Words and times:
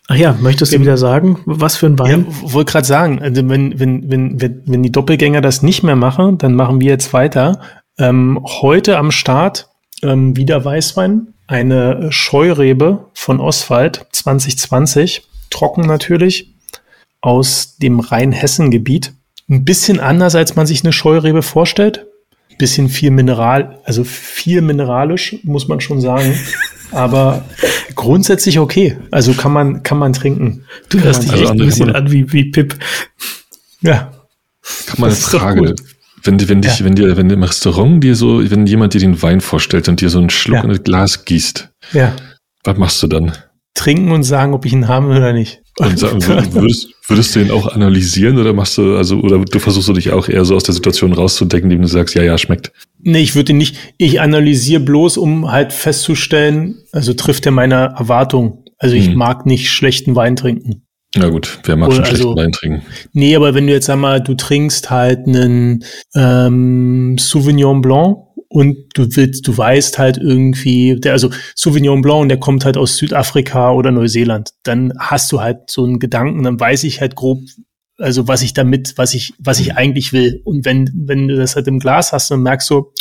Ach 0.09 0.17
ja, 0.17 0.37
möchtest 0.41 0.73
du 0.73 0.81
wieder 0.81 0.97
sagen, 0.97 1.39
was 1.45 1.77
für 1.77 1.85
ein 1.85 1.97
Wein? 1.97 2.25
Ja, 2.27 2.51
wollte 2.51 2.73
gerade 2.73 2.85
sagen, 2.85 3.21
also 3.21 3.47
wenn, 3.47 3.79
wenn, 3.79 4.11
wenn, 4.11 4.41
wenn, 4.41 4.63
wenn 4.65 4.83
die 4.83 4.91
Doppelgänger 4.91 5.39
das 5.39 5.63
nicht 5.63 5.81
mehr 5.81 5.95
machen, 5.95 6.37
dann 6.37 6.55
machen 6.55 6.81
wir 6.81 6.89
jetzt 6.89 7.13
weiter. 7.13 7.61
Ähm, 7.97 8.37
heute 8.43 8.97
am 8.97 9.11
Start 9.11 9.69
ähm, 10.03 10.35
wieder 10.35 10.65
Weißwein, 10.65 11.35
eine 11.47 12.11
Scheurebe 12.11 13.05
von 13.13 13.39
Oswald 13.39 14.07
2020, 14.11 15.25
trocken 15.51 15.87
natürlich, 15.87 16.53
aus 17.21 17.77
dem 17.77 18.01
Rheinhessen-Gebiet. 18.01 19.13
Ein 19.49 19.63
bisschen 19.63 20.01
anders, 20.01 20.35
als 20.35 20.57
man 20.57 20.67
sich 20.67 20.83
eine 20.83 20.91
Scheurebe 20.91 21.41
vorstellt 21.41 22.07
bisschen 22.57 22.89
viel 22.89 23.11
Mineral, 23.11 23.79
also 23.83 24.03
viel 24.03 24.61
mineralisch, 24.61 25.37
muss 25.43 25.67
man 25.67 25.81
schon 25.81 26.01
sagen. 26.01 26.37
Aber 26.91 27.45
grundsätzlich 27.95 28.59
okay. 28.59 28.97
Also 29.11 29.33
kann 29.33 29.53
man, 29.53 29.83
kann 29.83 29.97
man 29.97 30.13
trinken. 30.13 30.65
Du 30.89 30.97
kann 30.97 31.05
hörst 31.05 31.23
dich 31.23 31.31
also 31.31 31.43
echt 31.43 31.51
ein 31.53 31.57
bisschen 31.57 31.95
an 31.95 32.11
wie, 32.11 32.31
wie 32.33 32.45
Pip. 32.45 32.77
Ja. 33.81 34.11
Kann 34.85 34.99
man 34.99 35.09
eine 35.09 35.15
Frage. 35.17 35.75
Wenn, 36.23 36.49
wenn, 36.49 36.61
dich, 36.61 36.79
ja. 36.79 36.85
wenn 36.85 36.95
dir, 36.95 37.17
wenn 37.17 37.29
im 37.29 37.43
Restaurant 37.43 38.03
dir 38.03 38.15
so, 38.15 38.47
wenn 38.49 38.67
jemand 38.67 38.93
dir 38.93 38.99
den 38.99 39.21
Wein 39.21 39.41
vorstellt 39.41 39.87
und 39.89 40.01
dir 40.01 40.09
so 40.09 40.19
einen 40.19 40.29
Schluck 40.29 40.57
ja. 40.57 40.63
in 40.63 40.69
das 40.69 40.83
Glas 40.83 41.25
gießt, 41.25 41.69
ja. 41.93 42.15
was 42.63 42.77
machst 42.77 43.01
du 43.01 43.07
dann? 43.07 43.31
Trinken 43.73 44.11
und 44.11 44.23
sagen, 44.23 44.53
ob 44.53 44.65
ich 44.65 44.73
ihn 44.73 44.87
haben 44.87 45.09
will 45.09 45.17
oder 45.17 45.33
nicht. 45.33 45.61
Und 45.77 46.01
würdest, 46.53 46.89
würdest 47.07 47.35
du 47.35 47.39
ihn 47.39 47.51
auch 47.51 47.67
analysieren 47.67 48.37
oder 48.37 48.53
machst 48.53 48.77
du, 48.77 48.97
also, 48.97 49.19
oder 49.19 49.39
du 49.39 49.59
versuchst 49.59 49.87
du 49.87 49.93
dich 49.93 50.11
auch 50.11 50.27
eher 50.27 50.43
so 50.43 50.55
aus 50.55 50.63
der 50.63 50.73
Situation 50.73 51.13
rauszudecken, 51.13 51.71
indem 51.71 51.83
du 51.83 51.87
sagst, 51.87 52.13
ja, 52.13 52.23
ja, 52.23 52.37
schmeckt? 52.37 52.71
Nee, 52.99 53.21
ich 53.21 53.35
würde 53.35 53.53
ihn 53.53 53.57
nicht, 53.57 53.77
ich 53.97 54.19
analysiere 54.19 54.81
bloß, 54.81 55.17
um 55.17 55.51
halt 55.51 55.71
festzustellen, 55.73 56.75
also 56.91 57.13
trifft 57.13 57.45
er 57.45 57.51
meine 57.51 57.93
Erwartung. 57.97 58.65
Also 58.77 58.95
ich 58.95 59.07
hm. 59.07 59.15
mag 59.15 59.45
nicht 59.45 59.71
schlechten 59.71 60.15
Wein 60.15 60.35
trinken. 60.35 60.83
Na 61.15 61.29
gut, 61.29 61.59
wer 61.65 61.75
mag 61.75 61.91
schon 61.91 62.05
schlechten 62.05 62.27
also, 62.27 62.37
Wein 62.37 62.51
trinken? 62.51 62.85
Nee, 63.13 63.35
aber 63.35 63.53
wenn 63.53 63.67
du 63.67 63.73
jetzt 63.73 63.89
einmal, 63.89 64.21
du 64.21 64.33
trinkst 64.33 64.89
halt 64.89 65.27
einen 65.27 65.83
ähm, 66.15 67.17
Sauvignon 67.19 67.81
Blanc 67.81 68.17
und 68.51 68.77
du 68.95 69.07
willst, 69.15 69.47
du 69.47 69.57
weißt 69.57 69.97
halt 69.97 70.17
irgendwie, 70.17 70.99
der, 70.99 71.13
also 71.13 71.29
Sauvignon 71.55 72.01
Blanc, 72.01 72.27
der 72.27 72.37
kommt 72.37 72.65
halt 72.65 72.75
aus 72.75 72.97
Südafrika 72.97 73.71
oder 73.71 73.91
Neuseeland, 73.91 74.51
dann 74.63 74.91
hast 74.99 75.31
du 75.31 75.39
halt 75.39 75.71
so 75.71 75.85
einen 75.85 75.99
Gedanken, 75.99 76.43
dann 76.43 76.59
weiß 76.59 76.83
ich 76.83 76.99
halt 76.99 77.15
grob, 77.15 77.39
also 77.97 78.27
was 78.27 78.41
ich 78.41 78.53
damit, 78.53 78.97
was 78.97 79.13
ich, 79.13 79.33
was 79.39 79.61
ich 79.61 79.77
eigentlich 79.77 80.11
will. 80.11 80.41
Und 80.43 80.65
wenn, 80.65 80.91
wenn 80.93 81.29
du 81.29 81.37
das 81.37 81.55
halt 81.55 81.67
im 81.67 81.79
Glas 81.79 82.11
hast, 82.11 82.29
dann 82.29 82.41
merkst 82.41 82.69
du, 82.69 82.91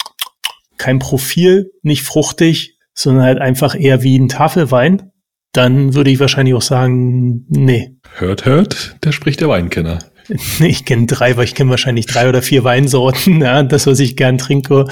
kein 0.78 1.00
Profil, 1.00 1.72
nicht 1.82 2.02
fruchtig, 2.02 2.76
sondern 2.94 3.24
halt 3.24 3.38
einfach 3.40 3.74
eher 3.74 4.04
wie 4.04 4.18
ein 4.18 4.28
Tafelwein, 4.28 5.10
dann 5.52 5.94
würde 5.94 6.10
ich 6.10 6.20
wahrscheinlich 6.20 6.54
auch 6.54 6.62
sagen, 6.62 7.44
nee. 7.48 7.96
Hört, 8.18 8.44
hört, 8.44 8.96
der 9.02 9.10
spricht 9.10 9.40
der 9.40 9.48
Weinkenner. 9.48 9.98
Ich 10.60 10.84
kenne 10.84 11.06
drei, 11.06 11.36
weil 11.36 11.44
ich 11.44 11.56
kenne 11.56 11.70
wahrscheinlich 11.70 12.06
drei 12.06 12.28
oder 12.28 12.40
vier 12.40 12.62
Weinsorten. 12.62 13.40
Ja, 13.42 13.64
das, 13.64 13.88
was 13.88 13.98
ich 13.98 14.16
gern 14.16 14.38
trinke, 14.38 14.86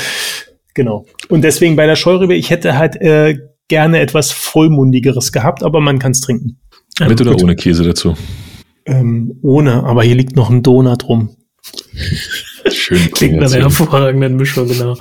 Genau. 0.74 1.06
Und 1.28 1.42
deswegen 1.42 1.76
bei 1.76 1.86
der 1.86 1.96
Scheurebe, 1.96 2.34
ich 2.34 2.50
hätte 2.50 2.78
halt 2.78 2.96
äh, 2.96 3.38
gerne 3.68 4.00
etwas 4.00 4.32
vollmundigeres 4.32 5.32
gehabt, 5.32 5.62
aber 5.62 5.80
man 5.80 5.98
kann 5.98 6.12
es 6.12 6.20
trinken. 6.20 6.58
Mit 7.00 7.20
oder 7.20 7.36
ohne 7.36 7.54
Käse 7.54 7.84
dazu? 7.84 8.16
Ähm, 8.86 9.38
ohne, 9.42 9.84
aber 9.84 10.02
hier 10.02 10.14
liegt 10.14 10.34
noch 10.34 10.50
ein 10.50 10.62
Donut 10.62 11.08
rum. 11.08 11.36
Schön 12.70 13.10
Klingt 13.12 13.36
nach 13.36 13.52
einer 13.52 13.64
hervorragenden 13.64 14.36
Mischung, 14.36 14.68
genau. 14.68 14.96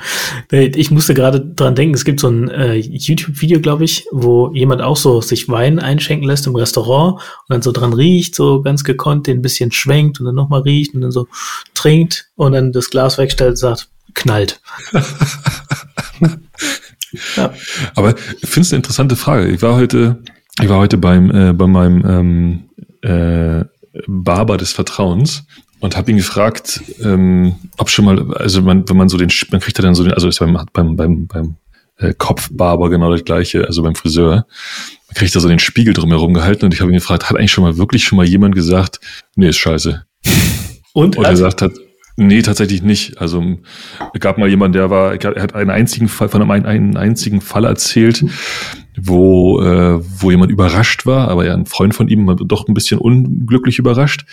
Ich 0.51 0.91
musste 0.91 1.13
gerade 1.13 1.41
dran 1.41 1.75
denken, 1.75 1.95
es 1.95 2.05
gibt 2.05 2.19
so 2.19 2.29
ein 2.29 2.49
äh, 2.49 2.75
YouTube-Video, 2.75 3.59
glaube 3.59 3.85
ich, 3.85 4.05
wo 4.11 4.51
jemand 4.53 4.81
auch 4.81 4.97
so 4.97 5.21
sich 5.21 5.49
Wein 5.49 5.79
einschenken 5.79 6.27
lässt 6.27 6.47
im 6.47 6.55
Restaurant 6.55 7.15
und 7.15 7.49
dann 7.49 7.61
so 7.61 7.71
dran 7.71 7.93
riecht, 7.93 8.35
so 8.35 8.61
ganz 8.61 8.83
gekonnt, 8.83 9.27
den 9.27 9.39
ein 9.39 9.41
bisschen 9.41 9.71
schwenkt 9.71 10.19
und 10.19 10.25
dann 10.25 10.35
nochmal 10.35 10.61
riecht 10.61 10.93
und 10.95 11.01
dann 11.01 11.11
so 11.11 11.27
trinkt 11.73 12.29
und 12.35 12.53
dann 12.53 12.71
das 12.71 12.89
Glas 12.89 13.17
wegstellt 13.17 13.51
und 13.51 13.57
sagt, 13.57 13.89
knallt. 14.13 14.61
ja. 17.35 17.53
Aber 17.95 18.15
ich 18.41 18.49
finde 18.49 18.61
es 18.61 18.73
eine 18.73 18.77
interessante 18.77 19.15
Frage. 19.15 19.47
Ich 19.47 19.61
war 19.61 19.75
heute, 19.75 20.21
ich 20.61 20.69
war 20.69 20.77
heute 20.77 20.97
beim, 20.97 21.31
äh, 21.31 21.53
bei 21.53 21.67
meinem 21.67 22.05
ähm, 22.05 22.69
äh, 23.01 23.65
Barber 24.07 24.57
des 24.57 24.73
Vertrauens 24.73 25.45
und 25.79 25.95
habe 25.95 26.11
ihn 26.11 26.17
gefragt, 26.17 26.81
ähm, 27.03 27.55
ob 27.77 27.89
schon 27.89 28.05
mal, 28.05 28.33
also 28.35 28.61
man, 28.61 28.87
wenn 28.89 28.97
man 28.97 29.09
so 29.09 29.17
den, 29.17 29.29
man 29.51 29.61
kriegt 29.61 29.77
ja 29.77 29.83
dann 29.83 29.95
so 29.95 30.03
den, 30.03 30.13
also 30.13 30.27
ist 30.27 30.39
beim, 30.39 30.57
beim, 30.73 30.95
beim, 30.95 31.27
beim 31.27 31.55
äh, 31.97 32.13
Kopfbarber 32.17 32.89
genau 32.89 33.11
das 33.11 33.25
gleiche, 33.25 33.65
also 33.65 33.83
beim 33.83 33.95
Friseur, 33.95 34.47
man 35.07 35.15
kriegt 35.15 35.35
da 35.35 35.39
so 35.39 35.47
den 35.47 35.59
Spiegel 35.59 35.93
drumherum 35.93 36.33
gehalten 36.33 36.65
und 36.65 36.73
ich 36.73 36.81
habe 36.81 36.91
ihn 36.91 36.95
gefragt, 36.95 37.29
hat 37.29 37.37
eigentlich 37.37 37.51
schon 37.51 37.63
mal 37.63 37.77
wirklich 37.77 38.03
schon 38.03 38.17
mal 38.17 38.27
jemand 38.27 38.55
gesagt, 38.55 38.99
nee, 39.35 39.49
ist 39.49 39.57
scheiße. 39.57 40.05
Und, 40.93 41.15
und 41.15 41.25
er 41.25 41.31
gesagt 41.31 41.61
hat, 41.61 41.73
Nee, 42.19 42.41
tatsächlich 42.41 42.81
nicht. 42.81 43.21
Also 43.21 43.43
es 44.11 44.19
gab 44.19 44.39
mal 44.39 44.49
jemand, 44.49 44.73
der 44.73 44.89
war, 44.89 45.13
er 45.13 45.41
hat 45.41 45.53
einen 45.53 45.69
einzigen 45.69 46.07
Fall 46.07 46.29
von 46.29 46.41
einem, 46.41 46.65
einen 46.65 46.97
einzigen 46.97 47.41
Fall 47.41 47.63
erzählt, 47.63 48.25
wo, 48.99 49.61
äh, 49.61 49.99
wo 50.19 50.31
jemand 50.31 50.51
überrascht 50.51 51.05
war, 51.05 51.27
aber 51.27 51.45
ja 51.45 51.53
ein 51.53 51.67
Freund 51.67 51.93
von 51.93 52.07
ihm 52.07 52.35
doch 52.47 52.67
ein 52.67 52.73
bisschen 52.73 52.97
unglücklich 52.97 53.77
überrascht, 53.77 54.25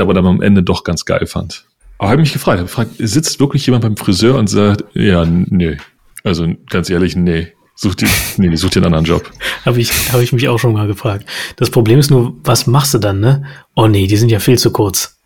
aber 0.00 0.14
dann 0.14 0.26
am 0.26 0.40
Ende 0.40 0.62
doch 0.62 0.82
ganz 0.82 1.04
geil 1.04 1.26
fand. 1.26 1.66
Aber 1.98 2.10
habe 2.10 2.22
mich 2.22 2.32
gefragt, 2.32 2.58
hab 2.58 2.68
gefragt, 2.68 2.92
sitzt 2.98 3.38
wirklich 3.38 3.66
jemand 3.66 3.82
beim 3.82 3.98
Friseur 3.98 4.36
und 4.38 4.48
sagt, 4.48 4.84
ja, 4.94 5.26
nee. 5.26 5.76
Also 6.24 6.48
ganz 6.70 6.88
ehrlich, 6.88 7.16
nee. 7.16 7.48
Such 7.74 7.96
dir, 7.96 8.08
nee, 8.38 8.56
such 8.56 8.70
dir 8.70 8.78
einen 8.78 8.94
anderen 8.94 9.04
Job. 9.04 9.30
habe 9.66 9.78
ich, 9.78 9.90
habe 10.10 10.22
ich 10.22 10.32
mich 10.32 10.48
auch 10.48 10.58
schon 10.58 10.72
mal 10.72 10.86
gefragt. 10.86 11.26
Das 11.56 11.68
Problem 11.68 11.98
ist 11.98 12.10
nur, 12.10 12.34
was 12.44 12.66
machst 12.66 12.94
du 12.94 12.98
dann, 12.98 13.20
ne? 13.20 13.44
Oh 13.74 13.88
nee, 13.88 14.06
die 14.06 14.16
sind 14.16 14.30
ja 14.30 14.38
viel 14.38 14.58
zu 14.58 14.70
kurz. 14.70 15.18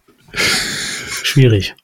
Schwierig. 1.23 1.77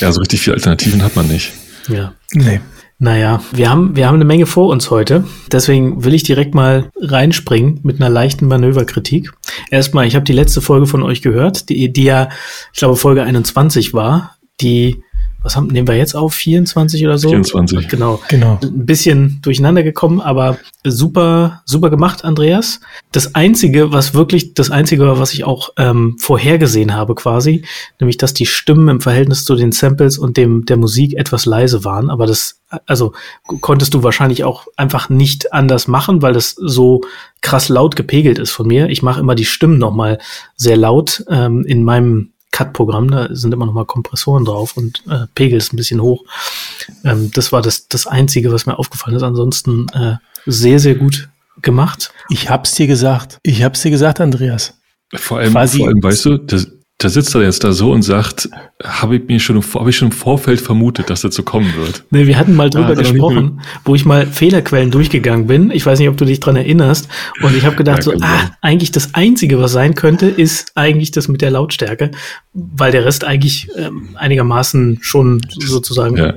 Ja, 0.00 0.12
so 0.12 0.20
richtig 0.20 0.40
viele 0.40 0.54
Alternativen 0.54 1.02
hat 1.02 1.16
man 1.16 1.28
nicht. 1.28 1.52
Ja. 1.88 2.14
Nee. 2.32 2.60
Naja, 2.98 3.42
wir 3.52 3.68
haben, 3.70 3.96
wir 3.96 4.06
haben 4.06 4.14
eine 4.14 4.24
Menge 4.24 4.46
vor 4.46 4.68
uns 4.68 4.90
heute. 4.90 5.24
Deswegen 5.52 6.04
will 6.04 6.14
ich 6.14 6.22
direkt 6.22 6.54
mal 6.54 6.90
reinspringen 6.96 7.80
mit 7.82 8.00
einer 8.00 8.08
leichten 8.08 8.46
Manöverkritik. 8.46 9.30
Erstmal, 9.70 10.06
ich 10.06 10.14
habe 10.14 10.24
die 10.24 10.32
letzte 10.32 10.60
Folge 10.60 10.86
von 10.86 11.02
euch 11.02 11.20
gehört, 11.20 11.68
die, 11.68 11.92
die 11.92 12.04
ja, 12.04 12.28
ich 12.72 12.78
glaube, 12.78 12.96
Folge 12.96 13.22
21 13.22 13.92
war. 13.94 14.36
die 14.60 15.03
was 15.44 15.56
haben, 15.56 15.66
nehmen 15.66 15.86
wir 15.86 15.96
jetzt 15.96 16.16
auf? 16.16 16.34
24 16.34 17.04
oder 17.04 17.18
so? 17.18 17.28
24. 17.28 17.88
Genau. 17.88 18.20
Genau. 18.28 18.58
Ein 18.62 18.86
bisschen 18.86 19.40
durcheinander 19.42 19.82
gekommen, 19.82 20.20
aber 20.20 20.58
super, 20.84 21.62
super 21.66 21.90
gemacht, 21.90 22.24
Andreas. 22.24 22.80
Das 23.12 23.34
einzige, 23.34 23.92
was 23.92 24.14
wirklich, 24.14 24.54
das 24.54 24.70
einzige, 24.70 25.18
was 25.18 25.34
ich 25.34 25.44
auch 25.44 25.70
ähm, 25.76 26.16
vorhergesehen 26.18 26.94
habe 26.94 27.14
quasi, 27.14 27.62
nämlich, 28.00 28.16
dass 28.16 28.32
die 28.32 28.46
Stimmen 28.46 28.88
im 28.88 29.00
Verhältnis 29.02 29.44
zu 29.44 29.54
den 29.54 29.70
Samples 29.70 30.16
und 30.16 30.38
dem, 30.38 30.64
der 30.64 30.78
Musik 30.78 31.14
etwas 31.14 31.44
leise 31.44 31.84
waren, 31.84 32.08
aber 32.08 32.26
das, 32.26 32.62
also, 32.86 33.12
konntest 33.60 33.92
du 33.92 34.02
wahrscheinlich 34.02 34.44
auch 34.44 34.66
einfach 34.76 35.10
nicht 35.10 35.52
anders 35.52 35.86
machen, 35.88 36.22
weil 36.22 36.32
das 36.32 36.56
so 36.58 37.02
krass 37.42 37.68
laut 37.68 37.96
gepegelt 37.96 38.38
ist 38.38 38.50
von 38.50 38.66
mir. 38.66 38.88
Ich 38.88 39.02
mache 39.02 39.20
immer 39.20 39.34
die 39.34 39.44
Stimmen 39.44 39.78
nochmal 39.78 40.18
sehr 40.56 40.78
laut 40.78 41.22
ähm, 41.28 41.64
in 41.66 41.84
meinem 41.84 42.30
Cut-Programm, 42.54 43.10
da 43.10 43.34
sind 43.34 43.52
immer 43.52 43.66
noch 43.66 43.72
mal 43.74 43.84
Kompressoren 43.84 44.44
drauf 44.44 44.76
und 44.76 45.02
äh, 45.08 45.26
Pegel 45.34 45.58
ist 45.58 45.72
ein 45.72 45.76
bisschen 45.76 46.00
hoch. 46.00 46.24
Ähm, 47.02 47.32
das 47.34 47.50
war 47.50 47.62
das, 47.62 47.88
das 47.88 48.06
Einzige, 48.06 48.52
was 48.52 48.64
mir 48.64 48.78
aufgefallen 48.78 49.16
ist. 49.16 49.24
Ansonsten 49.24 49.88
äh, 49.88 50.16
sehr, 50.46 50.78
sehr 50.78 50.94
gut 50.94 51.28
gemacht. 51.62 52.12
Ich 52.30 52.50
hab's 52.50 52.72
dir 52.76 52.86
gesagt. 52.86 53.38
Ich 53.42 53.64
hab's 53.64 53.82
dir 53.82 53.90
gesagt, 53.90 54.20
Andreas. 54.20 54.78
Vor 55.16 55.38
allem, 55.38 55.52
vor 55.52 55.60
allem 55.60 56.00
weißt 56.00 56.24
du, 56.26 56.38
das, 56.38 56.68
da 56.98 57.08
sitzt 57.08 57.34
er 57.34 57.42
jetzt 57.42 57.64
da 57.64 57.72
so 57.72 57.90
und 57.90 58.02
sagt, 58.02 58.48
habe 58.82 59.16
ich 59.16 59.24
mir 59.26 59.40
schon, 59.40 59.60
habe 59.74 59.90
ich 59.90 59.96
schon 59.96 60.08
im 60.08 60.12
Vorfeld 60.12 60.60
vermutet, 60.60 61.10
dass 61.10 61.22
dazu 61.22 61.42
kommen 61.42 61.74
wird. 61.76 62.04
Nee, 62.10 62.26
wir 62.26 62.38
hatten 62.38 62.54
mal 62.54 62.70
drüber 62.70 62.90
ah, 62.90 62.94
gesprochen, 62.94 63.60
wo 63.84 63.94
ich 63.94 64.04
mal 64.04 64.26
Fehlerquellen 64.26 64.90
durchgegangen 64.90 65.46
bin. 65.46 65.70
Ich 65.70 65.84
weiß 65.84 65.98
nicht, 65.98 66.08
ob 66.08 66.16
du 66.16 66.24
dich 66.24 66.40
dran 66.40 66.56
erinnerst. 66.56 67.08
Und 67.42 67.56
ich 67.56 67.64
habe 67.64 67.76
gedacht, 67.76 67.98
ja, 67.98 68.02
so, 68.02 68.12
ah, 68.20 68.50
eigentlich 68.62 68.92
das 68.92 69.14
Einzige, 69.14 69.58
was 69.58 69.72
sein 69.72 69.94
könnte, 69.94 70.26
ist 70.26 70.72
eigentlich 70.76 71.10
das 71.10 71.26
mit 71.26 71.42
der 71.42 71.50
Lautstärke, 71.50 72.12
weil 72.52 72.92
der 72.92 73.04
Rest 73.04 73.24
eigentlich 73.24 73.68
ähm, 73.76 74.10
einigermaßen 74.14 74.98
schon 75.02 75.40
sozusagen 75.50 76.16
ja. 76.16 76.34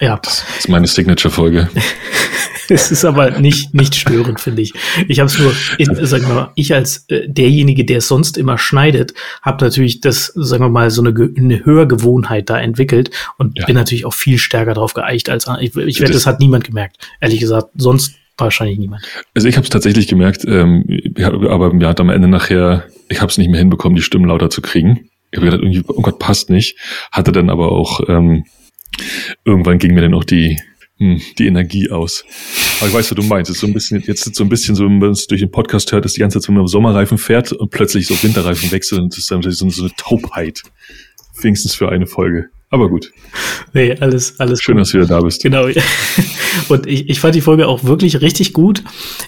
Ja. 0.00 0.18
Das 0.22 0.44
ist 0.58 0.68
meine 0.68 0.86
Signature-Folge. 0.86 1.68
es 2.68 2.90
ist 2.90 3.04
aber 3.04 3.38
nicht, 3.38 3.74
nicht 3.74 3.94
störend, 3.94 4.40
finde 4.40 4.62
ich. 4.62 4.74
Ich 5.08 5.20
habe 5.20 5.28
es 5.28 5.38
nur, 5.38 5.54
in, 5.78 6.06
sagen 6.06 6.26
wir 6.26 6.34
mal, 6.34 6.52
ich 6.54 6.74
als 6.74 7.06
äh, 7.08 7.28
derjenige, 7.28 7.84
der 7.84 7.98
es 7.98 8.08
sonst 8.08 8.36
immer 8.36 8.58
schneidet, 8.58 9.14
habe 9.42 9.64
natürlich 9.64 10.00
das, 10.00 10.32
sagen 10.34 10.64
wir 10.64 10.68
mal, 10.68 10.90
so 10.90 11.02
eine, 11.02 11.14
eine 11.36 11.64
Hörgewohnheit 11.64 12.50
da 12.50 12.58
entwickelt 12.58 13.10
und 13.38 13.58
ja. 13.58 13.66
bin 13.66 13.74
natürlich 13.74 14.04
auch 14.04 14.14
viel 14.14 14.38
stärker 14.38 14.74
drauf 14.74 14.94
geeicht 14.94 15.28
als 15.30 15.46
ich, 15.60 15.76
ich 15.76 16.00
wette, 16.00 16.12
das 16.12 16.26
hat 16.26 16.40
niemand 16.40 16.64
gemerkt. 16.64 16.96
Ehrlich 17.20 17.40
gesagt, 17.40 17.68
sonst 17.76 18.14
wahrscheinlich 18.36 18.78
niemand. 18.78 19.02
Also 19.34 19.48
ich 19.48 19.56
habe 19.56 19.64
es 19.64 19.70
tatsächlich 19.70 20.08
gemerkt, 20.08 20.44
ähm, 20.46 20.84
aber 21.18 21.72
mir 21.72 21.88
hat 21.88 22.00
am 22.00 22.10
Ende 22.10 22.28
nachher, 22.28 22.84
ich 23.08 23.20
habe 23.20 23.30
es 23.30 23.38
nicht 23.38 23.48
mehr 23.48 23.60
hinbekommen, 23.60 23.96
die 23.96 24.02
Stimmen 24.02 24.26
lauter 24.26 24.50
zu 24.50 24.60
kriegen. 24.60 25.08
Ich 25.30 25.38
habe 25.38 25.46
gedacht, 25.46 25.62
irgendwie, 25.62 25.82
oh 25.88 26.02
Gott, 26.02 26.18
passt 26.18 26.50
nicht. 26.50 26.76
Hatte 27.10 27.32
dann 27.32 27.50
aber 27.50 27.72
auch 27.72 28.00
ähm, 28.08 28.44
irgendwann 29.44 29.78
ging 29.78 29.94
mir 29.94 30.02
dann 30.02 30.14
auch 30.14 30.24
die, 30.24 30.58
hm, 30.98 31.20
die 31.38 31.46
Energie 31.46 31.90
aus. 31.90 32.24
Aber 32.80 32.88
ich 32.88 32.94
weiß, 32.94 33.10
was 33.10 33.16
du 33.16 33.22
meinst. 33.22 33.50
Es 33.50 33.56
ist 33.56 33.60
so 33.60 33.66
ein 33.66 33.74
bisschen, 33.74 34.02
jetzt 34.06 34.26
ist 34.26 34.36
so 34.36 34.44
ein 34.44 34.48
bisschen 34.48 34.74
so, 34.74 34.84
wenn 34.84 34.98
man 34.98 35.10
es 35.10 35.26
durch 35.26 35.40
den 35.40 35.50
Podcast 35.50 35.92
hört, 35.92 36.04
dass 36.04 36.14
die 36.14 36.20
ganze 36.20 36.38
Zeit 36.38 36.46
so 36.46 36.52
mit 36.52 36.68
Sommerreifen 36.68 37.18
fährt 37.18 37.52
und 37.52 37.70
plötzlich 37.70 38.06
so 38.06 38.14
Winterreifen 38.22 38.70
wechselt 38.70 39.00
und 39.00 39.12
es 39.12 39.18
ist 39.18 39.30
dann 39.30 39.42
so 39.42 39.82
eine 39.82 39.92
Taubheit. 39.96 40.62
Wenigstens 41.40 41.74
für 41.74 41.90
eine 41.90 42.06
Folge. 42.06 42.48
Aber 42.70 42.88
gut. 42.88 43.12
Nee, 43.72 43.96
alles, 44.00 44.40
alles 44.40 44.60
Schön, 44.60 44.74
gut. 44.74 44.82
dass 44.82 44.90
du 44.90 44.98
wieder 44.98 45.06
da 45.06 45.20
bist. 45.20 45.42
Genau. 45.42 45.66
Und 46.68 46.86
ich, 46.86 47.08
ich 47.08 47.20
fand 47.20 47.34
die 47.34 47.40
Folge 47.40 47.68
auch 47.68 47.84
wirklich 47.84 48.20
richtig 48.20 48.52
gut. 48.52 48.82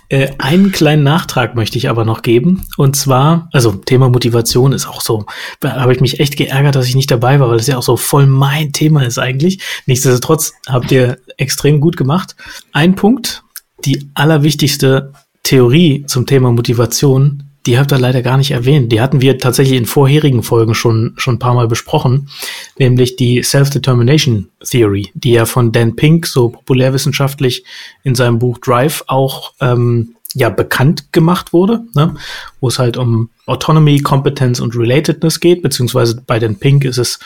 Äh, 0.08 0.30
einen 0.38 0.72
kleinen 0.72 1.04
Nachtrag 1.04 1.54
möchte 1.54 1.78
ich 1.78 1.88
aber 1.88 2.04
noch 2.04 2.22
geben. 2.22 2.64
Und 2.76 2.96
zwar, 2.96 3.48
also 3.52 3.72
Thema 3.72 4.08
Motivation 4.08 4.72
ist 4.72 4.88
auch 4.88 5.00
so, 5.00 5.26
da 5.60 5.80
habe 5.80 5.92
ich 5.92 6.00
mich 6.00 6.18
echt 6.18 6.36
geärgert, 6.36 6.74
dass 6.74 6.88
ich 6.88 6.96
nicht 6.96 7.10
dabei 7.10 7.38
war, 7.38 7.48
weil 7.48 7.58
das 7.58 7.66
ja 7.68 7.78
auch 7.78 7.82
so 7.82 7.96
voll 7.96 8.26
mein 8.26 8.72
Thema 8.72 9.04
ist 9.04 9.18
eigentlich. 9.18 9.60
Nichtsdestotrotz 9.86 10.54
habt 10.66 10.90
ihr 10.90 11.18
extrem 11.36 11.80
gut 11.80 11.96
gemacht. 11.96 12.34
Ein 12.72 12.96
Punkt, 12.96 13.44
die 13.84 14.10
allerwichtigste 14.14 15.12
Theorie 15.44 16.04
zum 16.06 16.26
Thema 16.26 16.50
Motivation 16.50 17.47
die 17.68 17.78
habt 17.78 17.92
ihr 17.92 17.98
leider 17.98 18.22
gar 18.22 18.38
nicht 18.38 18.50
erwähnt. 18.50 18.90
Die 18.92 19.02
hatten 19.02 19.20
wir 19.20 19.36
tatsächlich 19.36 19.76
in 19.76 19.84
vorherigen 19.84 20.42
Folgen 20.42 20.74
schon, 20.74 21.12
schon 21.18 21.34
ein 21.34 21.38
paar 21.38 21.52
Mal 21.52 21.68
besprochen, 21.68 22.30
nämlich 22.78 23.16
die 23.16 23.42
Self-Determination 23.42 24.48
Theory, 24.64 25.10
die 25.12 25.32
ja 25.32 25.44
von 25.44 25.70
Dan 25.70 25.94
Pink 25.94 26.26
so 26.26 26.48
populärwissenschaftlich 26.48 27.64
in 28.04 28.14
seinem 28.14 28.38
Buch 28.38 28.56
Drive 28.56 29.04
auch 29.06 29.52
ähm, 29.60 30.14
ja 30.32 30.48
bekannt 30.48 31.12
gemacht 31.12 31.52
wurde, 31.52 31.82
ne? 31.94 32.14
wo 32.58 32.68
es 32.68 32.78
halt 32.78 32.96
um 32.96 33.28
Autonomy, 33.48 34.00
Competence 34.00 34.60
und 34.60 34.76
Relatedness 34.76 35.40
geht, 35.40 35.62
beziehungsweise 35.62 36.22
bei 36.26 36.38
den 36.38 36.58
Pink 36.58 36.84
ist 36.84 36.98
es 36.98 37.18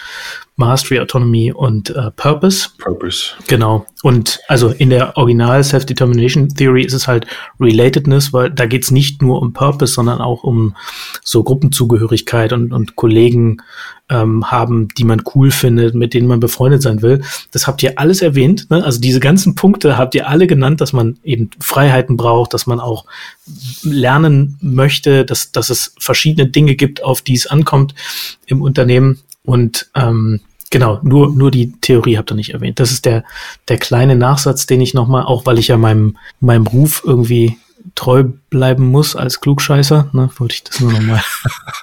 Mastery, 0.57 1.01
Autonomy 1.01 1.53
und 1.53 1.91
äh, 1.91 2.11
Purpose. 2.11 2.69
Purpose. 2.79 3.33
Genau. 3.49 3.87
Und 4.03 4.41
also 4.49 4.69
in 4.69 4.91
der 4.91 5.17
Original 5.17 5.65
Self-Determination 5.65 6.51
Theory 6.51 6.83
ist 6.83 6.93
es 6.93 7.09
halt 7.09 7.27
Relatedness, 7.59 8.33
weil 8.33 8.51
da 8.51 8.67
geht 8.67 8.85
es 8.85 8.91
nicht 8.91 9.23
nur 9.23 9.41
um 9.41 9.53
Purpose, 9.53 9.95
sondern 9.95 10.21
auch 10.21 10.45
um 10.45 10.77
so 11.23 11.43
Gruppenzugehörigkeit 11.43 12.53
und, 12.53 12.73
und 12.73 12.97
Kollegen 12.97 13.63
ähm, 14.11 14.51
haben, 14.51 14.89
die 14.99 15.05
man 15.05 15.23
cool 15.35 15.51
findet, 15.51 15.95
mit 15.95 16.13
denen 16.13 16.29
man 16.29 16.41
befreundet 16.41 16.83
sein 16.83 17.01
will. 17.01 17.23
Das 17.51 17.67
habt 17.67 17.83
ihr 17.83 17.99
alles 17.99 18.21
erwähnt. 18.21 18.71
Ne? 18.71 18.85
Also 18.85 19.01
diese 19.01 19.21
ganzen 19.21 19.55
Punkte 19.55 19.97
habt 19.97 20.15
ihr 20.15 20.29
alle 20.29 20.47
genannt, 20.47 20.81
dass 20.83 20.93
man 20.93 21.19
eben 21.25 21.51
Freiheiten 21.61 22.17
braucht, 22.17 22.53
dass 22.53 22.67
man 22.67 22.79
auch 22.79 23.07
lernen 23.83 24.57
möchte, 24.61 25.25
dass, 25.25 25.53
dass 25.53 25.71
es 25.71 25.95
verschiedene 25.99 26.49
Dinge 26.49 26.75
gibt, 26.75 27.03
auf 27.03 27.23
die 27.23 27.35
es 27.35 27.47
ankommt 27.47 27.95
im 28.47 28.63
Unternehmen. 28.63 29.21
Und 29.45 29.91
ähm, 29.95 30.41
genau, 30.71 31.01
nur, 31.03 31.33
nur 31.35 31.51
die 31.51 31.73
Theorie 31.81 32.19
habt 32.19 32.31
ihr 32.31 32.37
nicht 32.37 32.55
erwähnt. 32.55 32.79
Das 32.79 32.93
ist 32.93 33.05
der, 33.05 33.25
der 33.69 33.79
kleine 33.79 34.17
Nachsatz, 34.17 34.67
den 34.67 34.81
ich 34.81 34.95
nochmal, 34.95 35.25
auch 35.25 35.47
weil 35.47 35.59
ich 35.59 35.69
ja 35.69 35.77
meinem, 35.77 36.17
meinem 36.41 36.67
Ruf 36.67 37.03
irgendwie 37.05 37.59
treu 37.95 38.25
bleiben 38.51 38.87
muss 38.87 39.17
als 39.17 39.41
Klugscheißer, 39.41 40.11
ne, 40.13 40.31
wollte 40.37 40.55
ich 40.55 40.65
das 40.65 40.81
nur 40.81 40.93
nochmal. 40.93 41.23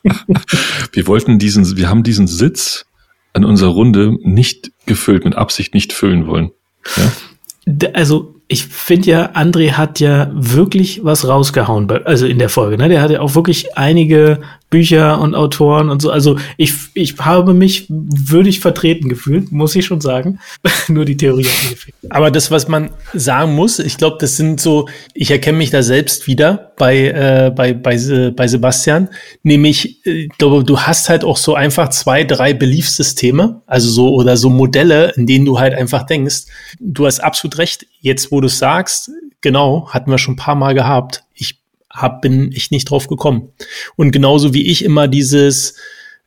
wir 0.93 1.07
wollten 1.07 1.39
diesen, 1.39 1.77
wir 1.77 1.89
haben 1.89 2.03
diesen 2.03 2.27
Sitz 2.27 2.85
an 3.33 3.43
unserer 3.43 3.71
Runde 3.71 4.17
nicht 4.21 4.71
gefüllt, 4.85 5.25
mit 5.25 5.35
Absicht 5.35 5.73
nicht 5.73 5.93
füllen 5.93 6.25
wollen. 6.25 6.51
Ja? 6.95 7.89
Also 7.93 8.38
ich 8.51 8.65
finde 8.65 9.11
ja, 9.11 9.29
André 9.35 9.73
hat 9.73 9.99
ja 9.99 10.27
wirklich 10.33 11.05
was 11.05 11.27
rausgehauen, 11.27 11.85
bei, 11.85 12.03
also 12.03 12.25
in 12.25 12.39
der 12.39 12.49
Folge. 12.49 12.77
Ne? 12.77 12.89
Der 12.89 13.01
hat 13.01 13.11
ja 13.11 13.21
auch 13.21 13.35
wirklich 13.35 13.77
einige 13.77 14.39
Bücher 14.69 15.19
und 15.19 15.33
Autoren 15.33 15.89
und 15.89 16.01
so. 16.01 16.11
Also 16.11 16.37
ich, 16.57 16.73
ich 16.93 17.17
habe 17.17 17.53
mich 17.53 17.85
würdig 17.89 18.59
vertreten 18.59 19.09
gefühlt, 19.09 19.51
muss 19.51 19.75
ich 19.75 19.85
schon 19.85 20.01
sagen. 20.01 20.39
Nur 20.87 21.05
die 21.05 21.17
Theorie 21.17 21.45
hat 21.45 21.63
mir 21.63 21.69
gefehlt. 21.71 21.95
Aber 22.09 22.29
das, 22.29 22.51
was 22.51 22.67
man 22.67 22.91
sagen 23.13 23.55
muss, 23.55 23.79
ich 23.79 23.97
glaube, 23.97 24.17
das 24.19 24.37
sind 24.37 24.61
so, 24.61 24.87
ich 25.13 25.31
erkenne 25.31 25.57
mich 25.57 25.71
da 25.71 25.81
selbst 25.81 26.27
wieder 26.27 26.73
bei, 26.77 27.07
äh, 27.07 27.51
bei, 27.55 27.73
bei, 27.73 27.97
bei 28.31 28.47
Sebastian. 28.47 29.09
Nämlich, 29.41 30.05
äh, 30.05 30.25
ich 30.25 30.37
glaube, 30.37 30.63
du 30.63 30.79
hast 30.79 31.09
halt 31.09 31.23
auch 31.23 31.37
so 31.37 31.55
einfach 31.55 31.89
zwei, 31.89 32.23
drei 32.23 32.53
Beliefssysteme, 32.53 33.61
also 33.65 33.89
so 33.89 34.13
oder 34.13 34.37
so 34.37 34.49
Modelle, 34.49 35.13
in 35.15 35.25
denen 35.25 35.45
du 35.45 35.59
halt 35.59 35.73
einfach 35.73 36.03
denkst, 36.03 36.45
du 36.79 37.07
hast 37.07 37.19
absolut 37.21 37.57
recht, 37.57 37.87
jetzt 38.01 38.31
wo 38.31 38.39
du 38.39 38.47
es 38.47 38.59
sagst, 38.59 39.09
genau, 39.41 39.89
hatten 39.89 40.11
wir 40.11 40.17
schon 40.17 40.33
ein 40.33 40.37
paar 40.37 40.55
Mal 40.55 40.73
gehabt. 40.73 41.23
Ich 41.33 41.58
hab, 42.01 42.21
bin 42.21 42.51
ich 42.53 42.71
nicht 42.71 42.89
drauf 42.89 43.07
gekommen. 43.07 43.49
Und 43.95 44.11
genauso 44.11 44.53
wie 44.53 44.67
ich 44.67 44.83
immer 44.83 45.07
dieses, 45.07 45.75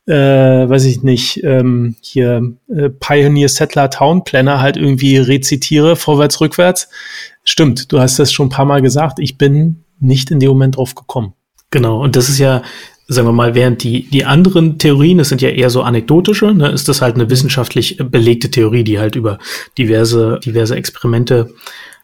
äh, 0.07 0.14
weiß 0.14 0.85
ich 0.85 1.02
nicht, 1.02 1.43
ähm, 1.45 1.97
hier 2.00 2.55
äh, 2.69 2.88
Pioneer 2.88 3.49
Settler 3.49 3.91
Town 3.91 4.25
Planner 4.25 4.61
halt 4.61 4.76
irgendwie 4.76 5.17
rezitiere, 5.17 5.97
vorwärts, 5.97 6.41
rückwärts. 6.41 6.88
Stimmt, 7.45 7.93
du 7.93 8.00
hast 8.00 8.19
das 8.19 8.33
schon 8.33 8.47
ein 8.47 8.50
paar 8.50 8.64
Mal 8.64 8.83
gesagt. 8.83 9.19
Ich 9.21 9.38
bin 9.38 9.85
nicht 10.00 10.31
in 10.31 10.41
dem 10.41 10.50
Moment 10.50 10.76
drauf 10.76 10.95
gekommen. 10.95 11.35
Genau, 11.71 12.02
und 12.02 12.17
das 12.17 12.29
ist 12.29 12.38
ja, 12.38 12.62
sagen 13.09 13.29
wir 13.29 13.33
mal, 13.33 13.55
während 13.55 13.83
die, 13.83 14.09
die 14.11 14.25
anderen 14.25 14.79
Theorien, 14.79 15.19
das 15.19 15.29
sind 15.31 15.41
ja 15.41 15.49
eher 15.49 15.71
so 15.71 15.83
anekdotische, 15.83 16.52
ne, 16.52 16.69
ist 16.69 16.88
das 16.88 17.00
halt 17.00 17.14
eine 17.14 17.31
wissenschaftlich 17.31 17.97
belegte 17.99 18.50
Theorie, 18.50 18.85
die 18.85 18.99
halt 18.99 19.17
über 19.17 19.38
diverse, 19.79 20.38
diverse 20.45 20.76
Experimente 20.76 21.55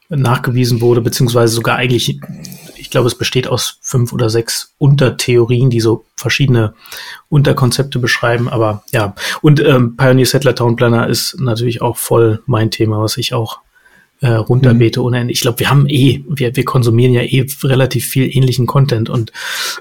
nachgewiesen 0.08 0.80
wurde, 0.80 1.02
beziehungsweise 1.02 1.54
sogar 1.54 1.76
eigentlich 1.76 2.18
ich 2.88 2.92
glaube, 2.92 3.06
es 3.06 3.16
besteht 3.16 3.46
aus 3.46 3.76
fünf 3.82 4.14
oder 4.14 4.30
sechs 4.30 4.72
Untertheorien, 4.78 5.68
die 5.68 5.80
so 5.80 6.06
verschiedene 6.16 6.72
Unterkonzepte 7.28 7.98
beschreiben. 7.98 8.48
Aber 8.48 8.82
ja, 8.92 9.14
und 9.42 9.60
ähm, 9.60 9.94
Pioneer 9.98 10.24
Settler 10.24 10.54
Town 10.54 10.74
Planner 10.74 11.06
ist 11.06 11.38
natürlich 11.38 11.82
auch 11.82 11.98
voll 11.98 12.42
mein 12.46 12.70
Thema, 12.70 13.02
was 13.02 13.18
ich 13.18 13.34
auch 13.34 13.58
äh, 14.22 14.30
runterbete 14.30 15.00
mhm. 15.00 15.06
ohne 15.06 15.18
Ende. 15.18 15.34
Ich 15.34 15.42
glaube, 15.42 15.60
wir 15.60 15.68
haben 15.68 15.86
eh, 15.86 16.24
wir, 16.30 16.56
wir 16.56 16.64
konsumieren 16.64 17.12
ja 17.12 17.20
eh 17.20 17.46
relativ 17.62 18.06
viel 18.06 18.34
ähnlichen 18.34 18.66
Content 18.66 19.10
und 19.10 19.32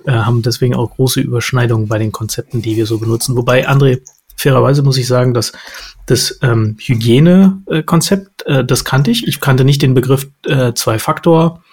äh, 0.06 0.12
haben 0.12 0.42
deswegen 0.42 0.76
auch 0.76 0.94
große 0.94 1.22
Überschneidungen 1.22 1.88
bei 1.88 2.00
den 2.00 2.12
Konzepten, 2.12 2.62
die 2.62 2.76
wir 2.76 2.88
so 2.88 2.98
benutzen. 3.00 3.38
Wobei, 3.38 3.70
André, 3.70 4.02
fairerweise 4.36 4.84
muss 4.84 4.98
ich 4.98 5.08
sagen, 5.08 5.34
dass 5.34 5.54
das 6.08 6.40
ähm, 6.42 6.76
Hygienekonzept, 6.78 8.46
äh, 8.48 8.66
das 8.66 8.84
kannte 8.84 9.12
ich. 9.12 9.26
Ich 9.26 9.40
kannte 9.40 9.64
nicht 9.64 9.82
den 9.82 9.94
Begriff 9.94 10.28
äh, 10.46 10.74
Zwei-Faktor- 10.74 11.64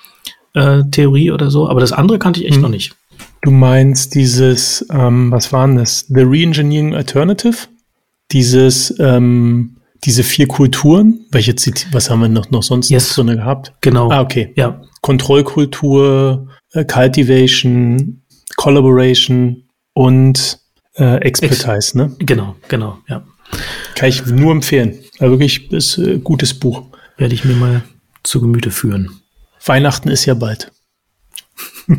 äh, 0.54 0.82
Theorie 0.90 1.30
oder 1.30 1.50
so, 1.50 1.68
aber 1.68 1.80
das 1.80 1.92
andere 1.92 2.18
kannte 2.18 2.40
ich 2.40 2.46
echt 2.46 2.56
hm. 2.56 2.62
noch 2.62 2.70
nicht. 2.70 2.94
Du 3.42 3.50
meinst 3.50 4.14
dieses, 4.14 4.86
ähm, 4.90 5.30
was 5.30 5.52
war 5.52 5.66
denn 5.66 5.76
das? 5.76 6.06
The 6.08 6.22
Reengineering 6.22 6.94
Alternative? 6.94 7.68
dieses, 8.32 8.94
ähm, 8.98 9.76
diese 10.04 10.22
vier 10.22 10.46
Kulturen, 10.46 11.26
welche 11.30 11.54
was 11.92 12.10
haben 12.10 12.20
wir 12.20 12.28
noch, 12.28 12.50
noch 12.50 12.62
sonst 12.62 12.90
yes. 12.90 13.14
drin 13.14 13.28
gehabt? 13.28 13.72
Genau. 13.80 14.10
Ah, 14.10 14.20
okay. 14.20 14.52
Ja. 14.56 14.82
Kontrollkultur, 15.00 16.48
äh, 16.72 16.84
Cultivation, 16.84 18.22
Collaboration 18.56 19.64
und 19.94 20.58
äh, 20.96 21.16
Expertise, 21.18 21.72
Ex 21.72 21.94
ne? 21.94 22.14
Genau, 22.18 22.56
genau, 22.68 22.98
ja. 23.08 23.24
Kann 23.94 24.08
ich 24.08 24.26
nur 24.26 24.52
empfehlen. 24.52 24.98
Also 25.18 25.32
wirklich 25.32 25.70
ist 25.72 25.98
ein 25.98 26.08
äh, 26.08 26.18
gutes 26.18 26.54
Buch. 26.54 26.82
Werde 27.16 27.34
ich 27.34 27.44
mir 27.44 27.54
mal 27.54 27.82
zu 28.24 28.40
Gemüte 28.40 28.70
führen. 28.70 29.20
Weihnachten 29.66 30.08
ist 30.08 30.24
ja 30.26 30.34
bald. 30.34 30.72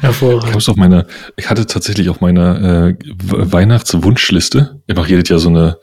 Hervorragend. 0.00 0.56
Ich, 0.56 0.68
auf 0.68 0.76
meiner, 0.76 1.06
ich 1.36 1.48
hatte 1.48 1.66
tatsächlich 1.66 2.08
auf 2.08 2.20
meiner 2.20 2.88
äh, 2.88 2.96
Weihnachtswunschliste, 3.22 4.82
ich 4.86 4.96
mache 4.96 5.08
jedes 5.08 5.28
Jahr 5.28 5.38
so 5.38 5.48
eine, 5.48 5.78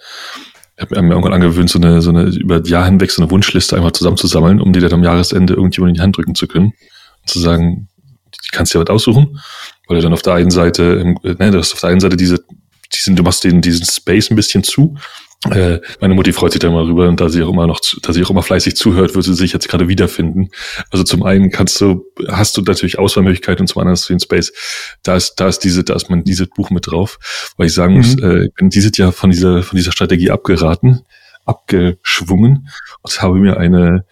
ich 0.75 0.81
habe 0.81 1.01
mir 1.01 1.11
irgendwann 1.11 1.33
angewöhnt, 1.33 1.69
so 1.69 1.79
eine, 1.79 2.01
so 2.01 2.11
eine 2.11 2.25
über 2.25 2.59
das 2.59 2.69
Jahr 2.69 2.85
hinweg 2.85 3.09
so 3.11 3.21
eine 3.21 3.31
Wunschliste 3.31 3.75
einmal 3.75 3.93
zusammenzusammeln, 3.93 4.61
um 4.61 4.73
die 4.73 4.79
dann 4.79 4.93
am 4.93 5.03
Jahresende 5.03 5.53
irgendjemand 5.53 5.91
in 5.91 5.95
die 5.95 6.01
Hand 6.01 6.17
drücken 6.17 6.35
zu 6.35 6.47
können. 6.47 6.73
Und 7.21 7.29
zu 7.29 7.39
sagen, 7.39 7.87
die 8.27 8.49
kannst 8.51 8.73
du 8.73 8.77
ja 8.77 8.83
was 8.83 8.93
aussuchen, 8.93 9.39
weil 9.87 9.97
du 9.97 10.03
dann 10.03 10.13
auf 10.13 10.21
der 10.21 10.33
einen 10.33 10.51
Seite, 10.51 11.15
äh, 11.23 11.33
ne, 11.33 11.51
du 11.51 11.57
hast 11.57 11.73
auf 11.73 11.79
der 11.79 11.89
einen 11.89 11.99
Seite 11.99 12.17
diese, 12.17 12.43
diesen, 12.93 13.15
du 13.15 13.23
machst 13.23 13.43
den, 13.43 13.61
diesen 13.61 13.85
Space 13.85 14.29
ein 14.29 14.35
bisschen 14.35 14.63
zu 14.63 14.95
äh, 15.45 15.79
meine 16.01 16.15
Mutti 16.15 16.33
freut 16.33 16.51
sich 16.51 16.59
da 16.59 16.67
immer 16.67 16.83
drüber 16.83 17.07
und 17.07 17.21
da 17.21 17.29
sie 17.29 17.43
auch 17.43 17.49
immer 17.49 17.67
noch, 17.67 17.79
da 18.01 18.11
sie 18.11 18.23
auch 18.23 18.31
immer 18.31 18.41
fleißig 18.41 18.75
zuhört, 18.75 19.13
wird 19.13 19.23
sie 19.23 19.35
sich 19.35 19.53
jetzt 19.53 19.69
gerade 19.69 19.87
wiederfinden. 19.87 20.49
Also 20.89 21.03
zum 21.03 21.23
einen 21.23 21.51
kannst 21.51 21.79
du, 21.79 22.05
hast 22.27 22.57
du 22.57 22.61
natürlich 22.61 22.97
Auswahlmöglichkeiten 22.97 23.61
und 23.63 23.67
zum 23.67 23.81
anderen 23.81 23.93
hast 23.93 24.09
du 24.09 24.13
den 24.13 24.19
Space. 24.19 24.51
Da 25.03 25.15
ist, 25.15 25.35
da 25.35 25.47
ist 25.47 25.59
diese, 25.59 25.83
da 25.83 25.95
ist 25.95 26.09
man 26.09 26.23
dieses 26.23 26.47
Buch 26.49 26.71
mit 26.71 26.87
drauf, 26.87 27.19
weil 27.55 27.67
ich 27.67 27.73
sagen 27.73 27.93
mhm. 27.93 27.99
muss, 27.99 28.17
äh, 28.17 28.49
bin 28.55 28.69
dieses 28.69 28.97
Jahr 28.97 29.11
von 29.11 29.29
dieser, 29.29 29.61
von 29.61 29.77
dieser 29.77 29.91
Strategie 29.91 30.31
abgeraten, 30.31 31.01
abgeschwungen 31.45 32.69
und 33.03 33.21
habe 33.21 33.35
mir 33.35 33.57
eine, 33.57 34.05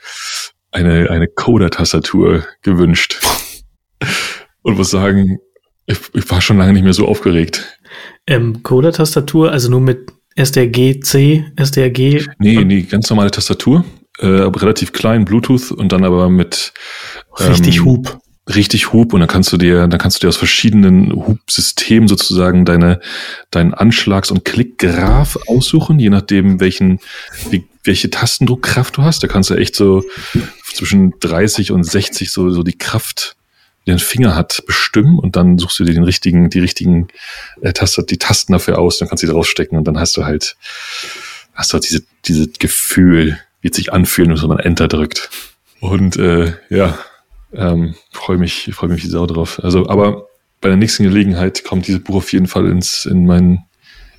eine, 0.72 1.10
eine 1.10 1.27
Coder-Tastatur 1.27 2.46
gewünscht. 2.62 3.20
und 4.62 4.77
muss 4.77 4.91
sagen, 4.91 5.39
ich, 5.88 6.00
ich 6.13 6.29
war 6.29 6.41
schon 6.41 6.58
lange 6.58 6.74
nicht 6.74 6.84
mehr 6.84 6.94
so 6.94 7.08
aufgeregt. 7.08 7.79
Ähm, 8.27 8.63
Coder-Tastatur, 8.63 9.51
also 9.51 9.70
nur 9.70 9.82
mit 9.82 10.14
SDRG 10.36 11.00
C, 11.01 11.46
SDRG? 11.56 12.27
Nee, 12.39 12.63
nee, 12.63 12.82
ganz 12.82 13.10
normale 13.10 13.32
Tastatur, 13.32 13.86
äh, 14.20 14.25
relativ 14.25 14.92
klein, 14.92 15.25
Bluetooth 15.25 15.72
und 15.72 15.92
dann 15.92 16.04
aber 16.04 16.30
mit 16.30 16.74
richtig 17.39 17.77
ähm, 17.77 17.86
Hub. 17.86 18.20
Richtig 18.54 18.94
Hub 18.94 19.13
und 19.13 19.22
dann 19.22 19.30
kannst 19.30 19.51
du 19.54 19.58
dir, 19.58 19.88
dann 19.88 19.98
kannst 19.98 20.18
du 20.18 20.20
dir 20.22 20.30
aus 20.30 20.38
verschiedenen 20.38 21.12
Hub-Systemen 21.13 22.08
sozusagen 22.08 22.63
deine, 22.63 23.00
deinen 23.50 23.74
Anschlags- 23.74 24.30
und 24.30 24.46
Klickgraph 24.46 25.39
aussuchen, 25.48 25.98
je 25.98 26.10
nachdem 26.10 26.60
welchen, 26.60 27.00
wie, 27.50 27.65
welche 27.84 28.12
Tastendruckkraft 28.12 28.98
du 28.98 29.01
hast. 29.01 29.24
Da 29.24 29.27
kannst 29.27 29.50
du 29.50 29.56
echt 29.56 29.75
so 29.75 30.04
zwischen 30.74 31.13
30 31.22 31.72
und 31.72 31.86
60 31.86 32.30
so, 32.30 32.51
so 32.51 32.62
die 32.62 32.77
Kraft 32.77 33.36
den 33.88 34.00
Finger 34.00 34.36
hat, 34.36 34.63
bestimmen 34.65 35.20
und 35.20 35.36
dann 35.36 35.58
suchst 35.58 35.80
du 35.80 35.84
dir 35.84 35.94
den 35.94 36.04
richtigen, 36.04 36.50
die 36.50 36.60
richtigen 36.60 37.08
äh, 37.62 37.74
Taste, 37.74 38.04
die 38.04 38.18
Tasten 38.18 38.54
dafür 38.54 38.80
aus, 38.80 38.98
dann 38.98 39.08
kannst 39.08 39.24
du 39.24 39.27
sie 39.27 39.34
draufstecken 39.34 39.77
und 39.77 39.86
dann 39.86 40.00
hast 40.00 40.18
du 40.18 40.25
halt, 40.25 40.56
hast 41.54 41.72
du 41.72 41.75
halt 41.75 41.88
diese, 41.88 42.04
diese 42.25 42.48
Gefühl, 42.48 43.39
wie 43.62 43.70
es 43.70 43.75
sich 43.75 43.94
anfühlt, 43.94 44.30
wenn 44.42 44.50
man 44.50 44.60
Enter 44.60 44.88
drückt. 44.88 45.30
Und 45.80 46.18
äh, 46.18 46.54
ja, 46.70 46.98
ähm, 47.54 47.96
freue 48.12 48.38
mich, 48.38 48.72
freue 48.74 48.89
mich 48.89 49.04
wie 49.04 49.08
Sau 49.08 49.25
drauf. 49.27 49.60
Also, 49.63 49.88
aber 49.88 50.27
bei 50.62 50.70
der 50.70 50.77
nächsten 50.77 51.04
Gelegenheit 51.04 51.63
kommt 51.63 51.88
dieses 51.88 52.04
Buch 52.04 52.15
auf 52.15 52.34
jeden 52.34 52.48
Fall 52.48 52.68
ins, 52.68 53.06
in 53.06 53.25
meinen, 53.25 53.65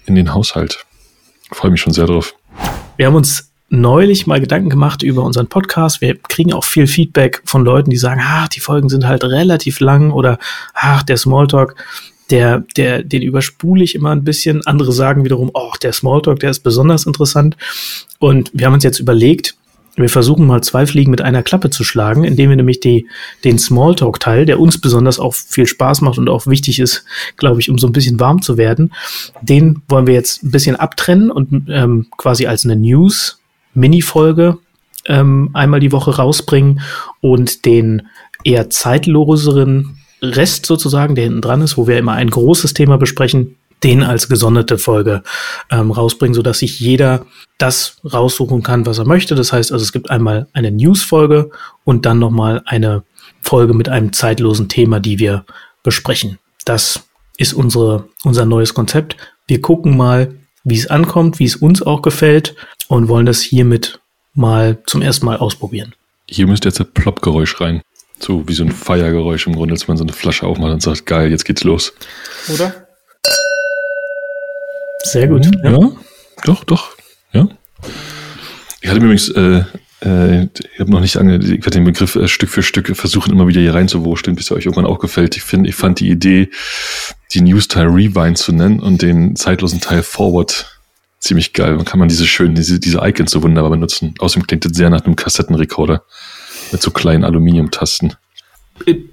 in 0.07 0.15
den 0.15 0.33
Haushalt. 0.33 0.85
Freue 1.51 1.71
mich 1.71 1.81
schon 1.81 1.93
sehr 1.93 2.07
drauf. 2.07 2.35
Wir 2.97 3.07
haben 3.07 3.15
uns 3.15 3.51
neulich 3.69 4.27
mal 4.27 4.41
Gedanken 4.41 4.71
gemacht 4.71 5.03
über 5.03 5.23
unseren 5.23 5.49
Podcast. 5.49 6.01
Wir 6.01 6.17
kriegen 6.17 6.53
auch 6.53 6.65
viel 6.65 6.87
Feedback 6.87 7.43
von 7.45 7.65
Leuten, 7.65 7.91
die 7.91 7.97
sagen, 7.97 8.21
ach, 8.25 8.49
die 8.49 8.61
Folgen 8.61 8.89
sind 8.89 9.07
halt 9.07 9.25
relativ 9.25 9.81
lang 9.81 10.11
oder 10.11 10.39
ach, 10.75 11.03
der 11.03 11.17
Smalltalk, 11.17 11.75
der, 12.31 12.65
der, 12.77 13.03
den 13.03 13.23
überspule 13.23 13.85
ich 13.85 13.95
immer 13.95 14.11
ein 14.11 14.25
bisschen. 14.25 14.65
Andere 14.67 14.93
sagen 14.93 15.25
wiederum, 15.25 15.51
oh, 15.55 15.73
der 15.83 15.93
Smalltalk, 15.93 16.41
der 16.41 16.51
ist 16.51 16.61
besonders 16.61 17.07
interessant. 17.07 17.57
Und 18.19 18.51
wir 18.55 18.67
haben 18.67 18.75
uns 18.75 18.85
jetzt 18.85 19.01
überlegt, 19.01 19.57
wir 19.97 20.11
versuchen 20.11 20.47
mal 20.47 20.63
zwei 20.63 20.87
Fliegen 20.87 21.11
mit 21.11 21.23
einer 21.23 21.43
Klappe 21.43 21.71
zu 21.71 21.83
schlagen, 21.83 22.25
indem 22.25 22.51
wir 22.51 22.57
nämlich 22.57 22.81
die, 22.81 23.07
den 23.45 23.59
Smalltalk-Teil, 23.59 24.45
der 24.45 24.61
uns 24.61 24.79
besonders 24.79 25.19
auch 25.19 25.35
viel 25.35 25.67
Spaß 25.67 26.03
macht 26.03 26.19
und 26.19 26.29
auch 26.29 26.47
wichtig 26.47 26.79
ist, 26.81 27.05
glaube 27.39 27.61
ich, 27.61 27.71
um 27.71 27.79
so 27.79 27.87
ein 27.87 27.95
bisschen 27.95 28.21
warm 28.21 28.43
zu 28.43 28.59
werden, 28.59 28.93
den 29.41 29.83
wollen 29.89 30.07
wir 30.07 30.15
jetzt 30.15 30.45
ein 30.45 30.51
bisschen 30.51 30.77
abtrennen 30.77 31.31
und 31.31 31.69
ähm, 31.71 32.09
quasi 32.19 32.47
als 32.47 32.65
eine 32.65 32.77
News 32.77 33.39
Mini-Folge 33.77 34.59
ähm, 35.07 35.51
einmal 35.53 35.81
die 35.81 35.93
Woche 35.93 36.17
rausbringen 36.17 36.81
und 37.21 37.65
den 37.65 38.09
eher 38.45 38.71
zeitloseren 38.71 39.99
Rest 40.23 40.67
sozusagen, 40.67 41.15
der 41.15 41.25
hinten 41.25 41.43
dran 41.43 41.63
ist, 41.63 41.77
wo 41.77 41.87
wir 41.87 41.99
immer 41.99 42.13
ein 42.13 42.31
großes 42.31 42.75
Thema 42.75 42.97
besprechen, 42.97 43.57
den 43.83 44.03
als 44.03 44.29
gesonderte 44.29 44.79
Folge 44.79 45.23
ähm, 45.71 45.91
rausbringen, 45.91 46.35
so 46.35 46.43
dass 46.43 46.61
sich 46.61 46.81
jeder 46.81 47.27
das 47.59 47.99
raussuchen 48.11 48.63
kann, 48.63 48.87
was 48.87 48.99
er 48.99 49.07
möchte. 49.07 49.35
Das 49.35 49.53
heißt 49.53 49.73
also, 49.73 49.83
es 49.83 49.93
gibt 49.93 50.11
einmal 50.11 50.49
eine 50.53 50.71
News-Folge 50.71 51.51
und 51.85 52.07
dann 52.07 52.19
nochmal 52.19 52.63
eine 52.65 53.03
Folge 53.43 53.75
mit 53.75 53.89
einem 53.89 54.13
zeitlosen 54.13 54.69
Thema, 54.69 54.99
die 55.01 55.19
wir 55.19 55.45
besprechen. 55.83 56.39
Das 56.65 57.05
ist 57.37 57.53
unsere, 57.53 58.09
unser 58.25 58.47
neues 58.47 58.75
Konzept. 58.75 59.17
Wir 59.47 59.61
gucken 59.61 59.97
mal, 59.97 60.35
wie 60.67 60.77
es 60.77 60.89
ankommt, 60.89 61.39
wie 61.39 61.45
es 61.45 61.57
uns 61.57 61.81
auch 61.81 62.03
gefällt 62.03 62.57
und 62.89 63.09
wollen 63.09 63.25
das 63.25 63.41
hiermit 63.41 64.01
mal 64.35 64.79
zum 64.87 65.01
ersten 65.01 65.25
Mal 65.25 65.37
ausprobieren. 65.37 65.95
Hier 66.29 66.49
müsste 66.49 66.69
jetzt 66.69 66.81
ein 66.81 66.93
Plopp-Geräusch 66.93 67.61
rein. 67.61 67.83
So 68.19 68.49
wie 68.49 68.55
so 68.55 68.65
ein 68.65 68.73
Feiergeräusch 68.73 69.47
im 69.47 69.55
Grunde, 69.55 69.75
als 69.75 69.87
man 69.87 69.97
so 69.97 70.03
eine 70.03 70.13
Flasche 70.13 70.45
aufmacht 70.47 70.73
und 70.73 70.83
sagt, 70.83 71.07
geil, 71.07 71.31
jetzt 71.31 71.45
geht's 71.45 71.63
los. 71.63 71.93
Oder? 72.53 72.89
Sehr 75.05 75.29
gut. 75.29 75.47
Ja, 75.63 75.71
ja. 75.71 75.93
doch, 76.45 76.65
doch. 76.65 76.97
Ja. 77.33 77.47
Ich 78.81 78.89
hatte 78.89 78.99
übrigens, 78.99 79.29
äh, 79.29 79.63
äh, 80.01 80.45
ich 80.45 80.81
habe 80.81 80.91
noch 80.91 81.01
nicht 81.01 81.17
ange, 81.17 81.37
ich 81.37 81.51
werde 81.51 81.71
den 81.71 81.85
Begriff 81.85 82.17
äh, 82.17 82.27
Stück 82.27 82.51
für 82.51 82.63
Stück 82.63 82.95
versuchen, 82.97 83.33
immer 83.33 83.47
wieder 83.47 83.61
hier 83.61 83.75
reinzuwurschteln, 83.75 84.35
bis 84.35 84.51
er 84.51 84.57
euch 84.57 84.67
irgendwann 84.67 84.87
auch 84.87 84.99
gefällt. 84.99 85.37
Ich 85.37 85.43
finde, 85.43 85.69
ich 85.69 85.77
fand 85.77 86.01
die 86.01 86.11
Idee, 86.11 86.51
die 87.33 87.41
News-Teil 87.41 87.87
Rewind 87.87 88.39
zu 88.39 88.53
nennen 88.53 88.81
und 88.81 89.03
den 89.03 89.37
zeitlosen 89.37 89.81
Teil 89.81 90.03
Forward 90.03 90.81
ziemlich 91.19 91.53
geil. 91.53 91.77
Dann 91.77 91.85
kann 91.85 91.99
man 91.99 92.09
diese 92.09 92.27
schönen, 92.27 92.55
diese, 92.55 92.79
diese 92.79 93.01
Icons 93.03 93.31
so 93.31 93.43
wunderbar 93.43 93.71
benutzen. 93.71 94.15
Außerdem 94.19 94.47
klingt 94.47 94.65
das 94.65 94.73
sehr 94.73 94.91
nach 94.91 95.05
einem 95.05 95.17
Kassettenrekorder 95.17 96.03
mit 96.73 96.83
so 96.83 96.91
kleinen 96.91 97.25
Aluminiumtasten. 97.25 98.15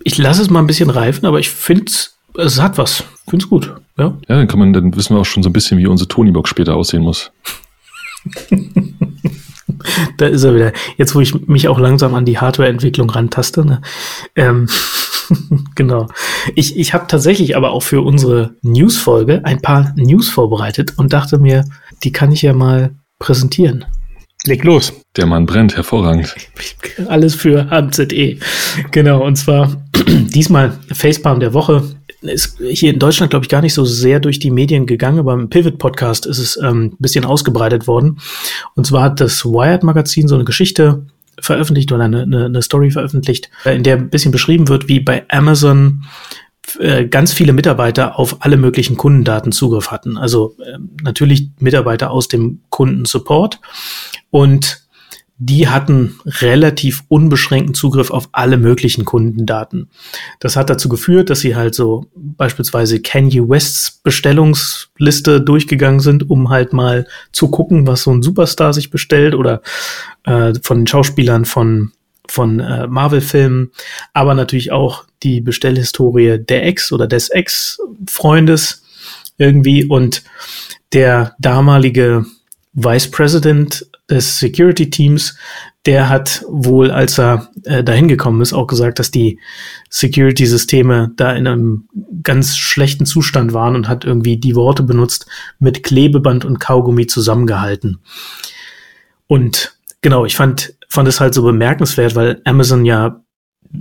Ich 0.03 0.17
lasse 0.17 0.41
es 0.41 0.49
mal 0.49 0.59
ein 0.59 0.67
bisschen 0.67 0.89
reifen, 0.89 1.25
aber 1.25 1.39
ich 1.39 1.49
finde 1.49 1.91
es 2.35 2.61
hat 2.61 2.77
was. 2.77 3.03
Finde 3.29 3.45
es 3.45 3.49
gut. 3.49 3.73
Ja? 3.97 4.17
ja, 4.27 4.37
dann 4.37 4.47
kann 4.47 4.59
man, 4.59 4.73
dann 4.73 4.95
wissen 4.95 5.15
wir 5.15 5.21
auch 5.21 5.25
schon 5.25 5.43
so 5.43 5.49
ein 5.49 5.53
bisschen, 5.53 5.77
wie 5.77 5.87
unsere 5.87 6.07
Tony-Box 6.07 6.49
später 6.49 6.75
aussehen 6.75 7.03
muss. 7.03 7.31
da 10.17 10.27
ist 10.27 10.43
er 10.43 10.55
wieder. 10.55 10.73
Jetzt, 10.97 11.15
wo 11.15 11.21
ich 11.21 11.47
mich 11.47 11.67
auch 11.67 11.79
langsam 11.79 12.13
an 12.15 12.25
die 12.25 12.37
Hardware-Entwicklung 12.37 13.09
rantaste. 13.09 13.65
Ne? 13.65 13.81
Ähm, 14.35 14.67
genau. 15.75 16.07
Ich, 16.55 16.77
ich 16.77 16.93
habe 16.93 17.07
tatsächlich 17.07 17.55
aber 17.55 17.71
auch 17.71 17.83
für 17.83 18.01
unsere 18.01 18.55
News-Folge 18.61 19.41
ein 19.43 19.61
paar 19.61 19.93
News 19.95 20.29
vorbereitet 20.29 20.93
und 20.97 21.13
dachte 21.13 21.37
mir, 21.37 21.65
die 22.03 22.11
kann 22.11 22.31
ich 22.31 22.41
ja 22.41 22.53
mal 22.53 22.95
präsentieren. 23.19 23.85
Leg 24.45 24.63
los. 24.65 24.91
Der 25.15 25.25
Mann 25.25 25.45
brennt, 25.45 25.77
hervorragend. 25.77 26.35
Alles 27.07 27.33
für 27.33 27.69
HZE. 27.69 28.39
Genau, 28.91 29.25
und 29.25 29.37
zwar 29.37 29.81
diesmal 30.07 30.77
Facepalm 30.91 31.39
der 31.39 31.53
Woche. 31.53 31.83
Ist 32.23 32.57
hier 32.59 32.93
in 32.93 32.99
Deutschland, 32.99 33.29
glaube 33.29 33.45
ich, 33.45 33.49
gar 33.49 33.61
nicht 33.61 33.73
so 33.73 33.85
sehr 33.85 34.19
durch 34.19 34.39
die 34.39 34.51
Medien 34.51 34.85
gegangen, 34.85 35.19
aber 35.19 35.33
im 35.33 35.49
Pivot-Podcast 35.49 36.25
ist 36.25 36.39
es 36.39 36.57
ähm, 36.57 36.85
ein 36.85 36.97
bisschen 36.99 37.25
ausgebreitet 37.25 37.87
worden. 37.87 38.19
Und 38.75 38.87
zwar 38.87 39.03
hat 39.03 39.19
das 39.19 39.45
Wired-Magazin 39.45 40.27
so 40.27 40.35
eine 40.35 40.45
Geschichte 40.45 41.05
veröffentlicht 41.39 41.91
oder 41.91 42.05
eine, 42.05 42.23
eine, 42.23 42.45
eine 42.45 42.61
Story 42.61 42.91
veröffentlicht, 42.91 43.49
in 43.65 43.83
der 43.83 43.97
ein 43.97 44.09
bisschen 44.09 44.31
beschrieben 44.31 44.67
wird, 44.69 44.87
wie 44.87 44.99
bei 44.99 45.25
Amazon 45.29 46.05
äh, 46.79 47.05
ganz 47.05 47.33
viele 47.33 47.53
Mitarbeiter 47.53 48.17
auf 48.17 48.37
alle 48.39 48.57
möglichen 48.57 48.97
Kundendaten 48.97 49.51
Zugriff 49.51 49.91
hatten. 49.91 50.17
Also 50.17 50.55
äh, 50.59 50.77
natürlich 51.01 51.49
Mitarbeiter 51.59 52.11
aus 52.11 52.27
dem 52.27 52.61
Kundensupport 52.69 53.59
und 54.29 54.82
die 55.37 55.67
hatten 55.67 56.19
relativ 56.25 57.03
unbeschränkten 57.07 57.73
Zugriff 57.73 58.11
auf 58.11 58.29
alle 58.31 58.57
möglichen 58.57 59.03
Kundendaten. 59.03 59.89
Das 60.39 60.55
hat 60.55 60.69
dazu 60.69 60.89
geführt, 60.89 61.29
dass 61.29 61.39
sie 61.39 61.55
halt 61.55 61.73
so 61.75 62.05
beispielsweise 62.15 63.01
Kanye 63.01 63.41
Wests 63.41 63.99
Bestellungsliste 64.03 65.41
durchgegangen 65.41 65.99
sind, 65.99 66.29
um 66.29 66.49
halt 66.49 66.71
mal 66.71 67.07
zu 67.31 67.49
gucken, 67.49 67.87
was 67.87 68.03
so 68.03 68.11
ein 68.11 68.21
Superstar 68.21 68.73
sich 68.73 68.91
bestellt 68.91 69.33
oder 69.33 69.61
äh, 70.23 70.53
von 70.61 70.81
den 70.81 70.87
Schauspielern 70.87 71.45
von 71.45 71.91
von 72.29 72.61
äh, 72.61 72.87
Marvel-Filmen, 72.87 73.71
aber 74.13 74.33
natürlich 74.33 74.71
auch 74.71 75.03
die 75.23 75.41
Bestellhistorie 75.41 76.37
der 76.39 76.65
Ex 76.65 76.93
oder 76.93 77.05
des 77.05 77.29
Ex-Freundes 77.29 78.83
irgendwie 79.37 79.85
und 79.85 80.23
der 80.93 81.35
damalige 81.39 82.25
Vice 82.73 83.11
President 83.11 83.85
des 84.09 84.39
Security 84.39 84.89
Teams, 84.89 85.37
der 85.85 86.09
hat 86.09 86.45
wohl, 86.47 86.91
als 86.91 87.17
er 87.17 87.49
äh, 87.63 87.83
dahin 87.83 88.07
gekommen 88.07 88.41
ist, 88.41 88.53
auch 88.53 88.67
gesagt, 88.67 88.99
dass 88.99 89.11
die 89.11 89.39
Security-Systeme 89.89 91.11
da 91.15 91.33
in 91.33 91.47
einem 91.47 91.89
ganz 92.21 92.57
schlechten 92.57 93.05
Zustand 93.05 93.53
waren 93.53 93.75
und 93.75 93.89
hat 93.89 94.05
irgendwie 94.05 94.37
die 94.37 94.55
Worte 94.55 94.83
benutzt, 94.83 95.25
mit 95.59 95.83
Klebeband 95.83 96.45
und 96.45 96.59
Kaugummi 96.59 97.07
zusammengehalten. 97.07 97.99
Und 99.27 99.77
genau, 100.01 100.25
ich 100.25 100.35
fand, 100.35 100.73
fand 100.87 101.07
es 101.07 101.19
halt 101.19 101.33
so 101.33 101.43
bemerkenswert, 101.43 102.15
weil 102.15 102.41
Amazon 102.45 102.85
ja 102.85 103.22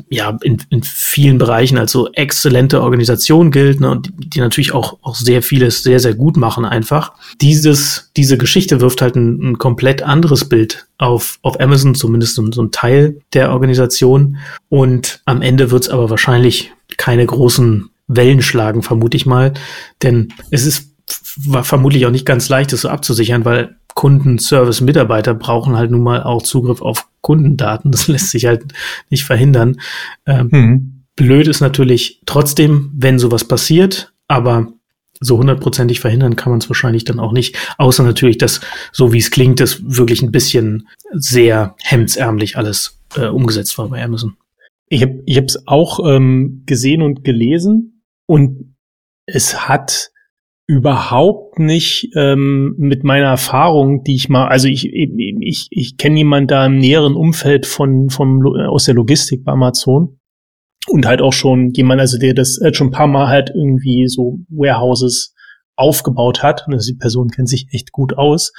ja 0.08 0.38
in, 0.42 0.62
in 0.70 0.82
vielen 0.82 1.38
Bereichen 1.38 1.78
als 1.78 1.92
so 1.92 2.10
exzellente 2.12 2.82
Organisation 2.82 3.50
gilt 3.50 3.80
ne, 3.80 3.90
und 3.90 4.06
die, 4.06 4.30
die 4.30 4.40
natürlich 4.40 4.72
auch, 4.72 4.98
auch 5.02 5.14
sehr 5.14 5.42
vieles 5.42 5.82
sehr, 5.82 6.00
sehr 6.00 6.14
gut 6.14 6.36
machen 6.36 6.64
einfach. 6.64 7.12
Dieses, 7.40 8.10
diese 8.16 8.38
Geschichte 8.38 8.80
wirft 8.80 9.02
halt 9.02 9.16
ein, 9.16 9.52
ein 9.52 9.58
komplett 9.58 10.02
anderes 10.02 10.48
Bild 10.48 10.86
auf, 10.98 11.38
auf 11.42 11.60
Amazon, 11.60 11.94
zumindest 11.94 12.34
so, 12.34 12.50
so 12.52 12.62
ein 12.62 12.70
Teil 12.70 13.20
der 13.34 13.50
Organisation. 13.52 14.38
Und 14.68 15.20
am 15.24 15.42
Ende 15.42 15.70
wird 15.70 15.84
es 15.84 15.90
aber 15.90 16.10
wahrscheinlich 16.10 16.72
keine 16.96 17.26
großen 17.26 17.90
Wellen 18.06 18.42
schlagen, 18.42 18.82
vermute 18.82 19.16
ich 19.16 19.26
mal. 19.26 19.52
Denn 20.02 20.32
es 20.50 20.66
ist 20.66 20.92
vermutlich 21.62 22.06
auch 22.06 22.10
nicht 22.10 22.26
ganz 22.26 22.48
leicht, 22.48 22.72
das 22.72 22.82
so 22.82 22.88
abzusichern, 22.88 23.44
weil 23.44 23.76
Kundenservice-Mitarbeiter 23.94 25.34
brauchen 25.34 25.76
halt 25.76 25.90
nun 25.90 26.02
mal 26.02 26.22
auch 26.22 26.42
Zugriff 26.42 26.82
auf 26.82 27.08
Kundendaten. 27.20 27.90
Das 27.92 28.08
lässt 28.08 28.30
sich 28.30 28.46
halt 28.46 28.64
nicht 29.10 29.24
verhindern. 29.24 29.80
Ähm, 30.26 30.48
mhm. 30.50 31.04
Blöd 31.16 31.48
ist 31.48 31.60
natürlich 31.60 32.22
trotzdem, 32.26 32.90
wenn 32.94 33.18
sowas 33.18 33.46
passiert, 33.46 34.12
aber 34.28 34.72
so 35.20 35.38
hundertprozentig 35.38 36.00
verhindern 36.00 36.36
kann 36.36 36.50
man 36.50 36.58
es 36.58 36.68
wahrscheinlich 36.68 37.04
dann 37.04 37.20
auch 37.20 37.32
nicht. 37.32 37.56
Außer 37.78 38.02
natürlich, 38.02 38.38
dass, 38.38 38.60
so 38.92 39.12
wie 39.12 39.18
es 39.18 39.30
klingt, 39.30 39.60
das 39.60 39.80
wirklich 39.84 40.22
ein 40.22 40.32
bisschen 40.32 40.88
sehr 41.12 41.76
hemdsärmlich 41.82 42.56
alles 42.56 42.98
äh, 43.16 43.26
umgesetzt 43.26 43.78
war 43.78 43.88
bei 43.88 44.02
Amazon. 44.02 44.36
Ich 44.88 45.02
habe 45.02 45.22
ich 45.24 45.38
es 45.38 45.66
auch 45.66 46.00
ähm, 46.04 46.62
gesehen 46.66 47.02
und 47.02 47.24
gelesen 47.24 48.02
und 48.26 48.74
es 49.26 49.68
hat 49.68 50.11
überhaupt 50.66 51.58
nicht 51.58 52.10
ähm, 52.14 52.74
mit 52.78 53.04
meiner 53.04 53.26
Erfahrung, 53.26 54.04
die 54.04 54.14
ich 54.14 54.28
mal, 54.28 54.48
also 54.48 54.68
ich 54.68 54.88
ich 54.92 55.66
ich 55.70 55.96
kenne 55.96 56.18
jemanden 56.18 56.48
da 56.48 56.66
im 56.66 56.78
näheren 56.78 57.14
Umfeld 57.14 57.66
von 57.66 58.10
vom 58.10 58.46
aus 58.46 58.84
der 58.84 58.94
Logistik 58.94 59.44
bei 59.44 59.52
Amazon 59.52 60.18
und 60.88 61.06
halt 61.06 61.20
auch 61.20 61.32
schon 61.32 61.70
jemand, 61.70 62.00
also 62.00 62.18
der 62.18 62.34
das 62.34 62.58
äh, 62.60 62.72
schon 62.72 62.88
ein 62.88 62.92
paar 62.92 63.06
Mal 63.06 63.28
halt 63.28 63.50
irgendwie 63.54 64.08
so 64.08 64.38
Warehouses 64.48 65.34
aufgebaut 65.76 66.42
hat. 66.42 66.64
Und 66.66 66.74
also 66.74 66.92
die 66.92 66.98
Person 66.98 67.30
kennt 67.30 67.48
sich 67.48 67.66
echt 67.72 67.92
gut 67.92 68.16
aus. 68.16 68.52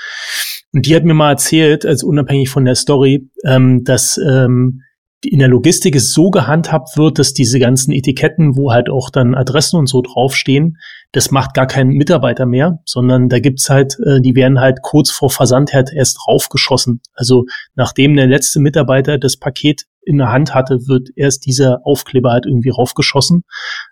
Und 0.74 0.86
die 0.86 0.96
hat 0.96 1.04
mir 1.04 1.14
mal 1.14 1.32
erzählt, 1.32 1.86
also 1.86 2.08
unabhängig 2.08 2.50
von 2.50 2.66
der 2.66 2.76
Story, 2.76 3.30
ähm, 3.46 3.84
dass 3.84 4.18
ähm, 4.18 4.82
in 5.24 5.40
der 5.40 5.48
Logistik 5.48 5.96
es 5.96 6.12
so 6.12 6.32
gehandhabt 6.32 6.98
wird, 6.98 7.20
dass 7.20 7.34
diese 7.34 7.60
ganzen 7.60 7.94
Etiketten, 7.94 8.58
wo 8.58 8.72
halt 8.72 8.90
auch 8.90 9.10
dann 9.10 9.36
Adressen 9.36 9.78
und 9.78 9.88
so 9.88 10.02
draufstehen, 10.02 10.78
das 11.14 11.30
macht 11.30 11.54
gar 11.54 11.68
kein 11.68 11.90
Mitarbeiter 11.90 12.46
mehr, 12.46 12.80
sondern 12.86 13.30
da 13.30 13.40
gibt's 13.40 13.70
halt, 13.70 13.98
äh, 14.06 14.20
die 14.20 14.36
werden 14.36 14.60
halt 14.60 14.82
kurz 14.82 15.12
vor 15.12 15.30
Versand 15.30 15.72
halt 15.72 15.92
erst 15.94 16.18
draufgeschossen. 16.26 17.02
Also 17.14 17.46
nachdem 17.76 18.16
der 18.16 18.28
letzte 18.28 18.60
Mitarbeiter 18.60 19.20
das 19.20 19.38
Paket 19.38 19.84
in 20.02 20.18
der 20.18 20.32
Hand 20.32 20.54
hatte, 20.56 20.88
wird 20.88 21.10
erst 21.16 21.46
dieser 21.46 21.86
Aufkleber 21.86 22.32
halt 22.32 22.46
irgendwie 22.48 22.72
raufgeschossen 22.72 23.44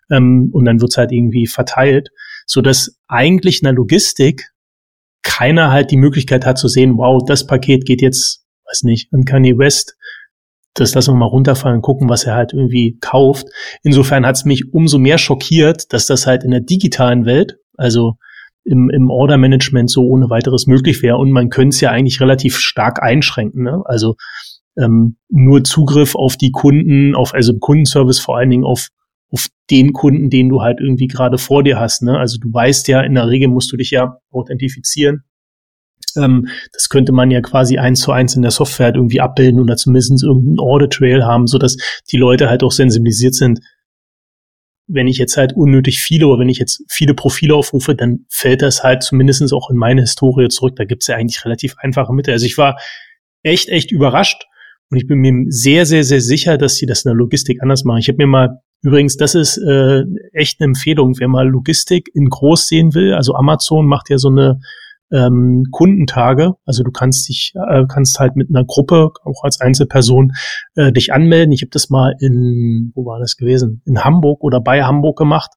ähm, 0.10 0.50
und 0.52 0.66
dann 0.66 0.82
wird's 0.82 0.98
halt 0.98 1.12
irgendwie 1.12 1.46
verteilt, 1.46 2.10
so 2.48 2.62
dass 2.62 2.98
eigentlich 3.08 3.62
in 3.62 3.66
der 3.66 3.74
Logistik 3.74 4.50
keiner 5.22 5.72
halt 5.72 5.92
die 5.92 5.98
Möglichkeit 5.98 6.46
hat 6.48 6.58
zu 6.58 6.68
sehen, 6.68 6.98
wow, 6.98 7.22
das 7.24 7.46
Paket 7.46 7.86
geht 7.86 8.02
jetzt, 8.02 8.44
weiß 8.66 8.82
nicht, 8.84 9.14
an 9.14 9.26
Kanye 9.26 9.60
West 9.60 9.96
das 10.74 10.96
lassen 10.96 11.14
wir 11.14 11.18
mal 11.18 11.26
runterfallen, 11.26 11.82
gucken, 11.82 12.10
was 12.10 12.24
er 12.24 12.36
halt 12.36 12.54
irgendwie 12.54 12.98
kauft. 13.02 13.48
Insofern 13.84 14.26
hat 14.26 14.36
es 14.36 14.46
mich 14.46 14.74
umso 14.74 14.98
mehr 14.98 15.18
schockiert, 15.18 15.92
dass 15.94 16.06
das 16.06 16.28
halt 16.28 16.44
in 16.44 16.52
der 16.52 16.62
digitalen 16.62 17.26
Welt, 17.26 17.58
also 17.78 18.14
im, 18.64 18.90
im 18.90 19.10
Order-Management 19.10 19.90
so 19.90 20.04
ohne 20.04 20.30
weiteres 20.30 20.68
möglich 20.68 21.02
wäre. 21.02 21.18
Und 21.18 21.32
man 21.32 21.50
könnte 21.50 21.76
es 21.76 21.82
ja 21.82 21.90
eigentlich 21.90 22.22
relativ 22.22 22.58
stark 22.58 23.02
einschränken. 23.02 23.64
Ne? 23.64 23.82
Also 23.86 24.16
ähm, 24.78 25.18
nur 25.30 25.64
Zugriff 25.64 26.16
auf 26.16 26.38
die 26.38 26.52
Kunden, 26.52 27.16
auf 27.16 27.34
also 27.34 27.58
Kundenservice 27.58 28.20
vor 28.20 28.38
allen 28.38 28.50
Dingen 28.50 28.66
auf 28.66 28.88
auf 29.34 29.48
den 29.70 29.94
Kunden, 29.94 30.30
den 30.30 30.50
du 30.50 30.62
halt 30.62 30.82
irgendwie 30.82 31.08
gerade 31.08 31.38
vor 31.38 31.64
dir 31.64 31.80
hast. 31.80 32.04
Ne? 32.04 32.20
Also 32.20 32.38
du 32.38 32.52
weißt 32.52 32.90
ja, 32.90 33.00
in 33.00 33.16
der 33.16 33.30
Regel 33.30 33.48
musst 33.48 33.72
du 33.72 33.78
dich 33.78 33.92
ja 33.92 34.18
authentifizieren 34.30 35.24
ähm, 36.18 36.48
das 36.74 36.90
könnte 36.90 37.12
man 37.12 37.32
ja 37.32 37.42
quasi 37.42 37.78
eins 37.78 38.02
zu 38.02 38.12
eins 38.12 38.36
in 38.36 38.42
der 38.42 38.52
Software 38.52 38.88
halt 38.88 38.96
irgendwie 38.96 39.22
abbilden 39.22 39.60
oder 39.60 39.76
zumindest 39.76 40.24
irgendeinen 40.24 40.60
Audit 40.60 40.94
Trail 40.94 41.24
haben, 41.24 41.48
so 41.48 41.58
dass 41.58 41.78
die 42.12 42.18
Leute 42.18 42.50
halt 42.50 42.64
auch 42.64 42.72
sensibilisiert 42.72 43.36
sind. 43.36 43.60
Wenn 44.88 45.08
ich 45.08 45.18
jetzt 45.18 45.38
halt 45.38 45.54
unnötig 45.54 46.00
viele 46.00 46.28
oder 46.28 46.40
wenn 46.40 46.50
ich 46.50 46.58
jetzt 46.58 46.84
viele 46.90 47.14
Profile 47.14 47.56
aufrufe, 47.56 47.96
dann 47.96 48.26
fällt 48.30 48.62
das 48.62 48.84
halt 48.84 49.04
zumindestens 49.04 49.54
auch 49.54 49.70
in 49.70 49.78
meine 49.78 50.02
Historie 50.02 50.50
zurück. 50.50 50.76
Da 50.76 50.86
gibt's 50.86 51.08
ja 51.08 51.16
eigentlich 51.16 51.46
relativ 51.46 51.76
einfache 51.78 52.14
Mittel. 52.14 52.34
Also 52.34 52.46
ich 52.46 52.58
war 52.58 52.78
echt, 53.44 53.70
echt 53.70 53.92
überrascht 53.92 54.44
und 54.90 54.98
ich 54.98 55.08
bin 55.08 55.20
mir 55.20 55.46
sehr, 55.48 55.86
sehr, 55.86 56.04
sehr 56.04 56.22
sicher, 56.22 56.58
dass 56.58 56.76
sie 56.76 56.86
das 56.86 57.06
in 57.06 57.10
der 57.10 57.16
Logistik 57.16 57.62
anders 57.62 57.86
machen. 57.86 58.00
Ich 58.00 58.10
habe 58.10 58.18
mir 58.18 58.28
mal 58.28 58.62
Übrigens, 58.84 59.16
das 59.16 59.36
ist 59.36 59.58
äh, 59.58 60.04
echt 60.34 60.60
eine 60.60 60.70
Empfehlung, 60.70 61.14
wer 61.20 61.28
mal 61.28 61.48
Logistik 61.48 62.10
in 62.16 62.30
groß 62.30 62.68
sehen 62.68 62.96
will. 62.96 63.14
Also 63.14 63.36
Amazon 63.36 63.86
macht 63.86 64.10
ja 64.10 64.18
so 64.18 64.30
eine 64.30 64.60
ähm, 65.12 65.66
Kundentage. 65.72 66.54
Also 66.66 66.84
du 66.84 66.92
kannst 66.92 67.28
dich, 67.30 67.54
äh, 67.70 67.84
kannst 67.88 68.20
halt 68.20 68.36
mit 68.36 68.50
einer 68.50 68.66
Gruppe, 68.66 69.12
auch 69.24 69.44
als 69.44 69.60
Einzelperson, 69.60 70.32
äh, 70.76 70.92
dich 70.92 71.14
anmelden. 71.14 71.52
Ich 71.52 71.62
habe 71.62 71.72
das 71.72 71.90
mal 71.90 72.16
in, 72.20 72.92
wo 72.96 73.06
war 73.06 73.20
das 73.20 73.38
gewesen? 73.38 73.82
In 73.86 74.04
Hamburg 74.04 74.44
oder 74.44 74.62
bei 74.62 74.84
Hamburg 74.84 75.18
gemacht. 75.18 75.52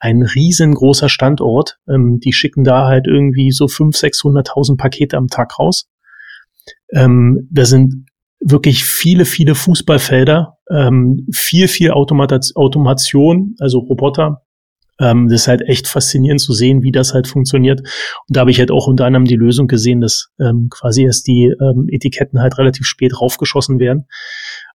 Ein 0.00 0.22
riesengroßer 0.22 1.08
Standort. 1.08 1.78
Ähm, 1.88 2.20
die 2.20 2.32
schicken 2.32 2.64
da 2.64 2.86
halt 2.86 3.06
irgendwie 3.06 3.50
so 3.50 3.66
500.000, 3.66 4.46
600.000 4.46 4.76
Pakete 4.76 5.16
am 5.16 5.28
Tag 5.28 5.58
raus. 5.58 5.88
Ähm, 6.92 7.48
da 7.50 7.64
sind 7.64 8.06
wirklich 8.40 8.84
viele, 8.84 9.24
viele 9.24 9.54
Fußballfelder, 9.54 10.58
ähm, 10.70 11.26
viel, 11.32 11.68
viel 11.68 11.90
Automat 11.90 12.32
Automation, 12.54 13.56
also 13.58 13.80
Roboter, 13.80 14.42
ähm, 15.00 15.28
das 15.28 15.42
ist 15.42 15.48
halt 15.48 15.62
echt 15.62 15.86
faszinierend 15.86 16.40
zu 16.40 16.52
sehen, 16.52 16.82
wie 16.82 16.92
das 16.92 17.14
halt 17.14 17.26
funktioniert. 17.26 17.80
Und 17.80 18.36
da 18.36 18.40
habe 18.40 18.50
ich 18.50 18.58
halt 18.58 18.70
auch 18.70 18.86
unter 18.86 19.06
anderem 19.06 19.24
die 19.24 19.36
Lösung 19.36 19.66
gesehen, 19.66 20.00
dass 20.00 20.28
ähm, 20.40 20.68
quasi 20.70 21.04
erst 21.04 21.26
die 21.26 21.54
ähm, 21.60 21.86
Etiketten 21.88 22.40
halt 22.40 22.58
relativ 22.58 22.86
spät 22.86 23.20
raufgeschossen 23.20 23.78
werden. 23.78 24.06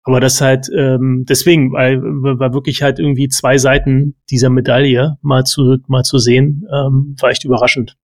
Aber 0.04 0.20
das 0.20 0.42
halt 0.42 0.68
ähm, 0.76 1.26
deswegen, 1.28 1.74
weil, 1.74 2.02
weil 2.02 2.54
wirklich 2.54 2.82
halt 2.82 2.98
irgendwie 3.00 3.28
zwei 3.28 3.58
Seiten 3.58 4.16
dieser 4.30 4.50
Medaille 4.50 5.18
mal 5.22 5.44
zu 5.44 5.78
mal 5.88 6.04
zu 6.04 6.18
sehen, 6.18 6.66
ähm, 6.72 7.16
war 7.20 7.30
echt 7.30 7.46
überraschend. 7.46 7.98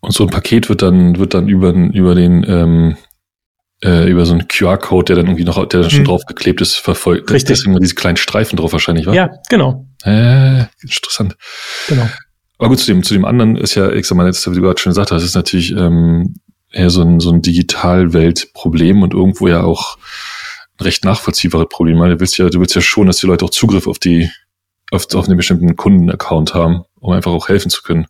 Und 0.00 0.12
so 0.12 0.24
ein 0.24 0.30
Paket 0.30 0.68
wird 0.68 0.82
dann 0.82 1.18
wird 1.18 1.34
dann 1.34 1.48
über 1.48 1.72
über 1.72 2.14
den 2.14 2.44
ähm, 2.46 2.96
äh, 3.84 4.10
über 4.10 4.26
so 4.26 4.32
einen 4.32 4.48
QR-Code, 4.48 5.06
der 5.06 5.16
dann 5.16 5.26
irgendwie 5.26 5.44
noch, 5.44 5.64
der 5.66 5.80
dann 5.80 5.90
schon 5.90 6.00
hm. 6.00 6.06
draufgeklebt 6.06 6.60
ist, 6.60 6.76
verfolgt. 6.76 7.30
Richtig. 7.30 7.56
Deswegen 7.56 7.78
diese 7.80 7.94
kleinen 7.94 8.16
Streifen 8.16 8.56
drauf 8.56 8.72
wahrscheinlich, 8.72 9.06
wa? 9.06 9.12
Ja, 9.12 9.30
genau. 9.48 9.86
Äh, 10.04 10.64
interessant. 10.82 11.36
Genau. 11.88 12.08
Aber 12.58 12.70
gut, 12.70 12.80
zu 12.80 12.86
dem, 12.86 13.02
zu 13.02 13.14
dem 13.14 13.24
anderen 13.24 13.56
ist 13.56 13.76
ja, 13.76 13.90
ich 13.92 14.06
sag 14.06 14.16
mal, 14.16 14.26
jetzt, 14.26 14.50
wie 14.50 14.54
du 14.54 14.62
gerade 14.62 14.80
schon 14.80 14.90
gesagt 14.90 15.12
hast, 15.12 15.22
ist 15.22 15.36
natürlich 15.36 15.70
ähm, 15.72 16.34
eher 16.72 16.90
so 16.90 17.02
ein, 17.02 17.20
so 17.20 17.30
ein 17.30 17.40
Digitalweltproblem 17.40 19.02
und 19.02 19.14
irgendwo 19.14 19.46
ja 19.46 19.62
auch 19.62 19.96
ein 20.78 20.84
recht 20.84 21.04
nachvollziehbares 21.04 21.68
Problem. 21.70 22.00
Weil 22.00 22.10
du 22.10 22.20
willst 22.20 22.36
ja, 22.36 22.48
du 22.48 22.60
willst 22.60 22.74
ja 22.74 22.80
schon, 22.80 23.06
dass 23.06 23.18
die 23.18 23.26
Leute 23.26 23.44
auch 23.44 23.50
Zugriff 23.50 23.86
auf 23.86 24.00
die, 24.00 24.28
auf, 24.90 25.06
auf 25.14 25.26
einen 25.26 25.36
bestimmten 25.36 25.76
Kundenaccount 25.76 26.54
haben, 26.54 26.82
um 26.98 27.12
einfach 27.12 27.30
auch 27.30 27.48
helfen 27.48 27.70
zu 27.70 27.82
können. 27.82 28.06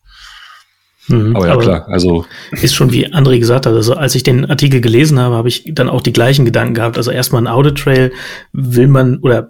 Mhm, 1.09 1.35
aber 1.37 1.47
ja, 1.47 1.53
aber 1.55 1.63
klar, 1.63 1.89
also. 1.89 2.27
Ist 2.53 2.75
schon 2.75 2.93
wie 2.93 3.13
André 3.13 3.39
gesagt 3.39 3.67
hat, 3.67 3.73
also 3.73 3.95
als 3.95 4.15
ich 4.15 4.23
den 4.23 4.45
Artikel 4.45 4.81
gelesen 4.81 5.19
habe, 5.19 5.35
habe 5.35 5.49
ich 5.49 5.65
dann 5.73 5.89
auch 5.89 6.03
die 6.03 6.13
gleichen 6.13 6.45
Gedanken 6.45 6.75
gehabt. 6.75 6.97
Also 6.97 7.11
erstmal 7.11 7.43
ein 7.43 7.47
Audit 7.47 7.79
Trail 7.79 8.13
will 8.53 8.89
man 8.89 9.19
oder 9.19 9.49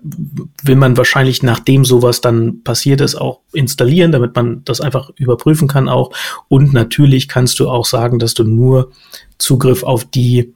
will 0.63 0.77
man 0.77 0.97
wahrscheinlich 0.97 1.43
nachdem 1.43 1.85
sowas 1.85 2.21
dann 2.21 2.63
passiert 2.63 3.01
ist 3.01 3.17
auch 3.17 3.41
installieren, 3.53 4.13
damit 4.13 4.37
man 4.37 4.63
das 4.65 4.81
einfach 4.81 5.11
überprüfen 5.17 5.69
kann 5.69 5.89
auch. 5.89 6.11
Und 6.49 6.73
natürlich 6.73 7.29
kannst 7.29 7.59
du 7.61 7.69
auch 7.69 7.85
sagen, 7.85 8.19
dass 8.19 8.35
du 8.35 8.45
nur 8.45 8.93
Zugriff 9.39 9.83
auf 9.83 10.05
die 10.05 10.55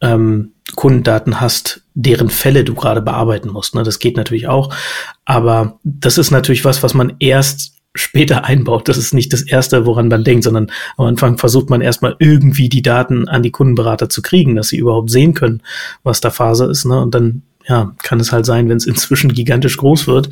ähm, 0.00 0.52
Kundendaten 0.76 1.40
hast, 1.40 1.82
deren 1.94 2.30
Fälle 2.30 2.62
du 2.62 2.74
gerade 2.74 3.02
bearbeiten 3.02 3.48
musst. 3.48 3.74
Ne? 3.74 3.82
Das 3.82 3.98
geht 3.98 4.16
natürlich 4.16 4.46
auch. 4.48 4.74
Aber 5.24 5.78
das 5.82 6.18
ist 6.18 6.30
natürlich 6.30 6.64
was, 6.64 6.82
was 6.82 6.94
man 6.94 7.14
erst 7.18 7.77
später 7.94 8.44
einbaut. 8.44 8.88
Das 8.88 8.96
ist 8.96 9.14
nicht 9.14 9.32
das 9.32 9.42
Erste, 9.42 9.86
woran 9.86 10.08
man 10.08 10.24
denkt, 10.24 10.44
sondern 10.44 10.70
am 10.96 11.06
Anfang 11.06 11.38
versucht 11.38 11.70
man 11.70 11.80
erstmal 11.80 12.16
irgendwie 12.18 12.68
die 12.68 12.82
Daten 12.82 13.28
an 13.28 13.42
die 13.42 13.50
Kundenberater 13.50 14.08
zu 14.08 14.22
kriegen, 14.22 14.56
dass 14.56 14.68
sie 14.68 14.78
überhaupt 14.78 15.10
sehen 15.10 15.34
können, 15.34 15.62
was 16.02 16.20
da 16.20 16.30
Phase 16.30 16.66
ist. 16.66 16.84
Ne? 16.84 17.00
Und 17.00 17.14
dann 17.14 17.42
ja, 17.68 17.94
kann 18.02 18.18
es 18.18 18.32
halt 18.32 18.46
sein, 18.46 18.68
wenn 18.68 18.78
es 18.78 18.86
inzwischen 18.86 19.32
gigantisch 19.32 19.76
groß 19.76 20.06
wird, 20.06 20.30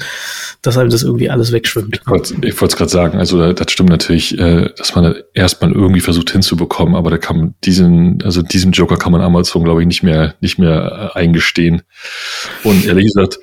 dass 0.62 0.78
einem 0.78 0.88
das 0.88 1.02
irgendwie 1.02 1.28
alles 1.28 1.52
wegschwimmt. 1.52 2.00
Ich 2.42 2.60
wollte 2.60 2.72
es 2.72 2.76
gerade 2.76 2.90
sagen, 2.90 3.18
also 3.18 3.52
das 3.52 3.70
stimmt 3.70 3.90
natürlich, 3.90 4.38
äh, 4.38 4.70
dass 4.76 4.94
man 4.94 5.14
erstmal 5.34 5.72
irgendwie 5.72 6.00
versucht 6.00 6.30
hinzubekommen, 6.30 6.94
aber 6.94 7.10
da 7.10 7.18
kann 7.18 7.36
man 7.36 7.54
diesen, 7.62 8.22
also 8.22 8.40
diesem 8.40 8.72
Joker 8.72 8.96
kann 8.96 9.12
man 9.12 9.20
Amazon, 9.20 9.64
glaube 9.64 9.82
ich, 9.82 9.86
nicht 9.86 10.02
mehr, 10.02 10.34
nicht 10.40 10.58
mehr 10.58 11.12
äh, 11.14 11.18
eingestehen. 11.18 11.82
Und 12.64 12.86
ehrlich 12.86 13.04
gesagt, 13.12 13.38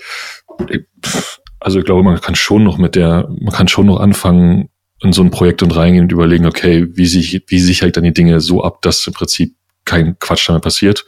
also 1.63 1.79
ich 1.79 1.85
glaube, 1.85 2.03
man 2.03 2.19
kann 2.21 2.35
schon 2.35 2.63
noch 2.63 2.77
mit 2.77 2.95
der, 2.95 3.27
man 3.39 3.53
kann 3.53 3.67
schon 3.67 3.87
noch 3.87 3.99
anfangen, 3.99 4.69
in 5.01 5.11
so 5.11 5.21
ein 5.21 5.31
Projekt 5.31 5.61
und 5.63 5.75
reingehen 5.75 6.05
und 6.05 6.11
überlegen, 6.11 6.45
okay, 6.45 6.87
wie, 6.91 7.05
sich, 7.05 7.43
wie 7.47 7.59
sichere 7.59 7.87
ich 7.87 7.93
dann 7.93 8.05
die 8.05 8.13
Dinge 8.13 8.39
so 8.39 8.63
ab, 8.63 8.81
dass 8.81 9.05
im 9.05 9.13
Prinzip 9.13 9.55
kein 9.85 10.17
Quatsch 10.19 10.47
damit 10.47 10.63
passiert 10.63 11.05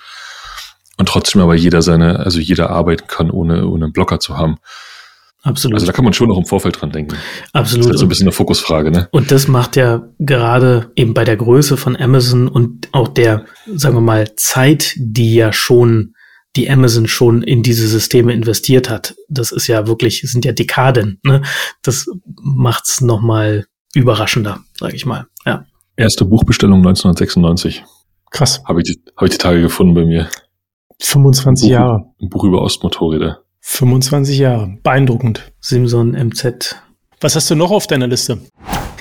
und 0.97 1.07
trotzdem 1.07 1.41
aber 1.41 1.55
jeder 1.55 1.81
seine, 1.81 2.19
also 2.19 2.39
jeder 2.39 2.69
arbeiten 2.71 3.07
kann, 3.07 3.31
ohne, 3.31 3.67
ohne 3.67 3.85
einen 3.85 3.93
Blocker 3.93 4.19
zu 4.19 4.37
haben. 4.37 4.57
Absolut. 5.43 5.75
Also 5.75 5.85
da 5.85 5.91
kann 5.91 6.03
man 6.03 6.13
schon 6.13 6.29
noch 6.29 6.37
im 6.37 6.45
Vorfeld 6.45 6.81
dran 6.81 6.91
denken. 6.91 7.15
Absolut. 7.53 7.81
Das 7.81 7.85
ist 7.85 7.91
halt 7.91 7.99
so 7.99 8.05
ein 8.05 8.09
bisschen 8.09 8.25
eine 8.25 8.31
Fokusfrage, 8.31 8.89
ne? 8.89 9.07
Und 9.11 9.31
das 9.31 9.47
macht 9.47 9.75
ja 9.75 10.09
gerade 10.17 10.91
eben 10.95 11.13
bei 11.13 11.23
der 11.23 11.37
Größe 11.37 11.77
von 11.77 11.95
Amazon 11.95 12.47
und 12.47 12.89
auch 12.93 13.07
der, 13.07 13.45
sagen 13.75 13.95
wir 13.95 14.01
mal, 14.01 14.35
Zeit, 14.35 14.93
die 14.97 15.35
ja 15.35 15.53
schon, 15.53 16.14
die 16.55 16.69
Amazon 16.69 17.07
schon 17.07 17.41
in 17.41 17.63
diese 17.63 17.87
Systeme 17.87 18.33
investiert 18.33 18.89
hat. 18.89 19.15
Das 19.27 19.51
ist 19.51 19.67
ja 19.67 19.87
wirklich, 19.87 20.21
sind 20.21 20.45
ja 20.45 20.51
Dekaden, 20.51 21.19
ne? 21.23 21.41
Das 21.81 22.07
macht's 22.41 23.01
nochmal 23.01 23.65
überraschender, 23.93 24.59
sage 24.77 24.95
ich 24.95 25.05
mal. 25.05 25.27
Ja. 25.45 25.65
Erste 25.97 26.25
Buchbestellung 26.25 26.79
1996. 26.79 27.83
Krass. 28.31 28.61
Habe 28.65 28.81
ich, 28.81 28.85
die, 28.85 29.01
hab 29.15 29.23
ich 29.23 29.31
die 29.31 29.37
Tage 29.37 29.61
gefunden 29.61 29.93
bei 29.93 30.05
mir. 30.05 30.29
25 31.01 31.65
Buch, 31.65 31.71
Jahre. 31.71 32.05
Ein 32.21 32.29
Buch 32.29 32.43
über 32.43 32.61
Ostmotorräder. 32.61 33.41
25 33.61 34.37
Jahre. 34.37 34.77
Beeindruckend. 34.83 35.51
Simson 35.59 36.11
MZ. 36.11 36.75
Was 37.21 37.35
hast 37.35 37.49
du 37.49 37.55
noch 37.55 37.71
auf 37.71 37.87
deiner 37.87 38.07
Liste? 38.07 38.39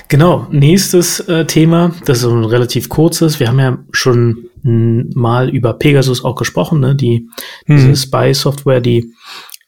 Genau, 0.09 0.47
nächstes 0.51 1.21
äh, 1.21 1.47
Thema, 1.47 1.93
das 2.05 2.19
ist 2.19 2.25
ein 2.25 2.45
relativ 2.45 2.89
kurzes. 2.89 3.41
Wir 3.41 3.49
haben 3.49 3.59
ja 3.59 3.79
schon 3.91 4.51
mal 4.65 5.51
über 5.51 5.75
Pegasus 5.75 6.25
auch 6.25 6.35
gesprochen, 6.35 6.81
ne? 6.81 6.95
die 6.95 7.29
mhm. 7.67 7.77
diese 7.77 7.97
Spy-Software, 7.97 8.81
die 8.81 9.13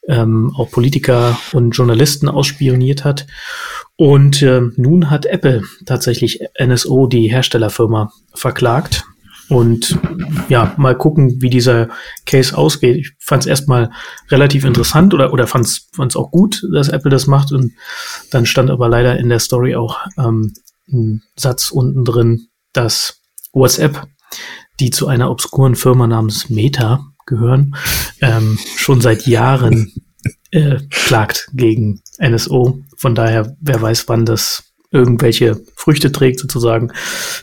ähm, 0.09 0.53
auch 0.57 0.71
Politiker 0.71 1.39
und 1.53 1.73
Journalisten 1.73 2.29
ausspioniert 2.29 3.05
hat. 3.05 3.27
Und 3.97 4.43
äh, 4.43 4.63
nun 4.77 5.11
hat 5.11 5.27
Apple 5.27 5.63
tatsächlich 5.85 6.41
NSO, 6.59 7.07
die 7.07 7.29
Herstellerfirma, 7.29 8.13
verklagt. 8.35 9.05
Und 9.49 9.99
ja, 10.49 10.75
mal 10.77 10.97
gucken, 10.97 11.41
wie 11.41 11.51
dieser 11.51 11.89
Case 12.25 12.57
ausgeht. 12.57 12.97
Ich 12.97 13.13
fand 13.21 13.45
es 13.45 13.47
erstmal 13.47 13.91
relativ 14.29 14.65
interessant 14.65 15.15
oder, 15.15 15.33
oder 15.33 15.47
fand 15.47 15.67
es 15.67 16.17
auch 16.17 16.31
gut, 16.31 16.67
dass 16.73 16.89
Apple 16.89 17.11
das 17.11 17.27
macht. 17.27 17.53
Und 17.53 17.73
dann 18.31 18.45
stand 18.45 18.71
aber 18.71 18.89
leider 18.89 19.19
in 19.19 19.29
der 19.29 19.39
Story 19.39 19.77
auch 19.77 19.99
ähm, 20.19 20.53
ein 20.89 21.23
Satz 21.37 21.71
unten 21.71 22.05
drin, 22.05 22.49
dass 22.73 23.21
WhatsApp, 23.53 24.07
die 24.81 24.91
zu 24.91 25.07
einer 25.07 25.31
obskuren 25.31 25.75
Firma 25.75 26.07
namens 26.07 26.51
Meta 26.51 27.12
gehören, 27.27 27.77
ähm, 28.21 28.59
schon 28.77 29.01
seit 29.01 29.27
Jahren 29.27 29.93
äh, 30.51 30.79
klagt 30.91 31.49
gegen 31.53 32.03
NSO. 32.19 32.81
Von 32.97 33.15
daher, 33.15 33.57
wer 33.61 33.81
weiß, 33.81 34.09
wann 34.09 34.25
das 34.25 34.65
irgendwelche 34.91 35.61
Früchte 35.75 36.12
trägt 36.12 36.41
sozusagen. 36.41 36.93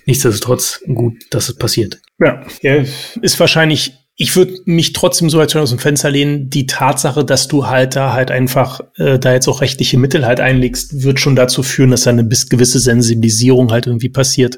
Nichtsdestotrotz 0.06 0.82
gut, 0.93 1.15
dass 1.30 1.50
es 1.50 1.56
passiert. 1.56 2.02
Ja, 2.19 2.43
ja 2.62 2.84
ist 3.22 3.39
wahrscheinlich 3.39 3.93
ich 4.15 4.36
würde 4.36 4.54
mich 4.65 4.93
trotzdem 4.93 5.30
so 5.30 5.39
als 5.39 5.56
aus 5.56 5.72
dem 5.72 5.80
Fenster 5.80 6.12
lehnen. 6.12 6.50
Die 6.50 6.67
Tatsache, 6.67 7.26
dass 7.26 7.48
du 7.48 7.67
halt 7.67 7.96
da 7.96 8.13
halt 8.13 8.30
einfach 8.30 8.80
äh, 8.98 9.17
da 9.17 9.34
jetzt 9.34 9.48
auch 9.48 9.62
rechtliche 9.62 9.98
Mittel 9.98 10.26
halt 10.26 10.39
einlegst, 10.39 11.04
wird 11.04 11.19
schon 11.19 11.36
dazu 11.36 11.63
führen, 11.63 11.89
dass 11.89 12.04
da 12.04 12.12
eine 12.12 12.24
bis 12.24 12.48
gewisse 12.48 12.80
Sensibilisierung 12.80 13.72
halt 13.72 13.88
irgendwie 13.88 14.10
passiert. 14.10 14.58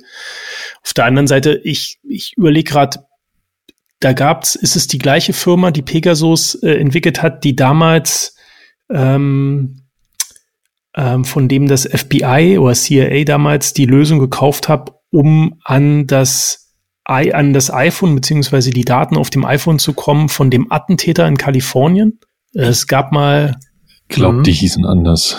Auf 0.86 0.94
der 0.94 1.06
anderen 1.06 1.28
Seite, 1.28 1.60
ich, 1.64 2.00
ich 2.08 2.34
überlege 2.38 2.70
gerade, 2.70 3.00
da 4.00 4.14
gab's, 4.14 4.56
ist 4.56 4.76
es 4.76 4.88
die 4.88 5.00
gleiche 5.00 5.34
Firma, 5.34 5.72
die 5.72 5.82
Pegasus 5.82 6.56
äh, 6.56 6.76
entwickelt 6.76 7.22
hat, 7.22 7.44
die 7.44 7.56
damals 7.56 8.36
ähm, 8.92 9.82
ähm, 10.96 11.26
von 11.26 11.48
dem 11.48 11.68
das 11.68 11.84
FBI 11.84 12.58
oder 12.60 12.74
CIA 12.74 13.24
damals 13.24 13.74
die 13.74 13.86
Lösung 13.86 14.20
gekauft 14.20 14.70
hat, 14.70 14.92
um 15.12 15.60
an 15.64 16.08
das, 16.08 16.72
I 17.10 17.34
an 17.34 17.54
das 17.54 17.72
iPhone 17.72 18.16
beziehungsweise 18.16 18.70
die 18.70 18.86
Daten 18.86 19.18
auf 19.18 19.30
dem 19.30 19.46
iPhone 19.46 19.80
zu 19.80 19.94
kommen 19.94 20.30
von 20.30 20.50
dem 20.50 20.72
Attentäter 20.72 21.28
in 21.28 21.38
Kalifornien. 21.38 22.20
Es 22.54 22.88
gab 22.88 23.12
mal. 23.12 23.56
Ich 24.08 24.16
glaube, 24.16 24.44
die 24.44 24.52
hießen 24.52 24.86
anders. 24.86 25.36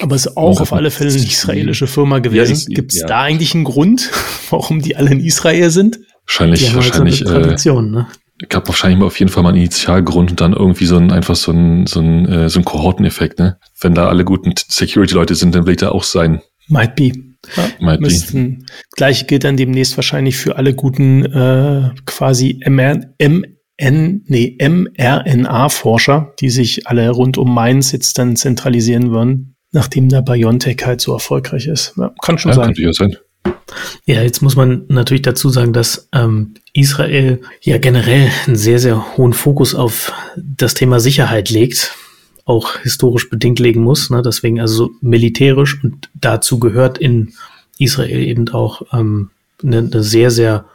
Aber 0.00 0.16
es 0.16 0.26
ist 0.26 0.36
auch 0.36 0.60
auf 0.60 0.72
alle 0.72 0.90
Fälle 0.90 1.10
eine 1.10 1.22
israelische 1.22 1.86
Firma 1.86 2.18
gewesen. 2.20 2.56
Ja, 2.68 2.74
Gibt 2.74 2.92
es 2.92 3.00
ja. 3.00 3.06
da 3.06 3.22
eigentlich 3.22 3.54
einen 3.54 3.64
Grund, 3.64 4.10
warum 4.50 4.80
die 4.80 4.96
alle 4.96 5.10
in 5.10 5.20
Israel 5.20 5.70
sind? 5.70 6.00
Wahrscheinlich, 6.26 6.74
wahrscheinlich. 6.74 7.20
Halt 7.20 7.28
so 7.28 7.34
Tradition, 7.34 7.90
ne? 7.90 8.06
gab 8.48 8.66
wahrscheinlich 8.68 8.98
mal 8.98 9.06
auf 9.06 9.18
jeden 9.18 9.30
Fall 9.30 9.42
mal 9.42 9.50
einen 9.50 9.58
Initialgrund 9.58 10.30
und 10.30 10.40
dann 10.40 10.52
irgendwie 10.52 10.86
so 10.86 10.96
ein, 10.96 11.12
einfach 11.12 11.36
so 11.36 11.52
ein, 11.52 11.86
so 11.86 12.00
ein, 12.00 12.26
äh, 12.26 12.48
so 12.48 12.60
ein 12.60 12.64
Kohorteneffekt, 12.64 13.38
ne? 13.38 13.58
Wenn 13.80 13.94
da 13.94 14.08
alle 14.08 14.24
guten 14.24 14.54
Security-Leute 14.56 15.34
sind, 15.34 15.54
dann 15.54 15.66
will 15.66 15.72
ich 15.72 15.80
da 15.80 15.90
auch 15.90 16.04
sein. 16.04 16.40
Might 16.68 16.96
be. 16.96 17.12
Ja, 17.56 17.68
Might 17.80 18.00
müssten. 18.00 18.60
be. 18.60 18.64
Gleiche 18.96 19.26
gilt 19.26 19.44
dann 19.44 19.56
demnächst 19.56 19.96
wahrscheinlich 19.96 20.36
für 20.36 20.56
alle 20.56 20.74
guten 20.74 21.24
äh, 21.24 21.90
quasi 22.06 22.60
MR, 22.64 23.00
MN, 23.18 24.24
nee, 24.26 24.56
mRNA-Forscher, 24.60 26.32
die 26.40 26.50
sich 26.50 26.86
alle 26.86 27.10
rund 27.10 27.38
um 27.38 27.52
Mainz 27.54 27.92
jetzt 27.92 28.18
dann 28.18 28.36
zentralisieren 28.36 29.10
würden, 29.10 29.56
nachdem 29.72 30.08
der 30.08 30.22
BioNTech 30.22 30.78
halt 30.84 31.00
so 31.00 31.12
erfolgreich 31.12 31.66
ist. 31.66 31.94
Ja, 31.96 32.12
kann 32.22 32.38
schon 32.38 32.50
ja, 32.50 32.56
sein. 32.56 32.74
Kann 32.74 32.92
sein. 32.92 33.16
Ja, 34.04 34.22
jetzt 34.22 34.42
muss 34.42 34.56
man 34.56 34.84
natürlich 34.88 35.22
dazu 35.22 35.48
sagen, 35.48 35.72
dass 35.72 36.08
ähm, 36.12 36.54
Israel 36.72 37.40
ja 37.62 37.78
generell 37.78 38.30
einen 38.46 38.56
sehr, 38.56 38.78
sehr 38.78 39.16
hohen 39.16 39.32
Fokus 39.32 39.74
auf 39.74 40.12
das 40.36 40.74
Thema 40.74 41.00
Sicherheit 41.00 41.50
legt, 41.50 41.94
auch 42.44 42.78
historisch 42.78 43.30
bedingt 43.30 43.58
legen 43.58 43.82
muss. 43.82 44.10
Ne? 44.10 44.22
Deswegen 44.22 44.60
also 44.60 44.90
militärisch 45.00 45.82
und 45.82 46.10
dazu 46.14 46.58
gehört 46.58 46.98
in 46.98 47.32
Israel 47.78 48.20
eben 48.22 48.48
auch 48.50 48.82
ähm, 48.92 49.30
eine, 49.62 49.78
eine 49.78 50.02
sehr, 50.02 50.30
sehr, 50.30 50.66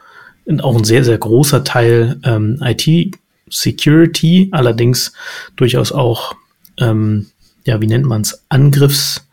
auch 0.62 0.78
ein 0.78 0.84
sehr, 0.84 1.04
sehr 1.04 1.18
großer 1.18 1.64
Teil 1.64 2.20
ähm, 2.24 2.60
IT-Security, 2.62 4.50
allerdings 4.52 5.14
durchaus 5.56 5.92
auch, 5.92 6.36
ähm, 6.80 7.28
ja, 7.66 7.82
wie 7.82 7.88
nennt 7.88 8.06
man 8.06 8.22
es, 8.22 8.44
Angriffs- 8.50 9.26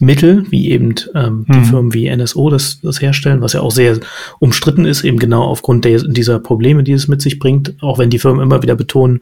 Mittel, 0.00 0.50
wie 0.50 0.70
eben 0.70 0.94
ähm, 1.14 1.44
die 1.46 1.58
mhm. 1.58 1.64
Firmen 1.64 1.94
wie 1.94 2.14
NSO 2.14 2.48
das, 2.48 2.80
das 2.80 3.02
herstellen, 3.02 3.42
was 3.42 3.52
ja 3.52 3.60
auch 3.60 3.70
sehr 3.70 4.00
umstritten 4.38 4.86
ist, 4.86 5.04
eben 5.04 5.18
genau 5.18 5.44
aufgrund 5.44 5.84
der, 5.84 6.02
dieser 6.02 6.38
Probleme, 6.38 6.82
die 6.82 6.92
es 6.92 7.06
mit 7.06 7.20
sich 7.20 7.38
bringt, 7.38 7.74
auch 7.82 7.98
wenn 7.98 8.08
die 8.08 8.18
Firmen 8.18 8.42
immer 8.42 8.62
wieder 8.62 8.76
betonen, 8.76 9.20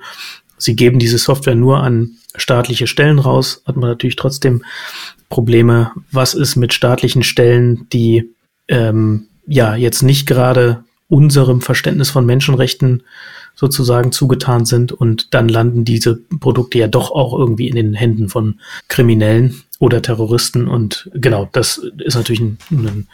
sie 0.57 0.77
geben 0.77 0.98
diese 1.01 1.18
Software 1.18 1.57
nur 1.57 1.83
an 1.83 2.12
staatliche 2.37 2.87
Stellen 2.87 3.18
raus, 3.18 3.62
hat 3.66 3.77
man 3.77 3.90
natürlich 3.90 4.16
trotzdem 4.16 4.62
Probleme. 5.29 5.90
Was 6.12 6.35
ist 6.35 6.57
mit 6.57 6.72
staatlichen 6.72 7.24
Stellen, 7.24 7.88
die 7.92 8.31
ähm, 8.68 9.27
ja 9.46 9.74
jetzt 9.74 10.03
nicht 10.03 10.27
gerade 10.27 10.85
unserem 11.09 11.61
Verständnis 11.61 12.11
von 12.11 12.24
Menschenrechten 12.24 13.03
sozusagen 13.58 14.12
zugetan 14.12 14.64
sind 14.66 14.92
und 14.92 15.34
dann 15.34 15.48
landen 15.48 15.84
diese 15.84 16.14
Produkte 16.14 16.78
ja 16.78 16.86
doch 16.86 17.10
auch 17.10 17.36
irgendwie 17.36 17.68
in 17.68 17.74
den 17.74 17.92
Händen 17.92 18.28
von 18.28 18.60
Kriminellen 18.86 19.62
oder 19.80 20.00
Terroristen 20.00 20.68
und 20.68 21.10
genau, 21.12 21.48
das 21.50 21.78
ist 21.98 22.14
natürlich 22.14 22.40
ein, 22.40 22.58
ein 22.70 23.08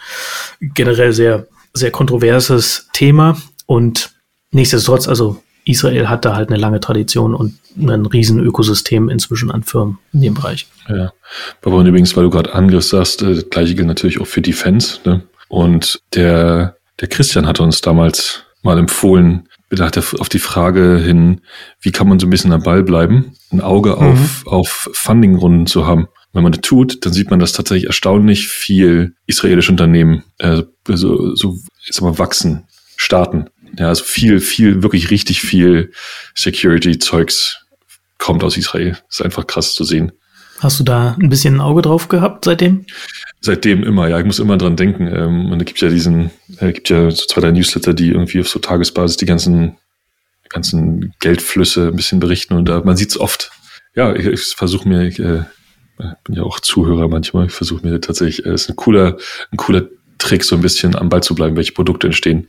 generell 0.60 1.14
sehr, 1.14 1.46
sehr 1.72 1.90
kontroverses 1.90 2.88
Thema 2.92 3.38
und 3.64 4.10
nichtsdestotrotz, 4.50 5.08
also 5.08 5.42
Israel 5.64 6.10
hat 6.10 6.26
da 6.26 6.36
halt 6.36 6.50
eine 6.50 6.58
lange 6.58 6.78
Tradition 6.78 7.34
und 7.34 7.54
ein 7.78 8.04
riesen 8.04 8.38
Ökosystem 8.38 9.08
inzwischen 9.08 9.50
an 9.50 9.62
Firmen 9.62 9.98
in 10.12 10.20
dem 10.20 10.34
Bereich. 10.34 10.66
Ja, 10.90 11.14
aber 11.62 11.80
übrigens, 11.80 12.14
weil 12.16 12.24
du 12.24 12.30
gerade 12.30 12.54
Angriff 12.54 12.84
sagst, 12.84 13.22
äh, 13.22 13.34
das 13.34 13.48
gleiche 13.48 13.74
gilt 13.74 13.88
natürlich 13.88 14.20
auch 14.20 14.26
für 14.26 14.42
Defense. 14.42 14.98
Ne? 15.06 15.22
Und 15.48 16.02
der, 16.12 16.76
der 17.00 17.08
Christian 17.08 17.46
hat 17.46 17.60
uns 17.60 17.80
damals 17.80 18.42
mal 18.62 18.78
empfohlen, 18.78 19.48
bedacht 19.74 19.98
auf 19.98 20.28
die 20.28 20.38
Frage 20.38 20.98
hin, 20.98 21.40
wie 21.80 21.90
kann 21.90 22.08
man 22.08 22.20
so 22.20 22.26
ein 22.26 22.30
bisschen 22.30 22.52
am 22.52 22.62
Ball 22.62 22.84
bleiben, 22.84 23.32
ein 23.50 23.60
Auge 23.60 23.90
mhm. 23.90 23.96
auf, 23.96 24.46
auf 24.46 24.90
Fundingrunden 24.92 25.66
zu 25.66 25.86
haben. 25.86 26.06
Wenn 26.32 26.42
man 26.42 26.52
das 26.52 26.62
tut, 26.62 27.04
dann 27.04 27.12
sieht 27.12 27.30
man, 27.30 27.38
dass 27.38 27.52
tatsächlich 27.52 27.86
erstaunlich 27.86 28.48
viel 28.48 29.14
israelische 29.26 29.72
Unternehmen 29.72 30.24
äh, 30.38 30.62
so, 30.88 31.34
so 31.34 31.58
ich 31.86 31.94
sag 31.94 32.02
mal, 32.02 32.18
wachsen, 32.18 32.66
starten. 32.96 33.50
Ja, 33.78 33.88
also 33.88 34.04
viel, 34.04 34.40
viel, 34.40 34.82
wirklich 34.82 35.10
richtig 35.10 35.40
viel 35.40 35.92
Security-Zeugs 36.34 37.64
kommt 38.18 38.44
aus 38.44 38.56
Israel. 38.56 38.92
Das 39.08 39.20
ist 39.20 39.22
einfach 39.22 39.46
krass 39.46 39.74
zu 39.74 39.84
sehen. 39.84 40.12
Hast 40.60 40.78
du 40.78 40.84
da 40.84 41.16
ein 41.20 41.28
bisschen 41.28 41.56
ein 41.56 41.60
Auge 41.60 41.82
drauf 41.82 42.08
gehabt 42.08 42.44
seitdem? 42.44 42.86
Seitdem 43.44 43.82
immer, 43.82 44.08
ja. 44.08 44.18
Ich 44.18 44.24
muss 44.24 44.38
immer 44.38 44.56
dran 44.56 44.76
denken. 44.76 45.06
Ähm, 45.06 45.52
und 45.52 45.58
da 45.58 45.64
gibt 45.64 45.80
ja 45.80 45.90
diesen, 45.90 46.30
äh, 46.60 46.72
gibt 46.72 46.88
ja 46.88 47.10
so 47.10 47.26
zwei, 47.26 47.42
drei 47.42 47.50
Newsletter, 47.50 47.92
die 47.92 48.08
irgendwie 48.08 48.40
auf 48.40 48.48
so 48.48 48.58
Tagesbasis 48.58 49.18
die 49.18 49.26
ganzen 49.26 49.76
ganzen 50.54 51.12
Geldflüsse 51.20 51.88
ein 51.88 51.96
bisschen 51.96 52.20
berichten 52.20 52.54
und 52.54 52.68
da, 52.68 52.80
man 52.82 52.96
sieht 52.96 53.10
es 53.10 53.20
oft. 53.20 53.50
Ja, 53.94 54.14
ich, 54.14 54.26
ich 54.26 54.42
versuche 54.56 54.88
mir, 54.88 55.02
ich 55.02 55.18
äh, 55.18 55.42
bin 56.24 56.36
ja 56.36 56.42
auch 56.42 56.60
Zuhörer 56.60 57.08
manchmal, 57.08 57.46
ich 57.46 57.52
versuche 57.52 57.86
mir 57.86 58.00
tatsächlich, 58.00 58.40
es 58.40 58.46
äh, 58.46 58.54
ist 58.54 58.70
ein 58.70 58.76
cooler, 58.76 59.16
ein 59.50 59.56
cooler 59.56 59.82
Trick, 60.18 60.44
so 60.44 60.54
ein 60.54 60.62
bisschen 60.62 60.94
am 60.96 61.08
Ball 61.08 61.22
zu 61.22 61.34
bleiben, 61.34 61.56
welche 61.56 61.72
Produkte 61.72 62.06
entstehen. 62.06 62.46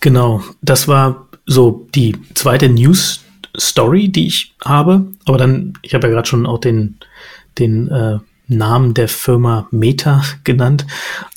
Genau, 0.00 0.42
das 0.62 0.88
war 0.88 1.28
so 1.46 1.88
die 1.94 2.16
zweite 2.34 2.68
News 2.68 3.24
Story, 3.58 4.08
die 4.08 4.26
ich 4.26 4.54
habe. 4.64 5.06
Aber 5.24 5.38
dann, 5.38 5.72
ich 5.82 5.94
habe 5.94 6.06
ja 6.06 6.12
gerade 6.12 6.28
schon 6.28 6.44
auch 6.46 6.58
den, 6.58 6.98
den 7.58 7.88
äh, 7.88 8.18
Namen 8.48 8.94
der 8.94 9.08
Firma 9.08 9.68
Meta 9.70 10.24
genannt 10.44 10.86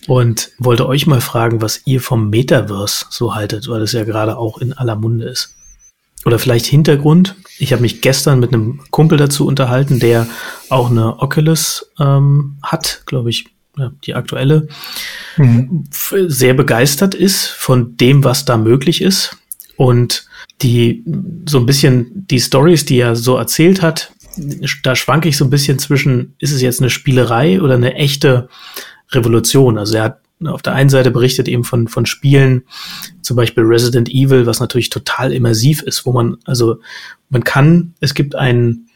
und 0.07 0.51
wollte 0.57 0.87
euch 0.87 1.07
mal 1.07 1.21
fragen, 1.21 1.61
was 1.61 1.81
ihr 1.85 2.01
vom 2.01 2.29
Metaverse 2.29 3.05
so 3.09 3.35
haltet, 3.35 3.67
weil 3.67 3.81
es 3.81 3.91
ja 3.91 4.03
gerade 4.03 4.37
auch 4.37 4.57
in 4.57 4.73
aller 4.73 4.95
Munde 4.95 5.25
ist. 5.25 5.55
Oder 6.25 6.39
vielleicht 6.39 6.65
Hintergrund. 6.65 7.35
Ich 7.57 7.73
habe 7.73 7.81
mich 7.81 8.01
gestern 8.01 8.39
mit 8.39 8.53
einem 8.53 8.79
Kumpel 8.91 9.17
dazu 9.17 9.47
unterhalten, 9.47 9.99
der 9.99 10.27
auch 10.69 10.89
eine 10.89 11.19
Oculus 11.19 11.91
ähm, 11.99 12.57
hat, 12.61 13.03
glaube 13.05 13.29
ich, 13.29 13.47
die 14.05 14.13
aktuelle, 14.13 14.67
mhm. 15.37 15.85
sehr 16.27 16.53
begeistert 16.53 17.15
ist 17.15 17.47
von 17.47 17.97
dem, 17.97 18.23
was 18.23 18.45
da 18.45 18.57
möglich 18.57 19.01
ist. 19.01 19.37
Und 19.77 20.25
die 20.61 21.03
so 21.47 21.57
ein 21.57 21.65
bisschen 21.65 22.27
die 22.27 22.39
Stories, 22.39 22.85
die 22.85 22.99
er 22.99 23.15
so 23.15 23.37
erzählt 23.37 23.81
hat, 23.81 24.11
da 24.83 24.95
schwanke 24.95 25.29
ich 25.29 25.37
so 25.37 25.45
ein 25.45 25.49
bisschen 25.49 25.79
zwischen, 25.79 26.35
ist 26.39 26.51
es 26.51 26.61
jetzt 26.61 26.79
eine 26.79 26.89
Spielerei 26.89 27.61
oder 27.61 27.75
eine 27.75 27.95
echte 27.95 28.49
Revolution? 29.11 29.77
Also 29.77 29.97
er 29.97 30.03
hat 30.03 30.21
auf 30.45 30.61
der 30.61 30.73
einen 30.73 30.89
Seite 30.89 31.11
berichtet 31.11 31.47
eben 31.47 31.63
von, 31.63 31.87
von 31.87 32.05
Spielen, 32.05 32.63
zum 33.21 33.37
Beispiel 33.37 33.63
Resident 33.63 34.09
Evil, 34.09 34.45
was 34.45 34.59
natürlich 34.59 34.89
total 34.89 35.33
immersiv 35.33 35.83
ist, 35.83 36.05
wo 36.05 36.11
man, 36.11 36.37
also 36.45 36.77
man 37.29 37.43
kann, 37.43 37.93
es 37.99 38.13
gibt 38.13 38.35
ein, 38.35 38.87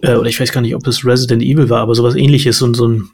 äh, 0.00 0.14
oder 0.14 0.28
ich 0.28 0.40
weiß 0.40 0.52
gar 0.52 0.60
nicht, 0.60 0.74
ob 0.74 0.86
es 0.86 1.04
Resident 1.04 1.42
Evil 1.42 1.68
war, 1.68 1.80
aber 1.80 1.94
sowas 1.94 2.14
ähnliches, 2.14 2.58
so, 2.58 2.72
so, 2.72 2.88
ein, 2.88 3.10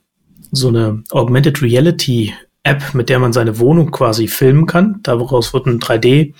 so 0.52 0.68
eine 0.68 1.02
Augmented 1.10 1.60
Reality 1.62 2.34
App, 2.62 2.94
mit 2.94 3.08
der 3.08 3.18
man 3.18 3.32
seine 3.32 3.58
Wohnung 3.58 3.90
quasi 3.90 4.28
filmen 4.28 4.66
kann. 4.66 5.00
Daraus 5.02 5.52
wird 5.52 5.66
ein 5.66 5.80
3D, 5.80 6.34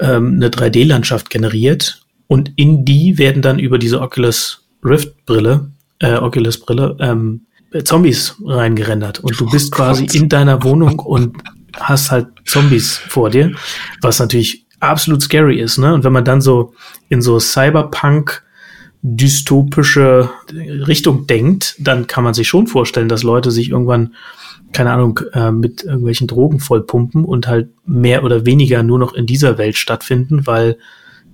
ähm, 0.00 0.34
eine 0.34 0.48
3D-Landschaft 0.48 1.30
generiert 1.30 2.02
und 2.30 2.52
in 2.54 2.84
die 2.84 3.18
werden 3.18 3.42
dann 3.42 3.58
über 3.58 3.76
diese 3.76 4.00
Oculus 4.00 4.64
Rift 4.84 5.26
Brille, 5.26 5.72
äh, 5.98 6.14
Oculus 6.14 6.60
Brille, 6.60 6.96
ähm, 7.00 7.40
Zombies 7.82 8.36
reingerendert 8.46 9.18
und 9.18 9.40
du 9.40 9.50
bist 9.50 9.72
oh 9.72 9.76
quasi 9.76 10.06
in 10.12 10.28
deiner 10.28 10.62
Wohnung 10.62 11.00
und 11.00 11.38
hast 11.76 12.12
halt 12.12 12.28
Zombies 12.46 12.98
vor 12.98 13.30
dir, 13.30 13.50
was 14.00 14.20
natürlich 14.20 14.64
absolut 14.78 15.22
scary 15.22 15.58
ist, 15.58 15.78
ne? 15.78 15.92
Und 15.92 16.04
wenn 16.04 16.12
man 16.12 16.24
dann 16.24 16.40
so 16.40 16.72
in 17.08 17.20
so 17.20 17.40
Cyberpunk 17.40 18.44
dystopische 19.02 20.30
Richtung 20.52 21.26
denkt, 21.26 21.74
dann 21.80 22.06
kann 22.06 22.22
man 22.22 22.34
sich 22.34 22.46
schon 22.46 22.68
vorstellen, 22.68 23.08
dass 23.08 23.24
Leute 23.24 23.50
sich 23.50 23.70
irgendwann 23.70 24.14
keine 24.72 24.92
Ahnung, 24.92 25.18
äh, 25.32 25.50
mit 25.50 25.82
irgendwelchen 25.82 26.28
Drogen 26.28 26.60
vollpumpen 26.60 27.24
und 27.24 27.48
halt 27.48 27.70
mehr 27.86 28.22
oder 28.22 28.46
weniger 28.46 28.84
nur 28.84 29.00
noch 29.00 29.14
in 29.14 29.26
dieser 29.26 29.58
Welt 29.58 29.76
stattfinden, 29.76 30.46
weil 30.46 30.78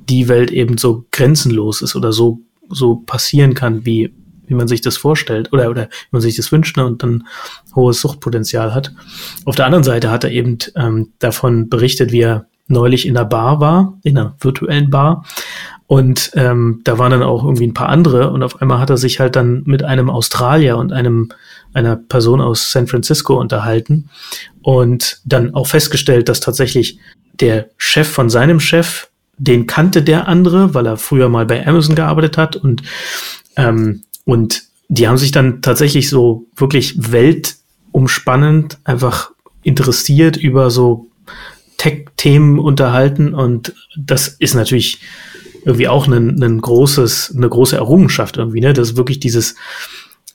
die 0.09 0.29
Welt 0.29 0.51
eben 0.51 0.79
so 0.79 1.07
grenzenlos 1.11 1.83
ist 1.83 1.97
oder 1.97 2.13
so, 2.13 2.41
so 2.69 2.97
passieren 2.97 3.55
kann, 3.55 3.85
wie, 3.85 4.15
wie 4.47 4.55
man 4.55 4.69
sich 4.69 4.81
das 4.81 4.97
vorstellt 4.97 5.53
oder, 5.53 5.71
oder 5.71 5.85
wie 5.85 6.09
man 6.13 6.23
sich 6.23 6.37
das 6.37 6.51
wünscht 6.53 6.77
ne, 6.77 6.87
und 6.87 7.03
dann 7.03 7.27
hohes 7.75 8.01
Suchtpotenzial 8.01 8.75
hat. 8.75 8.93
Auf 9.45 9.57
der 9.57 9.67
anderen 9.67 9.85
Seite 9.85 10.11
hat 10.11 10.25
er 10.25 10.31
eben 10.31 10.59
ähm, 10.77 11.13
davon 11.19 11.69
berichtet, 11.69 12.13
wie 12.13 12.21
er 12.21 12.47
neulich 12.69 13.07
in 13.07 13.15
der 13.15 13.25
Bar 13.25 13.61
war, 13.61 13.99
in 14.03 14.19
einer 14.19 14.35
virtuellen 14.41 14.91
Bar. 14.91 15.25
Und 15.87 16.33
ähm, 16.35 16.81
da 16.83 16.99
waren 16.99 17.13
dann 17.13 17.23
auch 17.23 17.45
irgendwie 17.45 17.67
ein 17.67 17.75
paar 17.75 17.89
andere 17.89 18.31
und 18.31 18.43
auf 18.43 18.61
einmal 18.61 18.81
hat 18.81 18.91
er 18.91 18.97
sich 18.97 19.21
halt 19.21 19.37
dann 19.37 19.63
mit 19.67 19.85
einem 19.85 20.11
Australier 20.11 20.79
und 20.79 20.93
einem 20.93 21.29
einer 21.75 21.95
Person 21.95 22.41
aus 22.41 22.73
San 22.73 22.89
Francisco 22.89 23.39
unterhalten 23.39 24.09
und 24.63 25.21
dann 25.25 25.55
auch 25.55 25.69
festgestellt, 25.69 26.29
dass 26.29 26.41
tatsächlich 26.41 26.99
der 27.35 27.69
Chef 27.77 28.09
von 28.09 28.31
seinem 28.31 28.59
Chef, 28.59 29.09
den 29.39 29.67
kannte 29.67 30.03
der 30.03 30.29
andere, 30.29 30.75
weil 30.75 30.87
er 30.87 30.97
früher 30.97 31.29
mal 31.29 31.47
bei 31.47 31.67
Amazon 31.67 31.95
gearbeitet 31.95 32.37
hat 32.37 32.57
und 32.57 32.83
ähm, 33.57 34.03
und 34.25 34.65
die 34.89 35.09
haben 35.09 35.19
sich 35.19 35.33
dann 35.33 35.63
tatsächlich 35.63 36.09
so 36.09 36.47
wirklich 36.57 37.13
weltumspannend 37.13 38.79
einfach 38.85 39.33
interessiert 39.63 40.37
über 40.37 40.71
so 40.71 41.09
Tech-Themen 41.79 42.59
unterhalten 42.59 43.35
und 43.35 43.75
das 43.97 44.29
ist 44.29 44.55
natürlich 44.55 45.01
irgendwie 45.65 45.89
auch 45.89 46.07
ein, 46.07 46.43
ein 46.43 46.61
großes, 46.61 47.35
eine 47.37 47.49
große 47.49 47.77
Errungenschaft 47.77 48.37
irgendwie, 48.37 48.61
ne? 48.61 48.73
Das 48.73 48.91
ist 48.91 48.97
wirklich 48.97 49.19
dieses 49.19 49.57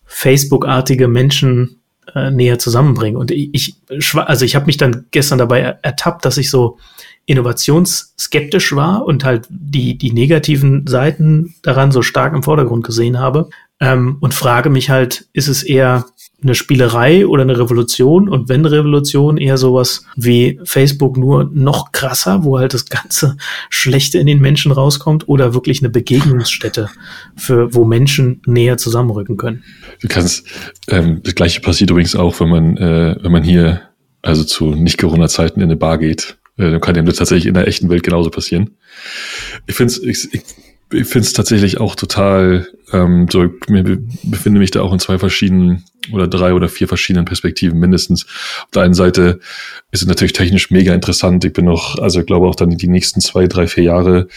Facebook-artige 0.05 1.07
Menschen 1.07 1.81
äh, 2.13 2.29
näher 2.31 2.59
zusammenbringen. 2.59 3.15
Und 3.15 3.31
ich, 3.31 3.49
ich 3.53 3.75
also 4.15 4.43
ich 4.43 4.55
habe 4.55 4.65
mich 4.65 4.75
dann 4.75 5.05
gestern 5.11 5.37
dabei 5.37 5.77
ertappt, 5.81 6.25
dass 6.25 6.37
ich 6.37 6.49
so 6.49 6.77
innovationsskeptisch 7.32 8.76
war 8.76 9.06
und 9.06 9.24
halt 9.24 9.48
die, 9.50 9.98
die 9.98 10.12
negativen 10.12 10.86
Seiten 10.86 11.56
daran 11.63 11.91
so 11.91 12.02
stark 12.02 12.34
im 12.34 12.44
Vordergrund 12.44 12.86
gesehen 12.86 13.20
habe. 13.20 13.50
Ähm, 13.80 14.17
und 14.20 14.34
frage 14.34 14.70
mich 14.70 14.89
halt, 14.89 15.28
ist 15.34 15.48
es 15.48 15.63
eher 15.63 16.06
eine 16.44 16.56
Spielerei 16.56 17.26
oder 17.26 17.44
eine 17.44 17.58
Revolution 17.58 18.28
und 18.28 18.50
wenn 18.50 18.65
Revolution 18.65 19.38
eher 19.38 19.58
sowas 19.58 20.06
wie 20.15 20.60
Facebook 20.63 21.17
nur 21.17 21.50
noch 21.54 21.91
krasser, 21.91 22.44
wo 22.44 22.58
halt 22.58 22.74
das 22.74 22.86
ganze 22.88 23.38
Schlechte 23.70 24.17
in 24.17 24.28
den 24.28 24.39
Menschen 24.39 24.72
rauskommt 24.72 25.28
oder 25.28 25.54
wirklich 25.54 25.82
eine 25.82 25.89
Begegnungsstätte 25.89 26.89
für 27.36 27.74
wo 27.74 27.86
Menschen 27.86 28.41
näher 28.46 28.78
zusammenrücken 28.78 29.38
können. 29.38 29.63
Du 30.02 30.08
kannst 30.08 30.48
ähm, 30.88 31.22
das 31.24 31.36
gleiche 31.36 31.62
passiert 31.62 31.91
übrigens 31.91 32.15
auch, 32.15 32.39
wenn 32.39 32.50
man 32.50 32.78
äh, 32.78 33.15
wenn 33.22 33.32
man 33.32 33.44
hier 33.44 33.82
also 34.22 34.44
zu 34.44 34.72
nicht 34.76 34.98
Corona 34.98 35.28
Zeiten 35.28 35.60
in 35.60 35.65
eine 35.65 35.76
Bar 35.76 35.98
geht, 35.98 36.38
äh, 36.62 36.71
dann 36.71 36.82
kann 36.82 36.93
dem 36.93 37.06
das 37.06 37.15
tatsächlich 37.15 37.47
in 37.47 37.54
der 37.54 37.67
echten 37.67 37.89
Welt 37.89 38.04
genauso 38.04 38.30
passieren. 38.30 38.71
Ich 39.67 39.76
finde 39.76 39.93
es 39.93 40.04
ich, 40.04 40.34
ich 40.34 40.43
ich 40.93 41.08
finde 41.08 41.26
es 41.26 41.34
tatsächlich 41.34 41.80
auch 41.80 41.95
total, 41.95 42.67
ähm, 42.91 43.28
so, 43.32 43.45
ich 43.45 43.52
befinde 44.24 44.60
mich 44.60 44.71
da 44.71 44.82
auch 44.82 44.91
in 44.91 45.00
zwei 45.00 45.17
verschiedenen 45.17 45.86
oder 46.12 46.28
drei 46.28 46.54
oder 46.54 46.67
vier 46.67 46.88
verschiedenen 46.88 47.26
Perspektiven 47.26 47.80
mindestens. 47.80 48.26
Auf 48.63 48.71
der 48.74 48.84
einen 48.84 48.93
Seite 48.93 49.39
ist 49.91 50.02
es 50.02 50.08
natürlich 50.08 50.34
technisch 50.34 50.69
mega 50.71 50.93
interessant. 50.93 51.45
Ich 51.45 51.54
bin 51.54 51.65
noch, 51.65 51.97
also 52.00 52.19
ich 52.19 52.26
glaube 52.26 52.47
auch 52.47 52.56
dann 52.56 52.71
die 52.71 52.88
nächsten 52.88 53.21
zwei, 53.21 53.47
drei, 53.47 53.67
vier 53.67 53.84
Jahre 53.84 54.28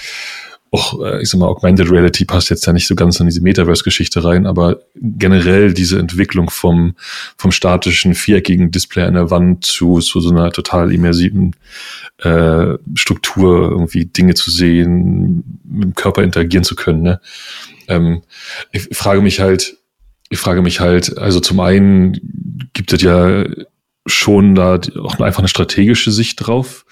auch, 0.74 1.00
äh, 1.00 1.22
ich 1.22 1.28
sag 1.28 1.38
mal, 1.38 1.46
Augmented 1.46 1.90
Reality 1.90 2.24
passt 2.24 2.50
jetzt 2.50 2.66
ja 2.66 2.72
nicht 2.72 2.88
so 2.88 2.96
ganz 2.96 3.20
in 3.20 3.26
diese 3.26 3.40
Metaverse-Geschichte 3.40 4.24
rein, 4.24 4.44
aber 4.44 4.80
generell 4.94 5.72
diese 5.72 6.00
Entwicklung 6.00 6.50
vom, 6.50 6.96
vom 7.36 7.52
statischen, 7.52 8.14
viereckigen 8.14 8.72
Display 8.72 9.04
an 9.04 9.14
der 9.14 9.30
Wand 9.30 9.64
zu, 9.64 10.00
zu 10.00 10.20
so 10.20 10.30
einer 10.30 10.50
total 10.50 10.92
immersiven 10.92 11.54
äh, 12.18 12.74
Struktur, 12.94 13.70
irgendwie 13.70 14.06
Dinge 14.06 14.34
zu 14.34 14.50
sehen, 14.50 15.60
mit 15.64 15.84
dem 15.84 15.94
Körper 15.94 16.24
interagieren 16.24 16.64
zu 16.64 16.74
können. 16.74 17.02
Ne? 17.02 17.20
Ähm, 17.86 18.22
ich 18.72 18.88
frage 18.92 19.20
mich 19.20 19.38
halt, 19.38 19.76
ich 20.28 20.38
frage 20.38 20.62
mich 20.62 20.80
halt, 20.80 21.18
also 21.18 21.38
zum 21.38 21.60
einen 21.60 22.68
gibt 22.72 22.92
es 22.92 23.00
ja 23.00 23.44
schon 24.06 24.56
da 24.56 24.80
auch 25.00 25.20
einfach 25.20 25.38
eine 25.38 25.48
strategische 25.48 26.10
Sicht 26.10 26.44
drauf 26.44 26.84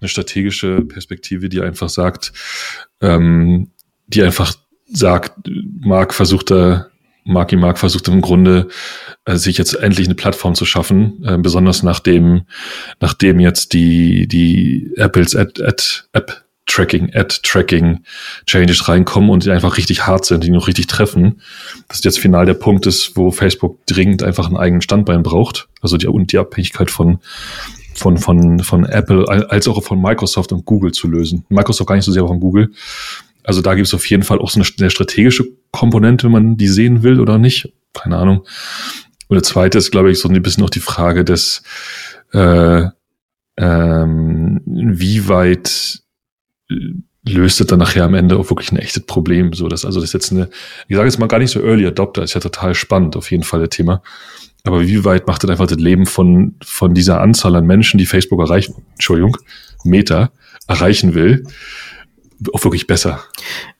eine 0.00 0.08
strategische 0.08 0.82
Perspektive, 0.82 1.48
die 1.48 1.60
einfach 1.60 1.88
sagt, 1.88 2.32
ähm, 3.00 3.70
die 4.06 4.22
einfach 4.22 4.54
sagt, 4.86 5.32
Mark 5.80 6.14
versucht 6.14 6.50
da, 6.50 6.88
Marky 7.24 7.56
Mark 7.56 7.78
versucht 7.78 8.08
im 8.08 8.20
Grunde, 8.20 8.68
äh, 9.24 9.36
sich 9.36 9.58
jetzt 9.58 9.74
endlich 9.74 10.06
eine 10.06 10.14
Plattform 10.14 10.54
zu 10.54 10.64
schaffen, 10.64 11.22
äh, 11.24 11.38
besonders 11.38 11.82
nachdem, 11.82 12.42
nachdem 12.98 13.40
jetzt 13.40 13.72
die, 13.72 14.26
die 14.26 14.92
Apples 14.96 15.36
Ad, 15.36 15.62
Ad, 15.62 15.84
App 16.12 16.44
Tracking, 16.66 17.10
Ad-Tracking 17.12 18.04
Changes 18.46 18.86
reinkommen 18.88 19.30
und 19.30 19.44
die 19.44 19.50
einfach 19.50 19.76
richtig 19.76 20.06
hart 20.06 20.24
sind, 20.24 20.44
die 20.44 20.50
noch 20.50 20.68
richtig 20.68 20.86
treffen. 20.86 21.40
Das 21.88 22.04
jetzt 22.04 22.20
final 22.20 22.46
der 22.46 22.54
Punkt 22.54 22.86
ist, 22.86 23.16
wo 23.16 23.32
Facebook 23.32 23.84
dringend 23.86 24.22
einfach 24.22 24.46
einen 24.46 24.56
eigenen 24.56 24.80
Standbein 24.80 25.24
braucht. 25.24 25.68
Also 25.80 25.96
die, 25.96 26.06
und 26.06 26.30
die 26.30 26.38
Abhängigkeit 26.38 26.88
von, 26.88 27.18
von, 28.00 28.18
von, 28.18 28.60
von 28.60 28.84
Apple 28.84 29.28
als 29.28 29.68
auch 29.68 29.82
von 29.82 30.00
Microsoft 30.00 30.52
und 30.52 30.64
Google 30.64 30.92
zu 30.92 31.08
lösen. 31.08 31.44
Microsoft 31.48 31.88
gar 31.88 31.96
nicht 31.96 32.04
so 32.04 32.12
sehr 32.12 32.26
von 32.26 32.40
Google. 32.40 32.72
Also 33.44 33.62
da 33.62 33.74
gibt 33.74 33.86
es 33.86 33.94
auf 33.94 34.08
jeden 34.08 34.22
Fall 34.22 34.38
auch 34.38 34.50
so 34.50 34.60
eine, 34.60 34.68
eine 34.78 34.90
strategische 34.90 35.44
Komponente, 35.70 36.24
wenn 36.24 36.32
man 36.32 36.56
die 36.56 36.68
sehen 36.68 37.02
will 37.02 37.20
oder 37.20 37.38
nicht. 37.38 37.72
Keine 37.92 38.16
Ahnung. 38.16 38.46
Und 39.28 39.34
der 39.34 39.42
zweite 39.42 39.78
ist, 39.78 39.90
glaube 39.90 40.10
ich, 40.10 40.18
so 40.18 40.28
ein 40.28 40.42
bisschen 40.42 40.62
noch 40.62 40.70
die 40.70 40.80
Frage 40.80 41.24
des, 41.24 41.62
äh, 42.32 42.86
ähm, 43.56 44.60
wie 44.64 45.28
weit 45.28 46.02
äh, 46.70 46.74
löst 47.24 47.60
es 47.60 47.66
dann 47.66 47.78
nachher 47.78 48.04
am 48.04 48.14
Ende 48.14 48.38
auch 48.38 48.50
wirklich 48.50 48.72
ein 48.72 48.78
echtes 48.78 49.04
Problem. 49.04 49.52
So, 49.52 49.68
dass 49.68 49.84
also 49.84 50.00
das 50.00 50.10
ist 50.10 50.14
jetzt 50.14 50.32
eine, 50.32 50.48
ich 50.88 50.96
sage 50.96 51.08
jetzt 51.08 51.18
mal 51.18 51.26
gar 51.26 51.38
nicht 51.38 51.50
so 51.50 51.60
Early 51.60 51.86
Adopter, 51.86 52.22
ist 52.22 52.34
ja 52.34 52.40
total 52.40 52.74
spannend, 52.74 53.16
auf 53.16 53.30
jeden 53.30 53.42
Fall 53.42 53.60
der 53.60 53.70
Thema. 53.70 54.02
Aber 54.64 54.86
wie 54.86 55.04
weit 55.04 55.26
macht 55.26 55.42
das 55.42 55.50
einfach 55.50 55.66
das 55.66 55.78
Leben 55.78 56.06
von, 56.06 56.54
von 56.62 56.94
dieser 56.94 57.20
Anzahl 57.20 57.56
an 57.56 57.66
Menschen, 57.66 57.98
die 57.98 58.06
Facebook 58.06 58.40
erreichen, 58.40 58.74
Entschuldigung, 58.92 59.36
Meta 59.84 60.30
erreichen 60.66 61.14
will, 61.14 61.44
auch 62.52 62.64
wirklich 62.64 62.86
besser. 62.86 63.20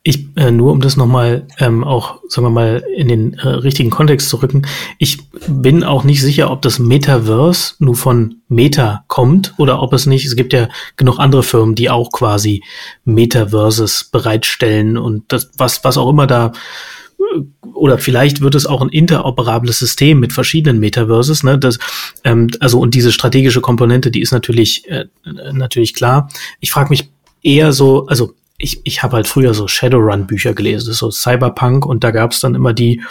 Ich, 0.02 0.26
äh, 0.36 0.50
nur 0.50 0.72
um 0.72 0.80
das 0.80 0.96
nochmal 0.96 1.46
ähm, 1.58 1.84
auch, 1.84 2.20
sagen 2.28 2.46
wir 2.46 2.50
mal, 2.50 2.84
in 2.94 3.08
den 3.08 3.34
äh, 3.34 3.48
richtigen 3.48 3.90
Kontext 3.90 4.28
zu 4.28 4.36
rücken, 4.36 4.66
ich 4.98 5.18
bin 5.46 5.82
auch 5.82 6.04
nicht 6.04 6.20
sicher, 6.20 6.50
ob 6.50 6.62
das 6.62 6.78
Metaverse 6.78 7.74
nur 7.78 7.94
von 7.94 8.36
Meta 8.48 9.04
kommt 9.08 9.54
oder 9.56 9.82
ob 9.82 9.92
es 9.92 10.06
nicht, 10.06 10.26
es 10.26 10.36
gibt 10.36 10.52
ja 10.52 10.68
genug 10.96 11.18
andere 11.18 11.42
Firmen, 11.42 11.74
die 11.74 11.90
auch 11.90 12.10
quasi 12.12 12.62
Metaverses 13.04 14.04
bereitstellen 14.04 14.98
und 14.98 15.24
das, 15.28 15.50
was, 15.56 15.84
was 15.84 15.96
auch 15.96 16.10
immer 16.10 16.26
da 16.26 16.52
oder 17.74 17.98
vielleicht 17.98 18.40
wird 18.40 18.54
es 18.54 18.66
auch 18.66 18.82
ein 18.82 18.88
interoperables 18.88 19.78
System 19.78 20.20
mit 20.20 20.32
verschiedenen 20.32 20.80
Metaverses. 20.80 21.42
Ne? 21.42 21.58
Das, 21.58 21.78
ähm, 22.24 22.50
also 22.60 22.78
und 22.80 22.94
diese 22.94 23.12
strategische 23.12 23.60
Komponente, 23.60 24.10
die 24.10 24.20
ist 24.20 24.32
natürlich 24.32 24.88
äh, 24.88 25.06
natürlich 25.52 25.94
klar. 25.94 26.28
Ich 26.60 26.72
frage 26.72 26.90
mich 26.90 27.10
eher 27.42 27.72
so, 27.72 28.06
also 28.06 28.34
ich, 28.58 28.80
ich 28.84 29.02
habe 29.02 29.16
halt 29.16 29.28
früher 29.28 29.54
so 29.54 29.66
Shadowrun-Bücher 29.66 30.52
gelesen, 30.52 30.92
so 30.92 31.10
Cyberpunk 31.10 31.86
und 31.86 32.04
da 32.04 32.10
gab 32.10 32.32
es 32.32 32.40
dann 32.40 32.54
immer 32.54 32.74
die 32.74 33.02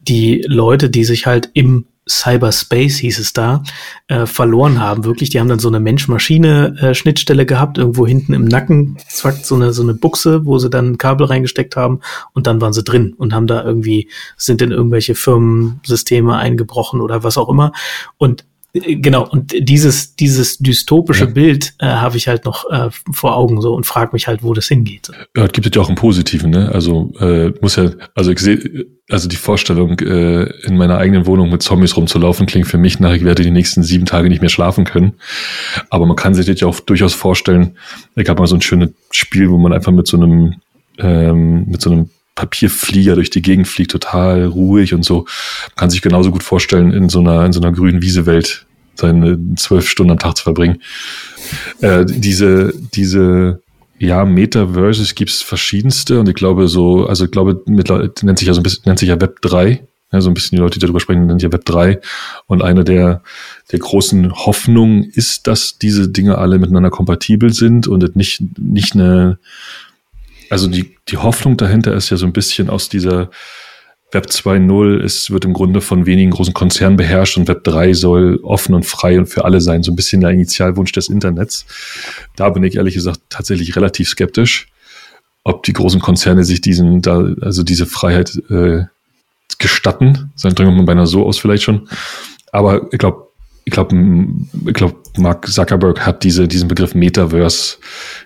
die 0.00 0.42
Leute, 0.46 0.88
die 0.88 1.04
sich 1.04 1.26
halt 1.26 1.50
im 1.52 1.86
Cyberspace 2.08 2.98
hieß 2.98 3.18
es 3.18 3.32
da, 3.32 3.62
äh, 4.08 4.26
verloren 4.26 4.80
haben. 4.80 5.04
Wirklich, 5.04 5.30
die 5.30 5.40
haben 5.40 5.48
dann 5.48 5.58
so 5.58 5.68
eine 5.68 5.80
Mensch-Maschine-Schnittstelle 5.80 7.46
gehabt, 7.46 7.78
irgendwo 7.78 8.06
hinten 8.06 8.34
im 8.34 8.44
Nacken, 8.44 8.96
zack, 9.08 9.44
so 9.44 9.54
eine, 9.54 9.72
so 9.72 9.82
eine 9.82 9.94
Buchse, 9.94 10.44
wo 10.46 10.58
sie 10.58 10.70
dann 10.70 10.92
ein 10.92 10.98
Kabel 10.98 11.26
reingesteckt 11.26 11.76
haben 11.76 12.00
und 12.32 12.46
dann 12.46 12.60
waren 12.60 12.72
sie 12.72 12.82
drin 12.82 13.14
und 13.16 13.34
haben 13.34 13.46
da 13.46 13.62
irgendwie, 13.64 14.08
sind 14.36 14.62
in 14.62 14.72
irgendwelche 14.72 15.14
Firmensysteme 15.14 16.36
eingebrochen 16.36 17.00
oder 17.00 17.22
was 17.22 17.38
auch 17.38 17.48
immer. 17.48 17.72
Und 18.16 18.42
äh, 18.42 18.44
Genau, 18.74 19.26
und 19.26 19.54
dieses, 19.56 20.14
dieses 20.14 20.58
dystopische 20.58 21.24
ja. 21.24 21.30
Bild 21.30 21.74
äh, 21.78 21.86
habe 21.86 22.18
ich 22.18 22.28
halt 22.28 22.44
noch 22.44 22.68
äh, 22.70 22.90
vor 23.12 23.34
Augen 23.34 23.62
so 23.62 23.74
und 23.74 23.86
frage 23.86 24.10
mich 24.12 24.28
halt, 24.28 24.42
wo 24.42 24.52
das 24.52 24.68
hingeht. 24.68 25.10
Ja, 25.34 25.46
es 25.46 25.52
gibt 25.52 25.74
ja 25.74 25.80
auch 25.80 25.88
einen 25.88 25.96
positiven, 25.96 26.50
ne? 26.50 26.70
Also 26.70 27.10
äh, 27.18 27.50
muss 27.62 27.76
ja, 27.76 27.90
also 28.14 28.30
ich 28.30 28.38
sehe, 28.40 28.86
also 29.08 29.26
die 29.26 29.36
Vorstellung, 29.36 29.98
äh, 30.00 30.44
in 30.66 30.76
meiner 30.76 30.98
eigenen 30.98 31.24
Wohnung 31.24 31.48
mit 31.48 31.62
Zombies 31.62 31.96
rumzulaufen, 31.96 32.46
klingt 32.46 32.66
für 32.66 32.76
mich 32.76 33.00
nach, 33.00 33.14
ich 33.14 33.24
werde 33.24 33.42
die 33.42 33.50
nächsten 33.50 33.82
sieben 33.82 34.04
Tage 34.04 34.28
nicht 34.28 34.42
mehr 34.42 34.50
schlafen 34.50 34.84
können. 34.84 35.14
Aber 35.88 36.04
man 36.04 36.16
kann 36.16 36.34
sich 36.34 36.44
das 36.44 36.60
ja 36.60 36.68
auch 36.68 36.78
durchaus 36.78 37.14
vorstellen, 37.14 37.78
ich 38.16 38.26
gab 38.26 38.38
mal 38.38 38.46
so 38.46 38.56
ein 38.56 38.62
schönes 38.62 38.90
Spiel, 39.10 39.50
wo 39.50 39.56
man 39.56 39.72
einfach 39.72 39.92
mit 39.92 40.06
so 40.06 40.18
einem, 40.18 40.56
ähm, 40.98 41.64
mit 41.66 41.80
so 41.80 41.90
einem 41.90 42.10
Papierflieger 42.38 43.16
durch 43.16 43.30
die 43.30 43.42
Gegend 43.42 43.66
fliegt, 43.66 43.90
total 43.90 44.44
ruhig 44.44 44.94
und 44.94 45.04
so. 45.04 45.18
Man 45.18 45.76
kann 45.76 45.90
sich 45.90 46.02
genauso 46.02 46.30
gut 46.30 46.44
vorstellen, 46.44 46.92
in 46.92 47.08
so 47.08 47.18
einer, 47.18 47.44
in 47.44 47.52
so 47.52 47.60
einer 47.60 47.72
grünen 47.72 48.00
Wiesewelt 48.00 48.64
seine 48.94 49.38
zwölf 49.56 49.88
Stunden 49.88 50.12
am 50.12 50.18
Tag 50.20 50.36
zu 50.36 50.44
verbringen. 50.44 50.80
Äh, 51.80 52.04
diese, 52.06 52.72
diese, 52.94 53.60
ja, 53.98 54.24
Metaverses 54.24 55.16
gibt 55.16 55.30
es 55.30 55.42
verschiedenste 55.42 56.20
und 56.20 56.28
ich 56.28 56.36
glaube 56.36 56.68
so, 56.68 57.06
also 57.06 57.24
ich 57.24 57.32
glaube, 57.32 57.60
nennt 57.66 58.38
sich 58.38 58.46
ja 58.46 58.54
so 58.54 58.60
ein 58.60 58.62
bisschen, 58.62 58.82
nennt 58.86 59.00
sich 59.00 59.08
ja 59.08 59.20
Web 59.20 59.40
3. 59.42 59.82
Ja, 60.10 60.20
so 60.22 60.30
ein 60.30 60.34
bisschen 60.34 60.56
die 60.56 60.62
Leute, 60.62 60.78
die 60.78 60.86
darüber 60.86 61.00
sprechen, 61.00 61.26
nennt 61.26 61.42
ja 61.42 61.52
Web 61.52 61.64
3. 61.64 62.00
Und 62.46 62.62
eine 62.62 62.84
der, 62.84 63.22
der 63.72 63.78
großen 63.78 64.32
Hoffnungen 64.32 65.02
ist, 65.02 65.46
dass 65.48 65.76
diese 65.76 66.08
Dinge 66.08 66.38
alle 66.38 66.58
miteinander 66.58 66.90
kompatibel 66.90 67.52
sind 67.52 67.88
und 67.88 68.16
nicht, 68.16 68.42
nicht 68.58 68.94
eine, 68.94 69.38
also 70.50 70.68
die, 70.68 70.96
die 71.08 71.16
Hoffnung 71.16 71.56
dahinter 71.56 71.94
ist 71.94 72.10
ja 72.10 72.16
so 72.16 72.26
ein 72.26 72.32
bisschen 72.32 72.70
aus 72.70 72.88
dieser 72.88 73.30
Web 74.10 74.26
2.0 74.26 75.00
ist, 75.00 75.30
wird 75.30 75.44
im 75.44 75.52
Grunde 75.52 75.82
von 75.82 76.06
wenigen 76.06 76.30
großen 76.30 76.54
Konzernen 76.54 76.96
beherrscht 76.96 77.36
und 77.36 77.46
Web 77.46 77.62
3 77.64 77.92
soll 77.92 78.40
offen 78.42 78.74
und 78.74 78.86
frei 78.86 79.18
und 79.18 79.26
für 79.26 79.44
alle 79.44 79.60
sein. 79.60 79.82
So 79.82 79.92
ein 79.92 79.96
bisschen 79.96 80.22
der 80.22 80.30
Initialwunsch 80.30 80.92
des 80.92 81.08
Internets. 81.08 81.66
Da 82.34 82.48
bin 82.48 82.64
ich 82.64 82.76
ehrlich 82.76 82.94
gesagt 82.94 83.20
tatsächlich 83.28 83.76
relativ 83.76 84.08
skeptisch, 84.08 84.68
ob 85.44 85.62
die 85.62 85.74
großen 85.74 86.00
Konzerne 86.00 86.44
sich 86.44 86.62
diesen, 86.62 87.02
da, 87.02 87.34
also 87.42 87.62
diese 87.62 87.84
Freiheit 87.84 88.34
äh, 88.48 88.84
gestatten. 89.58 90.32
Dann 90.42 90.54
drücken 90.54 90.70
wir 90.70 90.76
mal 90.76 90.86
beinahe 90.86 91.06
so 91.06 91.26
aus 91.26 91.38
vielleicht 91.38 91.64
schon. 91.64 91.88
Aber 92.50 92.90
ich 92.92 92.98
glaube, 92.98 93.27
ich 93.68 93.72
glaube, 93.72 93.94
ich 94.66 94.72
glaube, 94.72 94.96
Mark 95.18 95.46
Zuckerberg 95.46 96.06
hat 96.06 96.24
diese, 96.24 96.48
diesen 96.48 96.68
Begriff 96.68 96.94
Metaverse 96.94 97.76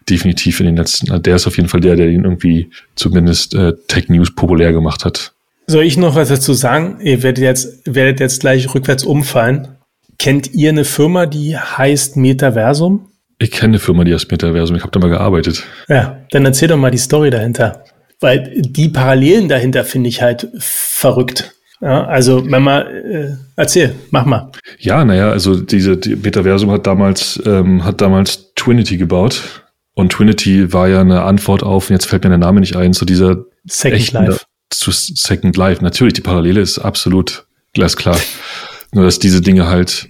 definitiv 0.09 0.61
in 0.61 0.67
den 0.67 0.77
letzten, 0.77 1.21
der 1.21 1.35
ist 1.35 1.49
auf 1.49 1.57
jeden 1.57 1.69
Fall 1.69 1.81
der, 1.81 1.97
der 1.97 2.09
ihn 2.09 2.23
irgendwie 2.23 2.71
zumindest 2.95 3.57
äh, 3.57 3.73
Tech 3.89 4.09
News 4.09 4.33
populär 4.33 4.73
gemacht 4.73 5.05
hat. 5.05 5.33
Soll 5.67 5.83
ich 5.83 5.97
noch 5.97 6.15
was 6.15 6.29
dazu 6.29 6.53
sagen? 6.53 6.99
Ihr 7.03 7.25
werdet 7.25 7.43
jetzt, 7.43 7.83
werdet 7.93 8.21
jetzt 8.21 8.41
gleich 8.41 8.73
rückwärts 8.73 9.03
umfallen. 9.03 9.69
Kennt 10.17 10.55
ihr 10.55 10.69
eine 10.69 10.85
Firma, 10.85 11.27
die 11.27 11.57
heißt 11.57 12.17
Metaversum? 12.17 13.09
Ich 13.39 13.51
kenne 13.51 13.73
eine 13.73 13.79
Firma, 13.81 14.05
die 14.05 14.15
heißt 14.15 14.31
Metaversum. 14.31 14.77
Ich 14.77 14.83
habe 14.83 14.93
da 14.93 15.01
mal 15.01 15.11
gearbeitet. 15.11 15.65
Ja, 15.89 16.21
dann 16.31 16.45
erzähl 16.45 16.69
doch 16.69 16.77
mal 16.77 16.93
die 16.93 16.99
Story 16.99 17.31
dahinter. 17.31 17.85
Weil 18.21 18.53
die 18.61 18.89
Parallelen 18.89 19.49
dahinter 19.49 19.85
finde 19.85 20.09
ich 20.09 20.23
halt 20.23 20.49
verrückt. 20.59 21.53
Ja, 21.83 22.05
also, 22.05 22.49
wenn 22.49 22.63
man, 22.63 22.87
äh, 22.87 23.37
erzähl, 23.57 23.95
mach 24.11 24.25
mal. 24.25 24.51
Ja, 24.79 25.05
naja, 25.05 25.31
also 25.31 25.57
diese 25.61 25.97
die 25.97 26.17
Metaversum 26.17 26.71
hat 26.71 26.87
damals, 26.87 27.43
ähm, 27.45 27.85
hat 27.85 28.01
damals 28.01 28.55
Twinity 28.55 28.97
gebaut. 28.97 29.63
Und 29.95 30.13
Twinity 30.13 30.73
war 30.73 30.89
ja 30.89 31.01
eine 31.01 31.23
Antwort 31.23 31.63
auf, 31.63 31.91
jetzt 31.91 32.07
fällt 32.07 32.25
mir 32.25 32.31
der 32.31 32.39
Name 32.39 32.61
nicht 32.61 32.77
ein, 32.77 32.95
zu 32.95 33.05
dieser 33.05 33.45
Second 33.65 34.01
echten, 34.01 34.17
Life 34.17 34.41
zu 34.71 34.91
Second 34.91 35.57
Life. 35.57 35.83
Natürlich, 35.83 36.15
die 36.15 36.21
Parallele 36.21 36.61
ist 36.61 36.79
absolut 36.79 37.47
glasklar. 37.73 38.19
Nur, 38.93 39.05
dass 39.05 39.19
diese 39.19 39.41
Dinge 39.41 39.69
halt, 39.69 40.09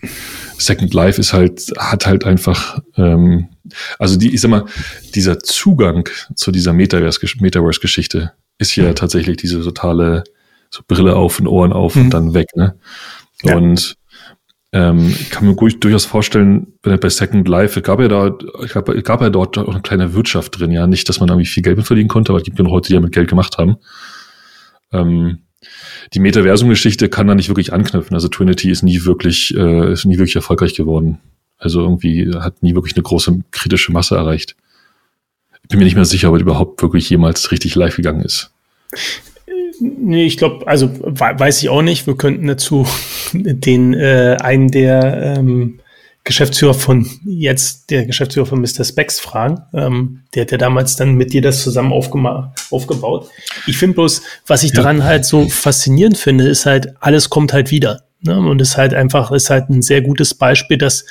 Second 0.58 0.92
Life 0.92 1.20
ist 1.20 1.32
halt, 1.32 1.72
hat 1.78 2.06
halt 2.06 2.24
einfach, 2.24 2.80
ähm, 2.96 3.48
also 3.98 4.16
die, 4.16 4.35
ich 4.35 4.40
sag 4.40 4.50
mal, 4.50 4.66
dieser 5.14 5.38
Zugang 5.38 6.08
zu 6.35 6.50
dieser 6.50 6.72
Metaverse-Geschichte 6.72 8.32
ist 8.58 8.70
hier 8.70 8.94
tatsächlich 8.94 9.37
diese 9.37 9.62
totale, 9.62 10.24
so 10.72 10.82
Brille 10.87 11.16
auf 11.16 11.38
und 11.38 11.46
Ohren 11.46 11.72
auf 11.72 11.94
mhm. 11.94 12.02
und 12.02 12.11
dann 12.11 12.35
weg, 12.35 12.48
ne? 12.56 12.76
Ja. 13.42 13.56
Und 13.56 13.96
ähm, 14.72 15.14
ich 15.20 15.30
kann 15.30 15.46
mir 15.46 15.54
durchaus 15.54 16.06
vorstellen, 16.06 16.74
wenn 16.82 16.98
bei 16.98 17.11
Second 17.11 17.46
Life, 17.46 17.80
gab 17.82 18.00
ja 18.00 18.08
da, 18.08 18.35
gab, 18.72 18.87
gab 19.04 19.20
ja 19.20 19.28
dort 19.28 19.58
auch 19.58 19.68
eine 19.68 19.82
kleine 19.82 20.14
Wirtschaft 20.14 20.58
drin, 20.58 20.70
ja. 20.70 20.87
Nicht, 20.87 21.08
dass 21.08 21.20
man 21.20 21.28
irgendwie 21.28 21.46
viel 21.46 21.62
Geld 21.62 21.76
mit 21.76 21.87
verdienen 21.87 22.08
konnte, 22.08 22.32
aber 22.32 22.38
es 22.38 22.44
gibt 22.44 22.58
ja 22.58 22.64
noch 22.64 22.72
Leute, 22.72 22.88
die 22.88 22.94
ja 22.94 23.00
mit 23.00 23.12
Geld 23.12 23.28
gemacht 23.28 23.58
haben 23.58 23.76
ähm, 24.92 25.38
die 26.14 26.20
Metaversum-Geschichte 26.20 27.08
kann 27.08 27.26
da 27.26 27.35
nicht 27.35 27.48
wirklich 27.48 27.72
anknüpfen. 27.72 28.14
Also 28.14 28.28
Trinity 28.28 28.70
ist 28.70 28.82
nie 28.82 29.04
wirklich, 29.04 29.54
äh, 29.56 29.92
ist 29.92 30.04
nie 30.04 30.18
wirklich 30.18 30.37
erfolgreich 30.37 30.74
geworden. 30.74 31.20
Also 31.58 31.80
irgendwie 31.80 32.30
hat 32.35 32.62
nie 32.62 32.74
wirklich 32.74 32.94
eine 32.96 33.02
große 33.02 33.44
kritische 33.50 33.92
Masse 33.92 34.16
erreicht. 34.16 34.56
Ich 35.62 35.68
bin 35.68 35.78
mir 35.78 35.85
nicht 35.85 35.94
mehr 35.94 36.04
sicher, 36.04 36.28
ob 36.28 36.37
er 36.37 36.40
überhaupt 36.40 36.82
wirklich 36.82 37.08
jemals 37.08 37.52
richtig 37.52 37.74
live 37.76 37.96
gegangen 37.96 38.22
ist. 38.22 38.52
Nee, 39.83 40.27
ich 40.27 40.37
glaube, 40.37 40.66
also 40.68 40.90
weiß 41.03 41.62
ich 41.62 41.68
auch 41.68 41.83
nicht. 41.83 42.07
Wir 42.07 42.16
könnten 42.16 42.47
dazu 42.47 42.87
den 43.33 43.95
äh, 43.95 44.37
einen 44.40 44.71
der 44.71 45.37
ähm, 45.38 45.81
Geschäftsführer 46.25 46.75
von 46.75 47.09
jetzt, 47.25 47.90
der 47.90 48.07
Geschäftsführer 48.07 48.47
von 48.47 48.61
Mr. 48.61 48.85
Specs 48.85 49.18
fragen. 49.18 49.62
Ähm, 49.75 50.21
der 50.35 50.42
hat 50.42 50.53
ja 50.53 50.59
damals 50.59 50.95
dann 50.95 51.14
mit 51.14 51.33
dir 51.33 51.42
das 51.42 51.64
zusammen 51.64 51.92
aufgebaut. 51.92 53.29
Ich 53.66 53.77
finde 53.77 53.95
bloß, 53.95 54.23
was 54.47 54.62
ich 54.62 54.71
ja. 54.71 54.77
daran 54.77 55.03
halt 55.03 55.25
so 55.25 55.49
faszinierend 55.49 56.16
finde, 56.16 56.47
ist 56.47 56.64
halt, 56.64 56.95
alles 57.01 57.29
kommt 57.29 57.53
halt 57.53 57.73
wieder. 57.73 58.03
Ne? 58.21 58.38
Und 58.38 58.62
ist 58.62 58.77
halt 58.77 58.95
einfach, 58.95 59.33
ist 59.33 59.51
halt 59.51 59.68
ein 59.68 59.83
sehr 59.83 60.01
gutes 60.01 60.35
Beispiel, 60.35 60.79
dass 60.79 61.07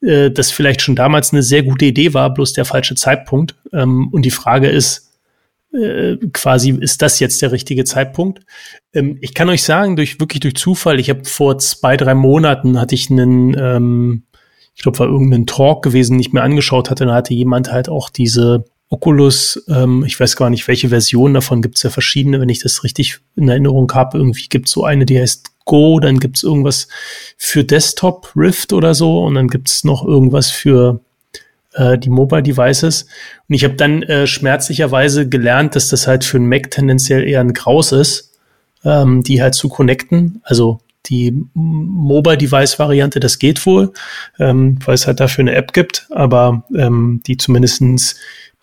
äh, 0.00 0.30
das 0.30 0.52
vielleicht 0.52 0.80
schon 0.80 0.96
damals 0.96 1.34
eine 1.34 1.42
sehr 1.42 1.62
gute 1.62 1.84
Idee 1.84 2.14
war, 2.14 2.32
bloß 2.32 2.54
der 2.54 2.64
falsche 2.64 2.94
Zeitpunkt. 2.94 3.54
Ähm, 3.74 4.08
und 4.08 4.22
die 4.22 4.30
Frage 4.30 4.68
ist, 4.68 5.05
äh, 5.72 6.16
quasi, 6.32 6.70
ist 6.70 7.02
das 7.02 7.20
jetzt 7.20 7.42
der 7.42 7.52
richtige 7.52 7.84
Zeitpunkt? 7.84 8.40
Ähm, 8.92 9.18
ich 9.20 9.34
kann 9.34 9.48
euch 9.48 9.62
sagen, 9.62 9.96
durch 9.96 10.20
wirklich 10.20 10.40
durch 10.40 10.54
Zufall, 10.56 11.00
ich 11.00 11.10
habe 11.10 11.24
vor 11.24 11.58
zwei, 11.58 11.96
drei 11.96 12.14
Monaten 12.14 12.80
hatte 12.80 12.94
ich 12.94 13.10
einen 13.10 13.56
ähm, 13.58 14.22
ich 14.76 14.82
glaube, 14.82 14.98
war 14.98 15.06
irgendein 15.06 15.46
Talk 15.46 15.82
gewesen, 15.82 16.16
nicht 16.16 16.34
mehr 16.34 16.42
angeschaut 16.42 16.90
hatte, 16.90 17.06
dann 17.06 17.14
hatte 17.14 17.32
jemand 17.32 17.72
halt 17.72 17.88
auch 17.88 18.10
diese 18.10 18.66
Oculus, 18.88 19.64
ähm, 19.68 20.04
ich 20.06 20.20
weiß 20.20 20.36
gar 20.36 20.50
nicht, 20.50 20.68
welche 20.68 20.90
Version 20.90 21.34
davon 21.34 21.62
gibt 21.62 21.76
es 21.76 21.82
ja 21.82 21.90
verschiedene, 21.90 22.40
wenn 22.40 22.50
ich 22.50 22.60
das 22.60 22.84
richtig 22.84 23.18
in 23.34 23.48
Erinnerung 23.48 23.90
habe. 23.92 24.18
Irgendwie 24.18 24.48
gibt 24.48 24.68
es 24.68 24.72
so 24.72 24.84
eine, 24.84 25.06
die 25.06 25.18
heißt 25.18 25.50
Go, 25.64 25.98
dann 25.98 26.20
gibt 26.20 26.36
es 26.36 26.42
irgendwas 26.44 26.88
für 27.38 27.64
Desktop 27.64 28.30
Rift 28.36 28.72
oder 28.72 28.94
so 28.94 29.24
und 29.24 29.34
dann 29.34 29.48
gibt 29.48 29.70
es 29.70 29.82
noch 29.82 30.06
irgendwas 30.06 30.50
für 30.50 31.00
äh, 31.76 31.98
die 31.98 32.10
Mobile 32.10 32.42
Devices. 32.42 33.06
Und 33.48 33.54
ich 33.54 33.64
habe 33.64 33.74
dann 33.74 34.02
äh, 34.02 34.26
schmerzlicherweise 34.26 35.28
gelernt, 35.28 35.76
dass 35.76 35.88
das 35.88 36.06
halt 36.06 36.24
für 36.24 36.38
einen 36.38 36.48
Mac 36.48 36.70
tendenziell 36.70 37.24
eher 37.24 37.40
ein 37.40 37.52
Graus 37.52 37.92
ist, 37.92 38.32
ähm, 38.84 39.22
die 39.22 39.40
halt 39.40 39.54
zu 39.54 39.68
connecten. 39.68 40.40
Also 40.44 40.80
die 41.08 41.44
Mobile-Device-Variante, 41.54 43.20
das 43.20 43.38
geht 43.38 43.64
wohl, 43.66 43.92
ähm, 44.38 44.78
weil 44.84 44.94
es 44.94 45.06
halt 45.06 45.20
dafür 45.20 45.42
eine 45.42 45.54
App 45.54 45.72
gibt, 45.72 46.06
aber 46.10 46.64
ähm, 46.76 47.22
die 47.26 47.36
zumindestens 47.36 48.16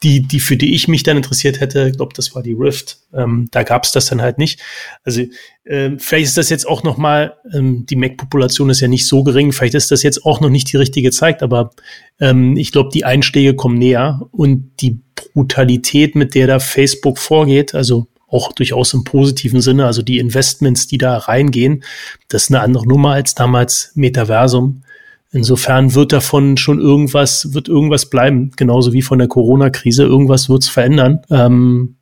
die, 0.03 0.21
die 0.21 0.41
für 0.41 0.57
die 0.57 0.75
ich 0.75 0.89
mich 0.89 1.03
dann 1.03 1.17
interessiert 1.17 1.61
hätte, 1.61 1.87
ich 1.87 1.95
glaube, 1.95 2.13
das 2.13 2.35
war 2.35 2.43
die 2.43 2.53
Rift, 2.53 2.97
ähm, 3.13 3.47
da 3.51 3.63
gab 3.63 3.85
es 3.85 3.93
das 3.93 4.07
dann 4.07 4.21
halt 4.21 4.37
nicht. 4.37 4.61
Also 5.03 5.23
ähm, 5.65 5.97
vielleicht 5.97 6.25
ist 6.25 6.37
das 6.37 6.49
jetzt 6.49 6.67
auch 6.67 6.83
noch 6.83 6.97
mal, 6.97 7.37
ähm, 7.53 7.85
die 7.85 7.95
Mac-Population 7.95 8.69
ist 8.69 8.81
ja 8.81 8.89
nicht 8.89 9.07
so 9.07 9.23
gering, 9.23 9.53
vielleicht 9.53 9.75
ist 9.75 9.91
das 9.91 10.03
jetzt 10.03 10.25
auch 10.25 10.41
noch 10.41 10.49
nicht 10.49 10.71
die 10.73 10.77
richtige 10.77 11.11
Zeit, 11.11 11.41
aber 11.41 11.71
ähm, 12.19 12.57
ich 12.57 12.73
glaube, 12.73 12.89
die 12.93 13.05
Einschläge 13.05 13.55
kommen 13.55 13.77
näher. 13.77 14.21
Und 14.31 14.71
die 14.81 14.99
Brutalität, 15.33 16.15
mit 16.15 16.35
der 16.35 16.47
da 16.47 16.59
Facebook 16.59 17.17
vorgeht, 17.17 17.73
also 17.73 18.07
auch 18.33 18.51
durchaus 18.51 18.93
im 18.93 19.03
positiven 19.03 19.61
Sinne, 19.61 19.85
also 19.85 20.01
die 20.01 20.19
Investments, 20.19 20.87
die 20.87 20.97
da 20.97 21.17
reingehen, 21.17 21.83
das 22.27 22.43
ist 22.43 22.51
eine 22.51 22.61
andere 22.61 22.87
Nummer 22.87 23.13
als 23.13 23.35
damals 23.35 23.91
Metaversum. 23.95 24.83
Insofern 25.31 25.95
wird 25.95 26.13
davon 26.13 26.57
schon 26.57 26.79
irgendwas, 26.79 27.53
wird 27.53 27.67
irgendwas 27.67 28.09
bleiben, 28.09 28.51
genauso 28.55 28.93
wie 28.93 29.01
von 29.01 29.17
der 29.17 29.27
Corona-Krise. 29.27 30.03
Irgendwas 30.03 30.47
wird 30.47 30.63
es 30.63 30.69
verändern. 30.69 31.21
Ähm, 31.31 31.95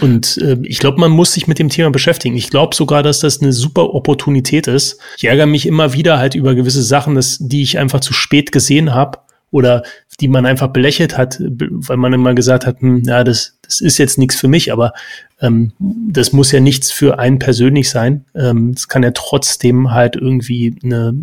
und 0.00 0.38
äh, 0.38 0.56
ich 0.62 0.78
glaube, 0.78 0.98
man 0.98 1.12
muss 1.12 1.34
sich 1.34 1.46
mit 1.46 1.58
dem 1.58 1.68
Thema 1.68 1.90
beschäftigen. 1.90 2.36
Ich 2.36 2.50
glaube 2.50 2.74
sogar, 2.74 3.02
dass 3.02 3.20
das 3.20 3.40
eine 3.40 3.52
super 3.52 3.94
Opportunität 3.94 4.66
ist. 4.66 4.98
Ich 5.18 5.24
ärgere 5.24 5.46
mich 5.46 5.66
immer 5.66 5.92
wieder 5.92 6.18
halt 6.18 6.34
über 6.34 6.54
gewisse 6.54 6.82
Sachen, 6.82 7.14
dass, 7.14 7.38
die 7.38 7.62
ich 7.62 7.78
einfach 7.78 8.00
zu 8.00 8.12
spät 8.12 8.50
gesehen 8.50 8.94
habe 8.94 9.18
oder 9.54 9.84
die 10.20 10.26
man 10.26 10.46
einfach 10.46 10.68
belächelt 10.68 11.16
hat, 11.16 11.38
weil 11.40 11.96
man 11.96 12.12
immer 12.12 12.34
gesagt 12.34 12.66
hat, 12.66 12.80
hm, 12.80 13.04
ja, 13.04 13.22
das, 13.22 13.56
das 13.62 13.80
ist 13.80 13.98
jetzt 13.98 14.18
nichts 14.18 14.34
für 14.34 14.48
mich, 14.48 14.72
aber 14.72 14.92
ähm, 15.40 15.72
das 15.78 16.32
muss 16.32 16.50
ja 16.50 16.58
nichts 16.58 16.90
für 16.90 17.20
einen 17.20 17.38
persönlich 17.38 17.88
sein. 17.88 18.24
Es 18.32 18.50
ähm, 18.50 18.74
kann 18.88 19.04
ja 19.04 19.12
trotzdem 19.12 19.92
halt 19.92 20.16
irgendwie 20.16 20.76
eine, 20.82 21.14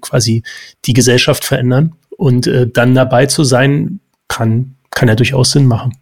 quasi 0.00 0.42
die 0.84 0.94
Gesellschaft 0.94 1.44
verändern 1.44 1.94
und 2.16 2.48
äh, 2.48 2.68
dann 2.68 2.96
dabei 2.96 3.26
zu 3.26 3.44
sein, 3.44 4.00
kann, 4.26 4.74
kann 4.90 5.08
ja 5.08 5.14
durchaus 5.14 5.52
Sinn 5.52 5.66
machen. 5.66 5.92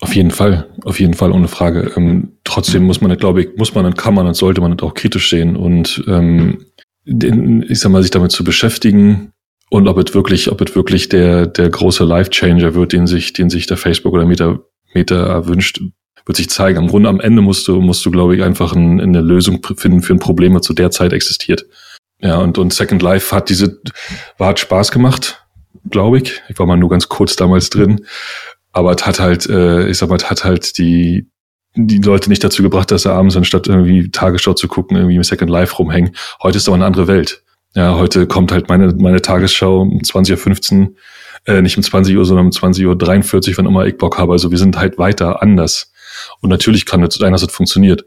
Auf 0.00 0.14
jeden 0.14 0.32
Fall, 0.32 0.68
auf 0.84 1.00
jeden 1.00 1.14
Fall, 1.14 1.32
ohne 1.32 1.48
Frage. 1.48 1.92
Ähm, 1.96 2.32
trotzdem 2.44 2.82
muss 2.82 3.00
man, 3.00 3.16
glaube 3.16 3.40
ich, 3.40 3.48
muss 3.56 3.74
man 3.74 3.86
und 3.86 3.96
kann 3.96 4.12
man 4.12 4.26
und 4.26 4.34
sollte 4.34 4.60
man 4.60 4.78
auch 4.80 4.92
kritisch 4.92 5.30
sehen 5.30 5.56
und 5.56 6.04
ähm, 6.06 6.66
den, 7.06 7.62
ich 7.62 7.80
sag 7.80 7.90
mal, 7.90 8.02
sich 8.02 8.10
damit 8.10 8.32
zu 8.32 8.44
beschäftigen 8.44 9.32
und 9.72 9.88
ob 9.88 9.96
es 9.96 10.14
wirklich, 10.14 10.52
ob 10.52 10.60
es 10.60 10.76
wirklich 10.76 11.08
der, 11.08 11.46
der 11.46 11.70
große 11.70 12.04
Life-Changer 12.04 12.74
wird, 12.74 12.92
den 12.92 13.06
sich, 13.06 13.32
den 13.32 13.48
sich 13.48 13.66
der 13.66 13.78
Facebook 13.78 14.12
oder 14.12 14.26
Meta, 14.26 14.58
Meta 14.92 15.14
erwünscht, 15.14 15.80
wird 16.26 16.36
sich 16.36 16.50
zeigen. 16.50 16.76
Am 16.76 16.88
Grunde, 16.88 17.08
am 17.08 17.20
Ende 17.20 17.40
musst 17.40 17.66
du, 17.68 17.80
musst 17.80 18.04
du, 18.04 18.10
glaube 18.10 18.36
ich, 18.36 18.42
einfach 18.42 18.74
ein, 18.74 19.00
eine 19.00 19.22
Lösung 19.22 19.64
finden 19.78 20.02
für 20.02 20.12
ein 20.12 20.18
Problem, 20.18 20.54
was 20.54 20.60
zu 20.60 20.74
der 20.74 20.90
Zeit 20.90 21.14
existiert. 21.14 21.64
Ja, 22.20 22.36
und, 22.36 22.58
und 22.58 22.74
Second 22.74 23.00
Life 23.00 23.34
hat 23.34 23.48
diese, 23.48 23.80
war, 24.36 24.48
hat 24.48 24.60
Spaß 24.60 24.90
gemacht, 24.92 25.42
glaube 25.88 26.18
ich. 26.18 26.42
Ich 26.50 26.58
war 26.58 26.66
mal 26.66 26.76
nur 26.76 26.90
ganz 26.90 27.08
kurz 27.08 27.36
damals 27.36 27.70
drin. 27.70 28.04
Aber 28.72 28.92
es 28.94 29.06
hat 29.06 29.20
halt, 29.20 29.48
äh, 29.48 29.88
ich 29.88 29.96
sag 29.96 30.10
mal, 30.10 30.16
es 30.16 30.28
hat 30.28 30.44
halt 30.44 30.76
die, 30.76 31.30
die 31.76 32.02
Leute 32.02 32.28
nicht 32.28 32.44
dazu 32.44 32.62
gebracht, 32.62 32.90
dass 32.90 33.04
sie 33.04 33.10
abends 33.10 33.38
anstatt 33.38 33.68
irgendwie 33.68 34.10
Tagesschau 34.10 34.52
zu 34.52 34.68
gucken, 34.68 34.98
irgendwie 34.98 35.16
im 35.16 35.24
Second 35.24 35.50
Life 35.50 35.76
rumhängen. 35.76 36.14
Heute 36.42 36.58
ist 36.58 36.68
aber 36.68 36.74
eine 36.74 36.84
andere 36.84 37.06
Welt. 37.06 37.42
Ja, 37.74 37.96
heute 37.96 38.26
kommt 38.26 38.52
halt 38.52 38.68
meine, 38.68 38.94
meine 38.94 39.22
Tagesschau 39.22 39.80
um 39.80 39.98
20.15 40.00 40.80
Uhr, 40.80 40.94
äh, 41.46 41.62
nicht 41.62 41.76
um 41.76 41.82
20 41.82 42.16
Uhr, 42.16 42.24
sondern 42.24 42.46
um 42.46 42.52
20.43 42.52 43.50
Uhr, 43.50 43.56
wann 43.58 43.66
immer 43.66 43.86
ich 43.86 43.96
Bock 43.96 44.18
habe. 44.18 44.32
Also 44.32 44.50
wir 44.50 44.58
sind 44.58 44.76
halt 44.76 44.98
weiter 44.98 45.42
anders. 45.42 45.92
Und 46.40 46.50
natürlich 46.50 46.84
kann 46.84 47.02
es 47.02 47.14
sein, 47.14 47.32
dass 47.32 47.42
es 47.42 47.52
funktioniert. 47.52 48.04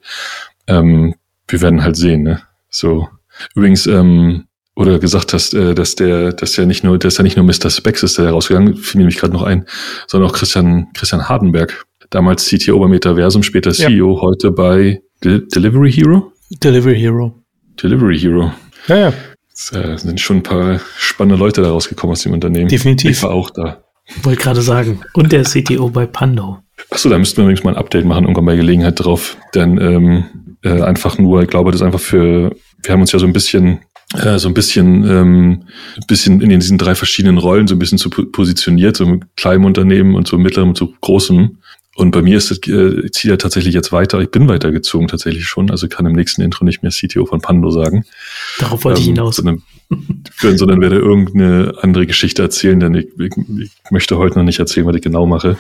Ähm, 0.68 1.16
wir 1.48 1.62
werden 1.62 1.84
halt 1.84 1.96
sehen, 1.96 2.24
ne? 2.24 2.42
So. 2.70 3.08
Übrigens, 3.56 3.88
ähm, 3.88 4.46
oder 4.76 5.00
gesagt 5.00 5.34
hast, 5.34 5.54
äh, 5.54 5.74
dass 5.74 5.96
der, 5.96 6.34
dass 6.34 6.56
ja 6.58 6.66
nicht 6.66 6.84
nur, 6.84 6.98
dass 7.00 7.18
ja 7.18 7.24
nicht 7.24 7.38
nur 7.38 7.46
Mr. 7.46 7.70
Spex 7.70 8.04
ist, 8.04 8.18
der 8.18 8.30
rausgegangen, 8.30 8.76
fiel 8.76 9.00
mir 9.00 9.04
nämlich 9.04 9.18
gerade 9.18 9.34
noch 9.34 9.44
ein, 9.44 9.66
sondern 10.08 10.30
auch 10.30 10.36
Christian, 10.36 10.88
Christian 10.94 11.28
Hardenberg. 11.28 11.86
Damals 12.12 12.46
CTO 12.46 12.80
bei 12.80 12.88
Metaversum, 12.88 13.42
später 13.42 13.72
CEO, 13.72 14.16
ja. 14.16 14.22
heute 14.22 14.52
bei 14.52 15.02
De 15.24 15.42
Delivery 15.48 15.92
Hero? 15.92 16.34
Delivery 16.52 17.00
Hero. 17.00 17.42
Delivery 17.82 18.20
Hero. 18.20 18.52
Ja, 18.88 18.98
ja. 18.98 19.14
Es 19.56 19.72
äh, 19.72 19.98
sind 19.98 20.20
schon 20.20 20.38
ein 20.38 20.44
paar 20.44 20.82
spannende 20.98 21.40
Leute 21.40 21.62
da 21.62 21.70
rausgekommen 21.70 22.12
aus 22.12 22.24
dem 22.24 22.34
Unternehmen. 22.34 22.68
Definitiv. 22.68 23.12
Ich 23.12 23.24
war 23.24 23.32
auch 23.32 23.50
da. 23.50 23.84
Wollte 24.24 24.42
gerade 24.42 24.62
sagen. 24.62 25.00
Und 25.14 25.32
der 25.32 25.44
CTO 25.44 25.90
bei 25.90 26.06
Pando. 26.06 26.60
Achso, 26.92 27.10
da 27.10 27.18
müssten 27.18 27.38
wir 27.38 27.44
übrigens 27.44 27.64
mal 27.64 27.72
ein 27.72 27.78
Update 27.78 28.06
machen, 28.06 28.26
irgendwann 28.26 28.46
bei 28.46 28.58
Gelegenheit 28.58 29.00
drauf. 29.00 29.38
Denn 29.56 29.78
ähm, 29.78 30.26
äh, 30.62 30.82
einfach 30.82 31.18
nur, 31.18 31.42
ich 31.42 31.48
glaube, 31.48 31.72
das 31.72 31.80
ist 31.80 31.86
einfach 31.86 32.02
für, 32.02 32.54
wir 32.84 32.92
haben 32.92 33.02
uns 33.02 33.14
ja 33.14 33.20
so 33.20 33.26
ein 33.26 33.34
bisschen 33.34 33.80
äh, 34.14 34.38
so 34.38 34.48
ein 34.48 34.54
bisschen, 34.54 35.04
ähm, 35.10 35.64
bisschen 36.08 36.42
in 36.42 36.60
diesen 36.60 36.78
drei 36.78 36.94
verschiedenen 36.94 37.38
Rollen 37.38 37.68
so 37.68 37.76
ein 37.76 37.80
bisschen 37.80 37.98
zu 37.98 38.10
positioniert, 38.10 38.98
so 38.98 39.06
mit 39.06 39.24
kleinem 39.36 39.66
Unternehmen 39.66 40.16
und 40.16 40.28
so 40.28 40.38
mittlerem 40.38 40.70
und 40.70 40.78
so 40.78 40.94
großem. 41.02 41.58
Und 41.96 42.12
bei 42.12 42.22
mir 42.22 42.38
ist 42.38 42.52
das 42.52 42.58
äh, 42.68 43.10
Ziel 43.12 43.32
ja 43.32 43.38
tatsächlich 43.38 43.74
jetzt 43.74 43.92
weiter. 43.92 44.20
Ich 44.20 44.30
bin 44.30 44.48
weitergezogen 44.48 45.08
tatsächlich 45.08 45.46
schon. 45.46 45.72
Also 45.72 45.88
kann 45.88 46.06
im 46.06 46.12
nächsten 46.12 46.42
Intro 46.42 46.66
nicht 46.66 46.84
mehr 46.84 46.92
CTO 46.92 47.26
von 47.26 47.42
Pando 47.42 47.72
sagen. 47.72 48.06
Darauf 48.60 48.84
wollte 48.84 49.00
ähm, 49.00 49.02
ich 49.02 49.08
hinaus. 49.08 49.38
Sondern, 49.38 49.64
sondern 50.42 50.82
werde 50.82 50.98
irgendeine 50.98 51.74
andere 51.82 52.06
Geschichte 52.06 52.42
erzählen, 52.42 52.80
denn 52.80 52.96
ich, 52.96 53.08
ich, 53.18 53.34
ich 53.60 53.92
möchte 53.92 54.18
heute 54.18 54.38
noch 54.38 54.46
nicht 54.46 54.60
erzählen, 54.60 54.86
was 54.86 54.96
ich 54.96 55.02
genau 55.02 55.26
mache. 55.26 55.58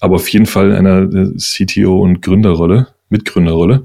Aber 0.00 0.16
auf 0.16 0.28
jeden 0.28 0.46
Fall 0.46 0.74
einer 0.74 1.02
äh, 1.02 1.32
CTO 1.36 2.00
und 2.00 2.22
Gründerrolle, 2.22 2.88
Mitgründerrolle 3.10 3.82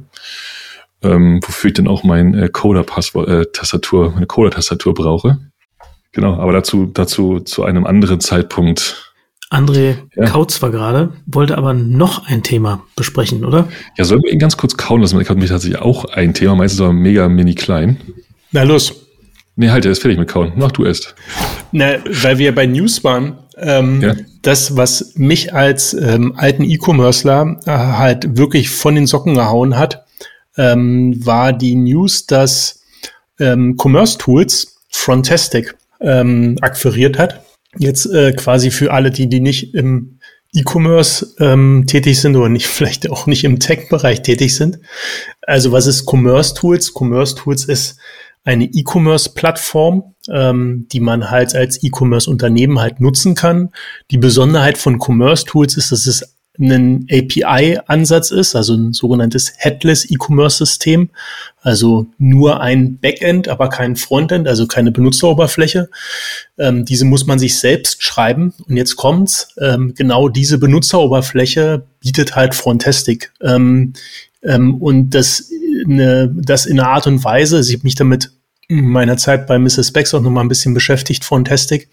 ähm, 1.03 1.39
wofür 1.43 1.69
ich 1.69 1.73
dann 1.73 1.87
auch 1.87 2.03
mein 2.03 2.33
äh, 2.33 2.49
Coder-Passwort, 2.49 3.27
äh, 3.27 3.45
Tastatur, 3.51 4.11
meine 4.11 4.25
Coder-Tastatur 4.25 4.93
brauche. 4.93 5.39
Genau, 6.13 6.35
aber 6.35 6.53
dazu, 6.53 6.85
dazu 6.85 7.39
zu 7.39 7.63
einem 7.63 7.85
anderen 7.85 8.19
Zeitpunkt. 8.19 9.12
André 9.53 9.95
ja. 10.15 10.25
kaut 10.25 10.51
zwar 10.51 10.71
gerade, 10.71 11.13
wollte 11.25 11.57
aber 11.57 11.73
noch 11.73 12.27
ein 12.27 12.43
Thema 12.43 12.83
besprechen, 12.95 13.45
oder? 13.45 13.67
Ja, 13.97 14.03
sollen 14.03 14.23
wir 14.23 14.31
ihn 14.31 14.39
ganz 14.39 14.57
kurz 14.57 14.75
kauen 14.77 15.01
lassen? 15.01 15.19
Ich 15.21 15.29
habe 15.29 15.39
mich 15.39 15.49
tatsächlich 15.49 15.79
auch 15.79 16.05
ein 16.05 16.33
Thema, 16.33 16.55
meistens 16.55 16.81
aber 16.81 16.93
mega 16.93 17.29
mini 17.29 17.55
klein. 17.55 17.97
Na 18.51 18.63
los. 18.63 18.93
Nee, 19.55 19.69
halt, 19.69 19.85
er 19.85 19.91
ist 19.91 20.01
fertig 20.01 20.17
mit 20.17 20.29
kauen. 20.29 20.53
Mach 20.55 20.71
du 20.71 20.83
erst. 20.85 21.13
Na, 21.71 21.97
weil 22.23 22.39
wir 22.39 22.55
bei 22.55 22.65
News 22.65 23.03
waren, 23.03 23.37
ähm, 23.57 24.01
ja. 24.01 24.15
das, 24.41 24.75
was 24.75 25.13
mich 25.15 25.53
als 25.53 25.93
ähm, 25.93 26.33
alten 26.35 26.63
E-Commercer 26.63 27.57
äh, 27.65 27.69
halt 27.69 28.37
wirklich 28.37 28.71
von 28.71 28.95
den 28.95 29.05
Socken 29.05 29.35
gehauen 29.35 29.77
hat, 29.77 30.05
ähm, 30.57 31.23
war 31.23 31.53
die 31.53 31.75
News, 31.75 32.25
dass 32.25 32.81
ähm, 33.39 33.77
Commerce 33.79 34.17
Tools 34.17 34.81
Frontastic 34.89 35.75
ähm, 36.01 36.57
akquiriert 36.61 37.19
hat. 37.19 37.42
Jetzt 37.77 38.05
äh, 38.05 38.33
quasi 38.33 38.71
für 38.71 38.91
alle, 38.91 39.11
die, 39.11 39.27
die 39.27 39.39
nicht 39.39 39.73
im 39.73 40.19
E-Commerce 40.53 41.35
ähm, 41.39 41.85
tätig 41.87 42.19
sind 42.19 42.35
oder 42.35 42.49
nicht 42.49 42.67
vielleicht 42.67 43.09
auch 43.09 43.25
nicht 43.27 43.43
im 43.43 43.59
Tech-Bereich 43.59 44.21
tätig 44.21 44.55
sind. 44.55 44.79
Also 45.41 45.71
was 45.71 45.87
ist 45.87 46.07
Commerce 46.09 46.53
Tools? 46.53 46.93
Commerce 46.95 47.35
Tools 47.35 47.65
ist 47.65 47.97
eine 48.45 48.65
E-Commerce-Plattform, 48.65 50.15
ähm, 50.29 50.87
die 50.91 50.99
man 50.99 51.31
halt 51.31 51.55
als 51.55 51.81
E-Commerce-Unternehmen 51.81 52.79
halt 52.79 52.99
nutzen 52.99 53.35
kann. 53.35 53.69
Die 54.11 54.17
Besonderheit 54.17 54.77
von 54.77 54.99
Commerce 55.01 55.45
Tools 55.45 55.77
ist, 55.77 55.91
dass 55.91 56.05
es 56.07 56.35
ein 56.59 57.07
API-Ansatz 57.09 58.29
ist, 58.29 58.55
also 58.55 58.75
ein 58.75 58.93
sogenanntes 58.93 59.53
Headless 59.57 60.09
E-Commerce-System, 60.09 61.09
also 61.61 62.05
nur 62.19 62.61
ein 62.61 62.99
Backend, 62.99 63.47
aber 63.47 63.69
kein 63.69 63.95
Frontend, 63.95 64.47
also 64.47 64.67
keine 64.67 64.91
Benutzeroberfläche. 64.91 65.89
Ähm, 66.59 66.85
diese 66.85 67.05
muss 67.05 67.25
man 67.25 67.39
sich 67.39 67.57
selbst 67.57 68.03
schreiben. 68.03 68.53
Und 68.67 68.77
jetzt 68.77 68.95
kommt's, 68.97 69.47
ähm, 69.59 69.93
genau 69.95 70.29
diese 70.29 70.59
Benutzeroberfläche 70.59 71.83
bietet 71.99 72.35
halt 72.35 72.53
Frontastic. 72.53 73.31
Ähm, 73.41 73.93
ähm 74.43 74.75
und 74.75 75.11
das, 75.11 75.49
eine, 75.85 76.31
das 76.35 76.67
in 76.67 76.79
einer 76.79 76.89
Art 76.89 77.07
und 77.07 77.23
Weise, 77.23 77.57
also 77.57 77.73
ich 77.73 77.83
mich 77.83 77.95
damit 77.95 78.31
in 78.67 78.87
meiner 78.89 79.17
Zeit 79.17 79.47
bei 79.47 79.57
Mrs. 79.59 79.87
Specs 79.87 80.13
auch 80.13 80.21
noch 80.21 80.31
mal 80.31 80.41
ein 80.41 80.49
bisschen 80.49 80.73
beschäftigt, 80.73 81.25
Frontastic, 81.25 81.89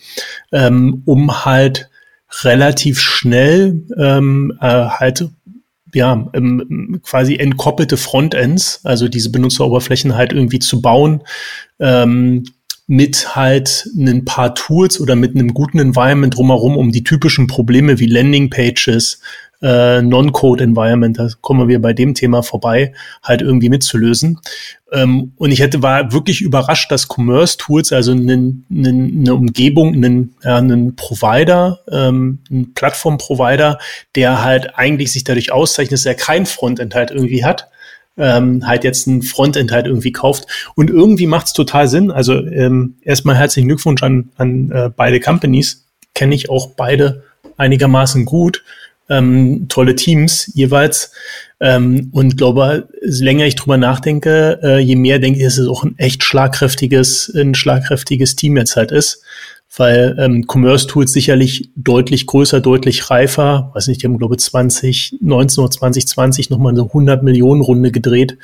ähm, 0.52 1.02
um 1.04 1.44
halt 1.44 1.89
relativ 2.42 3.00
schnell 3.00 3.84
ähm, 3.98 4.56
äh, 4.60 4.66
halt 4.66 5.28
ja, 5.92 6.28
ähm, 6.34 7.00
quasi 7.02 7.36
entkoppelte 7.36 7.96
Frontends, 7.96 8.80
also 8.84 9.08
diese 9.08 9.32
Benutzeroberflächen 9.32 10.14
halt 10.14 10.32
irgendwie 10.32 10.60
zu 10.60 10.80
bauen, 10.80 11.22
ähm, 11.80 12.44
mit 12.90 13.36
halt 13.36 13.88
ein 13.96 14.24
paar 14.24 14.52
Tools 14.52 15.00
oder 15.00 15.14
mit 15.14 15.36
einem 15.36 15.54
guten 15.54 15.78
Environment 15.78 16.36
drumherum, 16.36 16.76
um 16.76 16.90
die 16.90 17.04
typischen 17.04 17.46
Probleme 17.46 18.00
wie 18.00 18.06
Landing 18.06 18.50
Pages, 18.50 19.20
äh, 19.62 20.02
Non-Code-Environment, 20.02 21.16
da 21.16 21.28
kommen 21.40 21.68
wir 21.68 21.80
bei 21.80 21.92
dem 21.92 22.14
Thema 22.14 22.42
vorbei, 22.42 22.92
halt 23.22 23.42
irgendwie 23.42 23.68
mitzulösen. 23.68 24.40
Ähm, 24.90 25.34
und 25.36 25.52
ich 25.52 25.60
hätte 25.60 25.84
war 25.84 26.12
wirklich 26.12 26.42
überrascht, 26.42 26.90
dass 26.90 27.06
Commerce 27.08 27.58
Tools, 27.58 27.92
also 27.92 28.10
eine, 28.10 28.56
eine 28.68 29.34
Umgebung, 29.34 29.94
einen, 29.94 30.34
ja, 30.42 30.56
einen 30.56 30.96
Provider, 30.96 31.78
ähm, 31.92 32.40
ein 32.50 32.74
Plattform-Provider, 32.74 33.78
der 34.16 34.42
halt 34.42 34.76
eigentlich 34.76 35.12
sich 35.12 35.22
dadurch 35.22 35.52
auszeichnet, 35.52 35.92
dass 35.92 36.06
er 36.06 36.14
kein 36.14 36.44
Frontend 36.44 36.96
halt 36.96 37.12
irgendwie 37.12 37.44
hat, 37.44 37.68
ähm, 38.16 38.66
halt 38.66 38.84
jetzt 38.84 39.06
ein 39.06 39.22
Frontend 39.22 39.72
halt 39.72 39.86
irgendwie 39.86 40.12
kauft. 40.12 40.46
Und 40.74 40.90
irgendwie 40.90 41.26
macht 41.26 41.48
es 41.48 41.52
total 41.52 41.88
Sinn. 41.88 42.10
Also 42.10 42.34
ähm, 42.34 42.96
erstmal 43.02 43.36
herzlichen 43.36 43.68
Glückwunsch 43.68 44.02
an, 44.02 44.30
an 44.36 44.70
äh, 44.70 44.90
beide 44.94 45.20
Companies. 45.20 45.86
Kenne 46.14 46.34
ich 46.34 46.50
auch 46.50 46.70
beide 46.76 47.22
einigermaßen 47.56 48.24
gut 48.24 48.62
ähm, 49.10 49.66
tolle 49.68 49.96
Teams 49.96 50.50
jeweils. 50.54 51.12
Ähm, 51.58 52.08
und 52.12 52.38
glaube, 52.38 52.88
je 53.02 53.24
länger 53.24 53.44
ich 53.44 53.56
drüber 53.56 53.76
nachdenke, 53.76 54.60
äh, 54.62 54.78
je 54.78 54.96
mehr 54.96 55.18
denke 55.18 55.40
ich, 55.40 55.44
dass 55.44 55.58
es 55.58 55.68
auch 55.68 55.84
ein 55.84 55.98
echt 55.98 56.22
schlagkräftiges, 56.24 57.30
ein 57.34 57.54
schlagkräftiges 57.54 58.36
Team 58.36 58.56
jetzt 58.56 58.76
halt 58.76 58.92
ist. 58.92 59.22
Weil 59.76 60.16
ähm, 60.18 60.44
Commerce 60.48 60.86
Tools 60.86 61.12
sicherlich 61.12 61.70
deutlich 61.76 62.26
größer, 62.26 62.60
deutlich 62.60 63.10
reifer, 63.10 63.70
weiß 63.74 63.86
nicht, 63.88 64.02
die 64.02 64.06
haben 64.06 64.18
glaube 64.18 64.34
ich 64.34 64.40
2019 64.40 65.62
oder 65.62 65.70
2020 65.70 66.50
nochmal 66.50 66.72
eine 66.72 66.82
100 66.82 67.22
Millionen 67.22 67.62
Runde 67.62 67.92
gedreht, 67.92 68.36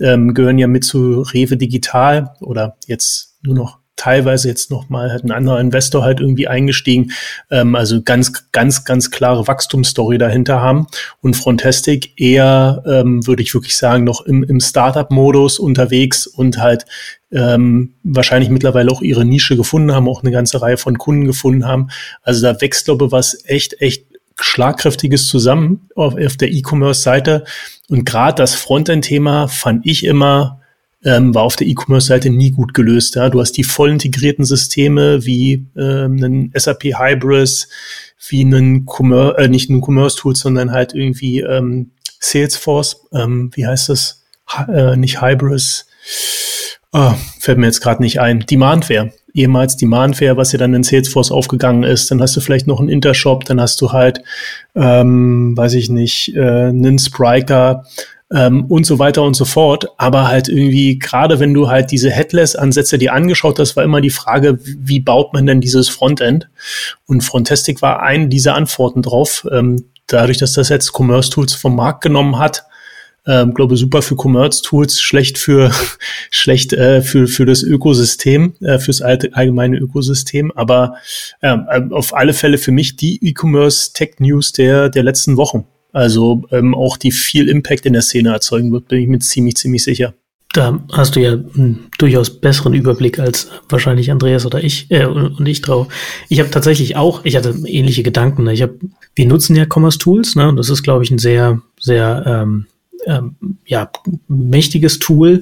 ähm, 0.00 0.34
gehören 0.34 0.58
ja 0.58 0.68
mit 0.68 0.84
zu 0.84 1.20
Rewe 1.20 1.56
Digital 1.56 2.34
oder 2.40 2.76
jetzt 2.86 3.36
nur 3.42 3.54
noch 3.54 3.81
teilweise 4.02 4.48
jetzt 4.48 4.72
nochmal 4.72 5.12
hat 5.12 5.22
ein 5.22 5.30
anderer 5.30 5.60
Investor 5.60 6.02
halt 6.02 6.18
irgendwie 6.18 6.48
eingestiegen, 6.48 7.12
ähm, 7.52 7.76
also 7.76 8.02
ganz, 8.02 8.50
ganz, 8.50 8.84
ganz 8.84 9.12
klare 9.12 9.46
Wachstumsstory 9.46 10.18
dahinter 10.18 10.60
haben 10.60 10.88
und 11.20 11.36
Frontastic 11.36 12.20
eher, 12.20 12.82
ähm, 12.84 13.24
würde 13.28 13.42
ich 13.42 13.54
wirklich 13.54 13.76
sagen, 13.76 14.02
noch 14.02 14.22
im, 14.22 14.42
im 14.42 14.58
Startup-Modus 14.58 15.60
unterwegs 15.60 16.26
und 16.26 16.58
halt 16.58 16.84
ähm, 17.30 17.94
wahrscheinlich 18.02 18.50
mittlerweile 18.50 18.90
auch 18.90 19.02
ihre 19.02 19.24
Nische 19.24 19.56
gefunden 19.56 19.92
haben, 19.92 20.08
auch 20.08 20.22
eine 20.22 20.32
ganze 20.32 20.60
Reihe 20.60 20.78
von 20.78 20.98
Kunden 20.98 21.26
gefunden 21.26 21.64
haben. 21.64 21.88
Also 22.22 22.42
da 22.42 22.60
wächst, 22.60 22.86
glaube 22.86 23.06
ich, 23.06 23.12
was 23.12 23.44
echt, 23.44 23.80
echt 23.80 24.06
Schlagkräftiges 24.40 25.28
zusammen 25.28 25.88
auf, 25.94 26.16
auf 26.16 26.36
der 26.36 26.50
E-Commerce-Seite. 26.50 27.44
Und 27.88 28.04
gerade 28.04 28.34
das 28.34 28.56
Frontend-Thema 28.56 29.46
fand 29.46 29.86
ich 29.86 30.04
immer 30.04 30.61
ähm, 31.04 31.34
war 31.34 31.42
auf 31.42 31.56
der 31.56 31.66
E-Commerce-Seite 31.66 32.30
nie 32.30 32.50
gut 32.50 32.74
gelöst. 32.74 33.16
Ja? 33.16 33.28
Du 33.28 33.40
hast 33.40 33.52
die 33.52 33.64
voll 33.64 33.90
integrierten 33.90 34.44
Systeme 34.44 35.24
wie 35.24 35.66
ähm, 35.76 36.22
einen 36.22 36.52
SAP 36.54 36.84
Hybris, 36.84 37.68
wie 38.28 38.42
einen 38.42 38.86
Commerce, 38.86 39.38
äh, 39.38 39.48
nicht 39.48 39.70
ein 39.70 39.82
Commerce-Tool, 39.82 40.36
sondern 40.36 40.72
halt 40.72 40.94
irgendwie 40.94 41.40
ähm, 41.40 41.90
Salesforce, 42.20 43.04
ähm, 43.12 43.50
wie 43.54 43.66
heißt 43.66 43.88
das? 43.88 44.22
Hi, 44.46 44.70
äh, 44.72 44.96
nicht 44.96 45.20
Hybris, 45.20 45.86
oh, 46.92 47.14
fällt 47.40 47.58
mir 47.58 47.66
jetzt 47.66 47.80
gerade 47.80 48.02
nicht 48.02 48.20
ein. 48.20 48.40
Demandware, 48.40 49.12
ehemals 49.34 49.76
Demandware, 49.76 50.36
was 50.36 50.52
ja 50.52 50.58
dann 50.58 50.74
in 50.74 50.82
Salesforce 50.82 51.32
aufgegangen 51.32 51.82
ist. 51.82 52.10
Dann 52.10 52.20
hast 52.20 52.36
du 52.36 52.40
vielleicht 52.40 52.66
noch 52.66 52.80
einen 52.80 52.88
Intershop, 52.88 53.44
dann 53.44 53.60
hast 53.60 53.80
du 53.80 53.92
halt, 53.92 54.22
ähm, 54.74 55.56
weiß 55.56 55.74
ich 55.74 55.90
nicht, 55.90 56.34
äh, 56.36 56.68
einen 56.68 56.98
Spriker, 56.98 57.84
ähm, 58.32 58.64
und 58.66 58.86
so 58.86 58.98
weiter 58.98 59.22
und 59.22 59.34
so 59.34 59.44
fort. 59.44 59.86
Aber 59.98 60.28
halt 60.28 60.48
irgendwie, 60.48 60.98
gerade 60.98 61.40
wenn 61.40 61.54
du 61.54 61.68
halt 61.68 61.90
diese 61.90 62.10
Headless-Ansätze 62.10 62.98
dir 62.98 63.12
angeschaut 63.12 63.58
hast, 63.58 63.76
war 63.76 63.84
immer 63.84 64.00
die 64.00 64.10
Frage, 64.10 64.58
wie 64.62 65.00
baut 65.00 65.32
man 65.32 65.46
denn 65.46 65.60
dieses 65.60 65.88
Frontend? 65.88 66.48
Und 67.06 67.22
Frontastic 67.22 67.82
war 67.82 68.02
eine 68.02 68.28
dieser 68.28 68.54
Antworten 68.54 69.02
drauf. 69.02 69.46
Ähm, 69.50 69.84
dadurch, 70.06 70.38
dass 70.38 70.52
das 70.54 70.68
jetzt 70.68 70.92
Commerce 70.96 71.30
Tools 71.30 71.54
vom 71.54 71.76
Markt 71.76 72.02
genommen 72.02 72.38
hat, 72.38 72.64
ähm, 73.24 73.54
glaube 73.54 73.76
super 73.76 74.02
für 74.02 74.16
Commerce 74.16 74.62
Tools, 74.62 75.00
schlecht 75.00 75.38
für 75.38 75.70
schlecht 76.30 76.72
äh, 76.72 77.02
für 77.02 77.28
für 77.28 77.46
das 77.46 77.62
Ökosystem, 77.62 78.54
äh, 78.60 78.78
fürs 78.78 79.00
allgemeine 79.00 79.78
Ökosystem. 79.78 80.50
Aber 80.52 80.96
äh, 81.40 81.56
auf 81.90 82.14
alle 82.14 82.32
Fälle 82.32 82.58
für 82.58 82.72
mich 82.72 82.96
die 82.96 83.24
E-Commerce 83.24 83.92
Tech 83.92 84.14
News 84.18 84.52
der 84.52 84.88
der 84.88 85.04
letzten 85.04 85.36
Wochen. 85.36 85.66
Also 85.92 86.44
ähm, 86.50 86.74
auch 86.74 86.96
die 86.96 87.12
viel 87.12 87.48
Impact 87.48 87.86
in 87.86 87.92
der 87.92 88.02
Szene 88.02 88.30
erzeugen 88.30 88.72
wird, 88.72 88.88
bin 88.88 89.00
ich 89.00 89.08
mir 89.08 89.18
ziemlich, 89.18 89.56
ziemlich 89.56 89.84
sicher. 89.84 90.14
Da 90.52 90.78
hast 90.92 91.16
du 91.16 91.20
ja 91.20 91.32
einen 91.32 91.88
durchaus 91.98 92.28
besseren 92.40 92.74
Überblick 92.74 93.18
als 93.18 93.50
wahrscheinlich 93.70 94.10
Andreas 94.10 94.44
oder 94.44 94.62
ich 94.62 94.90
äh, 94.90 95.06
und 95.06 95.46
ich 95.46 95.62
drauf. 95.62 95.88
Ich 96.28 96.40
habe 96.40 96.50
tatsächlich 96.50 96.96
auch, 96.96 97.24
ich 97.24 97.36
hatte 97.36 97.54
ähnliche 97.66 98.02
Gedanken. 98.02 98.44
Ne? 98.44 98.52
Ich 98.52 98.60
habe, 98.60 98.78
wir 99.14 99.26
nutzen 99.26 99.56
ja 99.56 99.64
Commerce 99.66 99.98
Tools, 99.98 100.34
ne? 100.34 100.52
Das 100.54 100.68
ist, 100.68 100.82
glaube 100.82 101.04
ich, 101.04 101.10
ein 101.10 101.18
sehr, 101.18 101.62
sehr 101.80 102.24
ähm, 102.26 102.66
ähm, 103.06 103.36
ja 103.66 103.90
mächtiges 104.28 104.98
Tool. 104.98 105.40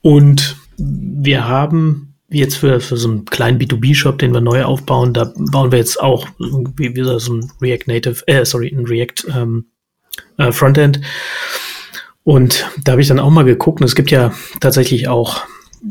Und 0.00 0.56
wir 0.76 1.46
haben 1.46 2.14
jetzt 2.28 2.56
für, 2.56 2.80
für 2.80 2.96
so 2.96 3.08
einen 3.08 3.24
kleinen 3.26 3.60
B2B-Shop, 3.60 4.18
den 4.18 4.32
wir 4.32 4.40
neu 4.40 4.64
aufbauen, 4.64 5.12
da 5.12 5.32
bauen 5.36 5.70
wir 5.70 5.78
jetzt 5.78 6.00
auch 6.00 6.26
wie, 6.38 6.96
wie 6.96 7.20
so 7.20 7.34
ein 7.34 7.52
React 7.60 7.84
Native, 7.86 8.26
äh, 8.26 8.44
sorry, 8.44 8.74
ein 8.74 8.86
React 8.86 9.28
ähm, 9.34 9.66
äh, 10.38 10.52
Frontend. 10.52 11.00
Und 12.24 12.70
da 12.84 12.92
habe 12.92 13.02
ich 13.02 13.08
dann 13.08 13.18
auch 13.18 13.30
mal 13.30 13.44
geguckt, 13.44 13.80
und 13.80 13.86
es 13.86 13.94
gibt 13.94 14.10
ja 14.10 14.32
tatsächlich 14.60 15.08
auch 15.08 15.42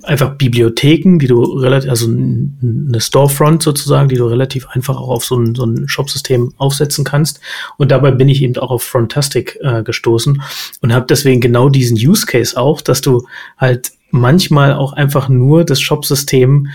einfach 0.04 0.36
Bibliotheken, 0.36 1.18
die 1.20 1.28
du 1.28 1.44
relativ, 1.44 1.90
also 1.90 2.08
eine 2.08 3.02
Storefront 3.02 3.62
sozusagen, 3.62 4.08
die 4.08 4.16
du 4.16 4.26
relativ 4.26 4.68
einfach 4.70 4.96
auch 4.96 5.10
auf 5.10 5.26
so 5.26 5.38
ein, 5.38 5.54
so 5.54 5.66
ein 5.66 5.88
Shop-System 5.88 6.54
aufsetzen 6.58 7.04
kannst. 7.04 7.42
Und 7.78 7.92
dabei 7.92 8.12
bin 8.12 8.30
ich 8.30 8.42
eben 8.42 8.56
auch 8.58 8.72
auf 8.72 8.84
Frontastic 8.84 9.60
äh, 9.62 9.84
gestoßen 9.84 10.42
und 10.82 10.94
habe 10.94 11.06
deswegen 11.10 11.42
genau 11.42 11.68
diesen 11.68 11.98
Use 11.98 12.26
Case 12.26 12.58
auch, 12.58 12.82
dass 12.82 13.02
du 13.02 13.28
halt 13.58 13.92
manchmal 14.12 14.74
auch 14.74 14.94
einfach 14.94 15.28
nur 15.28 15.66
das 15.66 15.82
Shop-System 15.82 16.68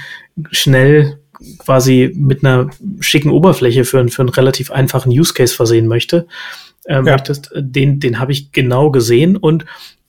schnell 0.51 1.19
quasi 1.59 2.13
mit 2.15 2.45
einer 2.45 2.71
schicken 3.01 3.31
Oberfläche 3.31 3.85
für, 3.85 4.07
für 4.09 4.23
einen 4.23 4.29
relativ 4.31 4.71
einfachen 4.71 5.11
Use 5.11 5.33
Case 5.33 5.55
versehen 5.55 5.87
möchte 5.87 6.27
äh, 6.87 6.95
ja. 6.95 7.03
möchtest, 7.03 7.51
den, 7.55 8.01
den 8.01 8.19
habe 8.19 8.33
ich 8.33 8.53
genau 8.53 8.91
gesehen 8.91 9.37
und 9.37 9.65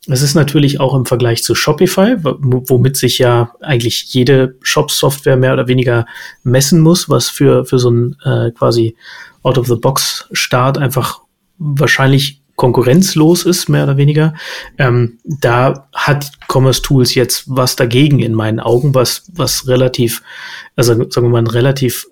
es 0.09 0.21
ist 0.21 0.35
natürlich 0.35 0.79
auch 0.79 0.95
im 0.95 1.05
Vergleich 1.05 1.43
zu 1.43 1.53
Shopify, 1.53 2.15
womit 2.19 2.95
sich 2.95 3.17
ja 3.17 3.51
eigentlich 3.59 4.13
jede 4.13 4.55
Shop-Software 4.61 5.35
mehr 5.35 5.51
oder 5.53 5.67
weniger 5.67 6.05
messen 6.43 6.79
muss, 6.79 7.09
was 7.09 7.29
für, 7.29 7.65
für 7.65 7.77
so 7.77 7.91
ein 7.91 8.15
äh, 8.23 8.51
quasi 8.51 8.95
Out-of-the-Box-Start 9.43 10.77
einfach 10.77 11.21
wahrscheinlich 11.57 12.41
konkurrenzlos 12.55 13.45
ist, 13.45 13.69
mehr 13.69 13.83
oder 13.83 13.97
weniger. 13.97 14.33
Ähm, 14.77 15.19
da 15.23 15.87
hat 15.93 16.31
Commerce 16.47 16.81
Tools 16.81 17.13
jetzt 17.13 17.43
was 17.47 17.75
dagegen 17.75 18.19
in 18.19 18.33
meinen 18.33 18.59
Augen, 18.59 18.95
was, 18.95 19.29
was 19.33 19.67
relativ, 19.67 20.23
also 20.77 20.93
sagen 20.93 21.25
wir 21.25 21.29
mal, 21.29 21.39
einen 21.39 21.47
relativ 21.47 22.07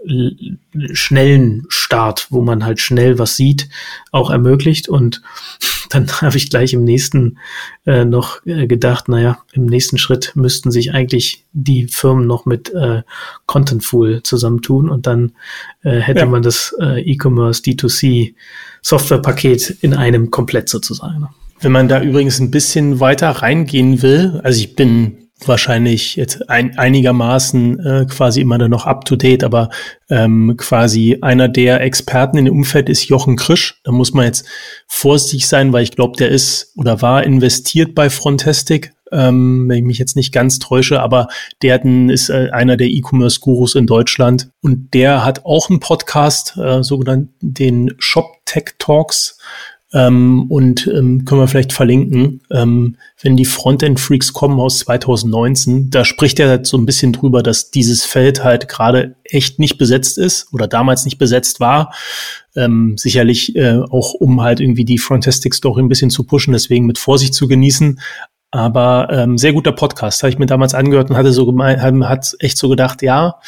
schnellen 0.91 1.65
Start, 1.69 2.27
wo 2.31 2.41
man 2.41 2.65
halt 2.65 2.79
schnell 2.81 3.19
was 3.19 3.37
sieht, 3.37 3.69
auch 4.11 4.31
ermöglicht. 4.31 4.89
Und 4.89 5.21
dann 5.91 6.07
habe 6.21 6.35
ich 6.35 6.49
gleich 6.49 6.73
im 6.73 6.83
nächsten 6.83 7.37
äh, 7.85 8.05
noch 8.05 8.43
äh, 8.45 8.65
gedacht, 8.65 9.07
naja, 9.07 9.37
im 9.53 9.67
nächsten 9.67 9.99
Schritt 9.99 10.31
müssten 10.35 10.71
sich 10.71 10.93
eigentlich 10.93 11.45
die 11.53 11.87
Firmen 11.87 12.25
noch 12.25 12.47
mit 12.47 12.73
äh, 12.73 13.03
Contentful 13.45 14.23
zusammentun 14.23 14.89
und 14.89 15.05
dann 15.05 15.33
äh, 15.83 15.99
hätte 15.99 16.21
ja. 16.21 16.25
man 16.25 16.41
das 16.41 16.75
äh, 16.81 17.01
E-Commerce 17.01 17.61
D2C 17.61 18.33
Softwarepaket 18.81 19.77
in 19.81 19.93
einem 19.93 20.31
komplett 20.31 20.69
sozusagen. 20.69 21.27
Wenn 21.61 21.71
man 21.71 21.87
da 21.87 22.01
übrigens 22.01 22.39
ein 22.39 22.51
bisschen 22.51 22.99
weiter 22.99 23.29
reingehen 23.29 24.01
will, 24.01 24.41
also 24.43 24.59
ich 24.59 24.75
bin 24.75 25.24
wahrscheinlich 25.43 26.15
jetzt 26.15 26.49
ein, 26.49 26.77
einigermaßen 26.77 27.79
äh, 27.79 28.05
quasi 28.05 28.41
immer 28.41 28.57
da 28.57 28.67
noch 28.67 28.85
up 28.85 29.05
to 29.05 29.15
date, 29.15 29.43
aber 29.43 29.69
ähm, 30.09 30.55
quasi 30.57 31.17
einer 31.21 31.49
der 31.49 31.81
Experten 31.81 32.37
in 32.37 32.45
dem 32.45 32.55
Umfeld 32.55 32.89
ist 32.89 33.07
Jochen 33.07 33.35
Krisch. 33.35 33.81
Da 33.83 33.91
muss 33.91 34.13
man 34.13 34.25
jetzt 34.25 34.45
vorsichtig 34.87 35.47
sein, 35.47 35.73
weil 35.73 35.83
ich 35.83 35.91
glaube, 35.91 36.17
der 36.17 36.29
ist 36.29 36.71
oder 36.77 37.01
war 37.01 37.23
investiert 37.23 37.95
bei 37.95 38.09
Frontastic, 38.09 38.93
ähm, 39.11 39.65
wenn 39.67 39.77
ich 39.77 39.83
mich 39.83 39.97
jetzt 39.97 40.15
nicht 40.15 40.33
ganz 40.33 40.59
täusche, 40.59 41.01
aber 41.01 41.27
der 41.61 41.83
ist 41.83 42.29
äh, 42.29 42.49
einer 42.51 42.77
der 42.77 42.87
E-Commerce-Gurus 42.87 43.75
in 43.75 43.87
Deutschland 43.87 44.49
und 44.61 44.93
der 44.93 45.25
hat 45.25 45.45
auch 45.45 45.69
einen 45.69 45.79
Podcast, 45.79 46.57
äh, 46.57 46.81
sogenannten 46.81 47.53
den 47.53 47.93
Shop 47.97 48.37
Tech 48.45 48.75
Talks. 48.79 49.37
Ähm, 49.95 50.47
und 50.49 50.87
ähm, 50.87 51.23
können 51.23 51.39
wir 51.39 51.47
vielleicht 51.47 51.71
verlinken, 51.71 52.41
ähm, 52.51 52.97
wenn 53.21 53.37
die 53.37 53.45
Frontend-Freaks 53.45 54.33
kommen 54.33 54.59
aus 54.59 54.79
2019, 54.79 55.89
da 55.89 56.03
spricht 56.03 56.37
er 56.41 56.49
halt 56.49 56.67
so 56.67 56.77
ein 56.77 56.85
bisschen 56.85 57.13
drüber, 57.13 57.41
dass 57.41 57.71
dieses 57.71 58.03
Feld 58.03 58.43
halt 58.43 58.67
gerade 58.67 59.15
echt 59.23 59.57
nicht 59.57 59.77
besetzt 59.77 60.17
ist 60.17 60.53
oder 60.53 60.67
damals 60.67 61.05
nicht 61.05 61.17
besetzt 61.17 61.61
war. 61.61 61.93
Ähm, 62.57 62.97
sicherlich 62.97 63.55
äh, 63.55 63.79
auch, 63.89 64.13
um 64.13 64.41
halt 64.41 64.59
irgendwie 64.59 64.83
die 64.83 64.97
Frontastic-Story 64.97 65.81
ein 65.81 65.89
bisschen 65.89 66.09
zu 66.09 66.25
pushen, 66.25 66.51
deswegen 66.51 66.85
mit 66.85 66.97
Vorsicht 66.97 67.33
zu 67.33 67.47
genießen. 67.47 68.01
Aber 68.51 69.07
ähm, 69.11 69.37
sehr 69.37 69.53
guter 69.53 69.71
Podcast, 69.71 70.23
habe 70.23 70.29
ich 70.29 70.39
mir 70.39 70.45
damals 70.45 70.73
angehört 70.73 71.09
und 71.09 71.15
hatte 71.15 71.31
so 71.31 71.45
gemeint, 71.45 71.81
hat 71.81 72.35
echt 72.39 72.57
so 72.57 72.67
gedacht, 72.67 73.01
ja, 73.01 73.39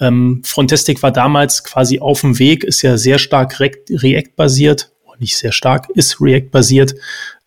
ähm, 0.00 0.42
Frontastic 0.44 1.02
war 1.02 1.12
damals 1.12 1.64
quasi 1.64 2.00
auf 2.00 2.20
dem 2.20 2.38
Weg, 2.38 2.62
ist 2.62 2.82
ja 2.82 2.98
sehr 2.98 3.18
stark 3.18 3.58
React-basiert, 3.60 4.93
nicht 5.18 5.36
sehr 5.36 5.52
stark, 5.52 5.88
ist 5.94 6.20
React-basiert. 6.20 6.94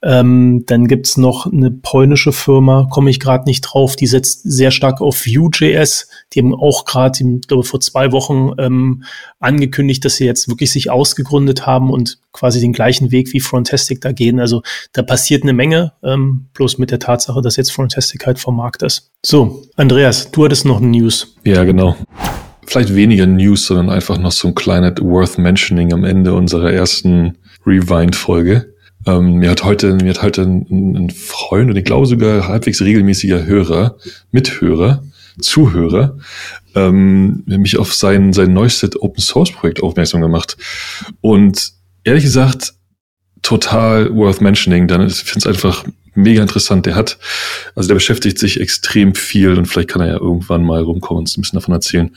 Ähm, 0.04 0.64
dann 0.68 0.88
gibt's 0.88 1.18
noch 1.18 1.52
eine 1.52 1.72
polnische 1.72 2.32
Firma, 2.32 2.88
komme 2.90 3.10
ich 3.10 3.20
gerade 3.20 3.46
nicht 3.46 3.62
drauf, 3.62 3.96
die 3.96 4.06
setzt 4.06 4.44
sehr 4.44 4.70
stark 4.70 5.02
auf 5.02 5.26
Vue.js. 5.26 6.08
Die 6.34 6.40
haben 6.40 6.54
auch 6.54 6.86
gerade, 6.86 7.18
ich 7.20 7.48
glaube, 7.48 7.64
vor 7.64 7.80
zwei 7.80 8.12
Wochen 8.12 8.52
ähm, 8.60 9.04
angekündigt, 9.40 10.06
dass 10.06 10.18
sie 10.18 10.26
jetzt 10.26 10.48
wirklich 10.50 10.72
sich 10.72 10.92
ausgegründet 10.92 11.66
haben 11.66 11.90
und 11.90 12.20
quasi 12.32 12.60
den 12.60 12.74
gleichen 12.74 13.12
Weg 13.12 13.34
wie 13.34 13.40
Frontastic 13.40 14.00
da 14.02 14.12
gehen. 14.12 14.40
Also 14.40 14.62
da 14.94 15.02
passiert 15.02 15.42
eine 15.42 15.54
Menge, 15.54 15.94
ähm, 16.04 16.46
bloß 16.54 16.78
mit 16.78 16.92
der 16.92 17.00
Tatsache, 17.00 17.42
dass 17.42 17.56
jetzt 17.56 17.72
Frontastic 17.72 18.28
halt 18.28 18.38
vom 18.38 18.56
Markt 18.56 18.84
ist. 18.84 19.12
So, 19.26 19.64
Andreas, 19.78 20.30
du 20.30 20.46
hattest 20.46 20.66
noch 20.66 20.80
News. 20.80 21.36
Ja, 21.44 21.64
genau 21.64 21.96
vielleicht 22.68 22.94
weniger 22.94 23.26
News, 23.26 23.66
sondern 23.66 23.90
einfach 23.90 24.18
noch 24.18 24.32
so 24.32 24.50
ein 24.50 24.56
kleiner 24.56 24.94
Worth 25.00 25.38
Mentioning 25.38 25.94
am 25.94 26.04
Ende 26.04 26.34
unserer 26.34 26.72
ersten 26.72 27.38
Rewind-Folge. 27.68 28.74
Ähm, 29.06 29.36
mir 29.36 29.52
hat 29.52 29.64
heute, 29.64 29.94
mir 29.96 30.10
hat 30.10 30.24
heute 30.24 30.42
ein, 30.42 30.96
ein 30.96 31.10
Freund 31.12 31.70
und 31.70 31.76
ich 31.76 31.86
glaube 31.86 32.08
sogar 32.08 32.48
halbwegs 32.48 32.82
regelmäßiger 32.82 33.46
Hörer, 33.46 33.98
Mithörer, 34.32 35.04
Zuhörer 35.40 36.18
ähm, 36.76 37.44
mich 37.46 37.78
auf 37.78 37.94
sein, 37.94 38.34
sein 38.34 38.54
neuestes 38.54 39.00
Open 39.02 39.22
Source 39.22 39.52
Projekt 39.52 39.84
aufmerksam 39.84 40.22
gemacht. 40.22 40.58
Und 41.22 41.74
ehrlich 42.04 42.24
gesagt, 42.24 42.74
total 43.42 44.14
worth 44.14 44.42
mentioning. 44.42 44.88
Dann 44.88 45.06
ich 45.06 45.16
finde 45.16 45.40
es 45.40 45.48
einfach 45.48 45.86
mega 46.16 46.42
interessant. 46.42 46.86
Der 46.86 46.96
hat, 46.96 47.18
also 47.76 47.88
der 47.88 47.96
beschäftigt 47.96 48.40
sich 48.40 48.60
extrem 48.60 49.16
viel 49.16 49.58
und 49.58 49.68
vielleicht 49.68 49.90
kann 49.90 50.02
er 50.02 50.08
ja 50.08 50.20
irgendwann 50.20 50.64
mal 50.64 50.82
rumkommen 50.82 51.20
und 51.20 51.24
uns 51.24 51.38
ein 51.38 51.42
bisschen 51.42 51.60
davon 51.60 51.74
erzählen. 51.74 52.16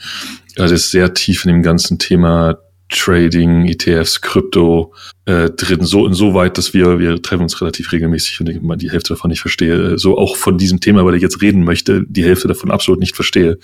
Also 0.57 0.75
ist 0.75 0.91
sehr 0.91 1.13
tief 1.13 1.45
in 1.45 1.51
dem 1.51 1.63
ganzen 1.63 1.99
Thema 1.99 2.57
Trading, 2.91 3.65
ETFs, 3.65 4.21
Krypto 4.21 4.93
äh, 5.25 5.49
drin, 5.49 5.83
so 5.83 6.05
insoweit, 6.05 6.57
dass 6.57 6.73
wir, 6.73 6.99
wir 6.99 7.21
treffen 7.21 7.43
uns 7.43 7.59
relativ 7.61 7.91
regelmäßig 7.91 8.39
und 8.39 8.49
ich 8.49 8.59
die 8.61 8.91
Hälfte 8.91 9.13
davon 9.13 9.29
nicht 9.29 9.41
verstehe. 9.41 9.97
So 9.97 10.17
auch 10.17 10.35
von 10.35 10.57
diesem 10.57 10.79
Thema, 10.79 11.05
weil 11.05 11.15
ich 11.15 11.21
jetzt 11.21 11.41
reden 11.41 11.63
möchte, 11.63 12.03
die 12.07 12.23
Hälfte 12.23 12.47
davon 12.47 12.71
absolut 12.71 12.99
nicht 12.99 13.15
verstehe. 13.15 13.57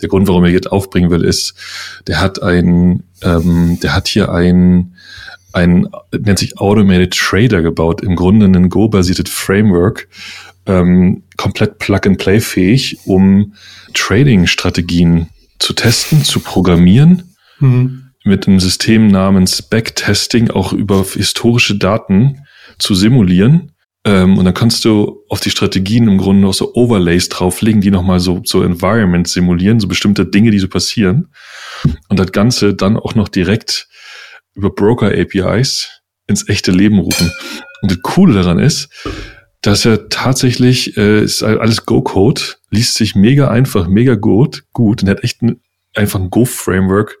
Der 0.00 0.08
Grund, 0.08 0.28
warum 0.28 0.44
er 0.44 0.50
jetzt 0.50 0.70
aufbringen 0.70 1.10
will, 1.10 1.24
ist, 1.24 1.54
der 2.06 2.20
hat 2.20 2.42
ein, 2.42 3.02
ähm, 3.22 3.78
der 3.82 3.94
hat 3.94 4.08
hier 4.08 4.32
ein 4.32 4.94
ein, 5.54 5.88
nennt 6.18 6.38
sich 6.38 6.58
Automated 6.58 7.14
Trader 7.14 7.62
gebaut, 7.62 8.02
im 8.02 8.16
Grunde 8.16 8.46
ein 8.46 8.68
Go-basiertes 8.68 9.30
Framework, 9.30 10.08
ähm, 10.66 11.22
komplett 11.36 11.78
Plug-and-Play 11.78 12.40
fähig, 12.40 12.98
um 13.04 13.52
Trading-Strategien 13.94 15.28
zu 15.58 15.72
testen, 15.74 16.24
zu 16.24 16.40
programmieren, 16.40 17.34
mhm. 17.60 18.01
Mit 18.24 18.46
einem 18.46 18.60
System 18.60 19.08
namens 19.08 19.62
Backtesting 19.62 20.50
auch 20.50 20.72
über 20.72 21.04
historische 21.04 21.76
Daten 21.76 22.46
zu 22.78 22.94
simulieren. 22.94 23.72
Ähm, 24.04 24.38
und 24.38 24.44
dann 24.44 24.54
kannst 24.54 24.84
du 24.84 25.22
auf 25.28 25.40
die 25.40 25.50
Strategien 25.50 26.08
im 26.08 26.18
Grunde 26.18 26.42
noch 26.42 26.54
so 26.54 26.74
Overlays 26.74 27.28
drauflegen, 27.28 27.80
die 27.80 27.90
nochmal 27.90 28.20
so, 28.20 28.42
so 28.44 28.62
Environment 28.62 29.28
simulieren, 29.28 29.80
so 29.80 29.88
bestimmte 29.88 30.26
Dinge, 30.26 30.50
die 30.50 30.58
so 30.58 30.68
passieren. 30.68 31.28
Und 32.08 32.18
das 32.18 32.32
Ganze 32.32 32.74
dann 32.74 32.96
auch 32.96 33.14
noch 33.14 33.28
direkt 33.28 33.88
über 34.54 34.70
Broker-APIs 34.70 36.00
ins 36.26 36.48
echte 36.48 36.72
Leben 36.72 36.98
rufen. 36.98 37.30
Und 37.82 37.90
das 37.90 38.02
Coole 38.02 38.34
daran 38.34 38.58
ist, 38.58 38.88
dass 39.60 39.84
er 39.84 40.08
tatsächlich, 40.08 40.96
äh, 40.96 41.22
ist 41.22 41.42
alles 41.42 41.86
Go-Code, 41.86 42.42
liest 42.70 42.94
sich 42.94 43.14
mega 43.14 43.48
einfach, 43.48 43.86
mega 43.86 44.16
gut, 44.16 44.64
gut 44.72 45.02
und 45.02 45.08
hat 45.08 45.22
echt 45.22 45.42
ein, 45.42 45.60
einfach 45.94 46.18
ein 46.18 46.30
Go-Framework 46.30 47.18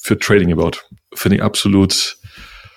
für 0.00 0.18
Trading 0.18 0.48
gebaut. 0.48 0.86
Finde 1.14 1.36
ich 1.36 1.42
absolut 1.42 2.16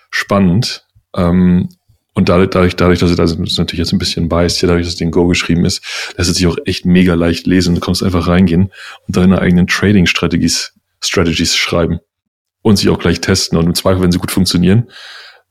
spannend. 0.10 0.86
Ähm, 1.16 1.70
und 2.14 2.28
dadurch, 2.28 2.50
dadurch, 2.50 2.76
dadurch, 2.76 3.00
dass 3.00 3.10
es 3.10 3.16
das 3.16 3.32
ist 3.32 3.58
natürlich 3.58 3.80
jetzt 3.80 3.94
ein 3.94 4.00
bisschen 4.00 4.28
biased 4.28 4.60
hier, 4.60 4.68
dadurch, 4.68 4.86
dass 4.86 4.96
es 4.96 5.02
in 5.02 5.12
Go 5.12 5.28
geschrieben 5.28 5.66
ist, 5.66 5.82
lässt 6.18 6.30
es 6.30 6.38
sich 6.38 6.48
auch 6.48 6.58
echt 6.66 6.86
mega 6.86 7.14
leicht 7.14 7.48
lesen. 7.48 7.76
Du 7.76 7.82
kannst 7.82 8.04
einfach 8.04 8.28
reingehen 8.28 8.72
und 9.08 9.16
deine 9.16 9.40
eigenen 9.40 9.68
Trading-Strategies 9.68 10.74
Strategies 11.04 11.56
schreiben 11.56 12.00
und 12.62 12.78
sie 12.78 12.90
auch 12.90 13.00
gleich 13.00 13.22
testen 13.22 13.58
und 13.58 13.66
im 13.66 13.76
Zweifel, 13.76 14.02
wenn 14.02 14.12
sie 14.12 14.20
gut 14.20 14.32
funktionieren, 14.32 14.90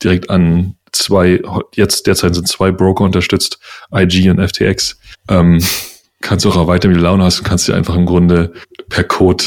direkt 0.03 0.31
an 0.31 0.77
zwei, 0.93 1.43
jetzt 1.75 2.07
derzeit 2.07 2.35
sind 2.35 2.49
zwei 2.49 2.71
Broker 2.71 3.05
unterstützt, 3.05 3.59
IG 3.93 4.31
und 4.31 4.41
FTX. 4.41 4.99
Ähm, 5.29 5.63
kannst 6.21 6.45
du 6.45 6.51
auch 6.51 6.57
erweitern, 6.57 6.91
wie 6.91 6.97
du 6.97 7.03
Laune 7.03 7.25
hast 7.25 7.39
und 7.39 7.45
kannst 7.45 7.69
dir 7.69 7.75
einfach 7.75 7.97
im 7.97 8.07
Grunde 8.07 8.53
per 8.89 9.05
Code 9.05 9.45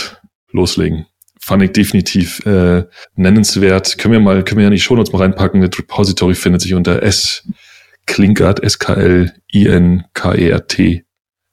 loslegen. 0.52 1.06
Fand 1.46 1.62
ich 1.62 1.74
definitiv 1.74 2.40
äh, 2.46 2.86
nennenswert. 3.16 3.98
Können 3.98 4.14
wir 4.14 4.22
mal, 4.22 4.46
können 4.46 4.60
wir 4.60 4.64
ja 4.64 4.70
nicht 4.70 4.86
schon 4.86 4.98
uns 4.98 5.12
mal 5.12 5.24
reinpacken. 5.24 5.60
Das 5.60 5.78
Repository 5.78 6.36
findet 6.36 6.62
sich 6.62 6.74
unter 6.74 7.04
S 7.04 7.46
Klinkert, 8.06 8.64
S-K-L-I-N-K-E-R-T 8.64 9.44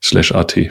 slash 0.01 0.31
A-T 0.31 0.71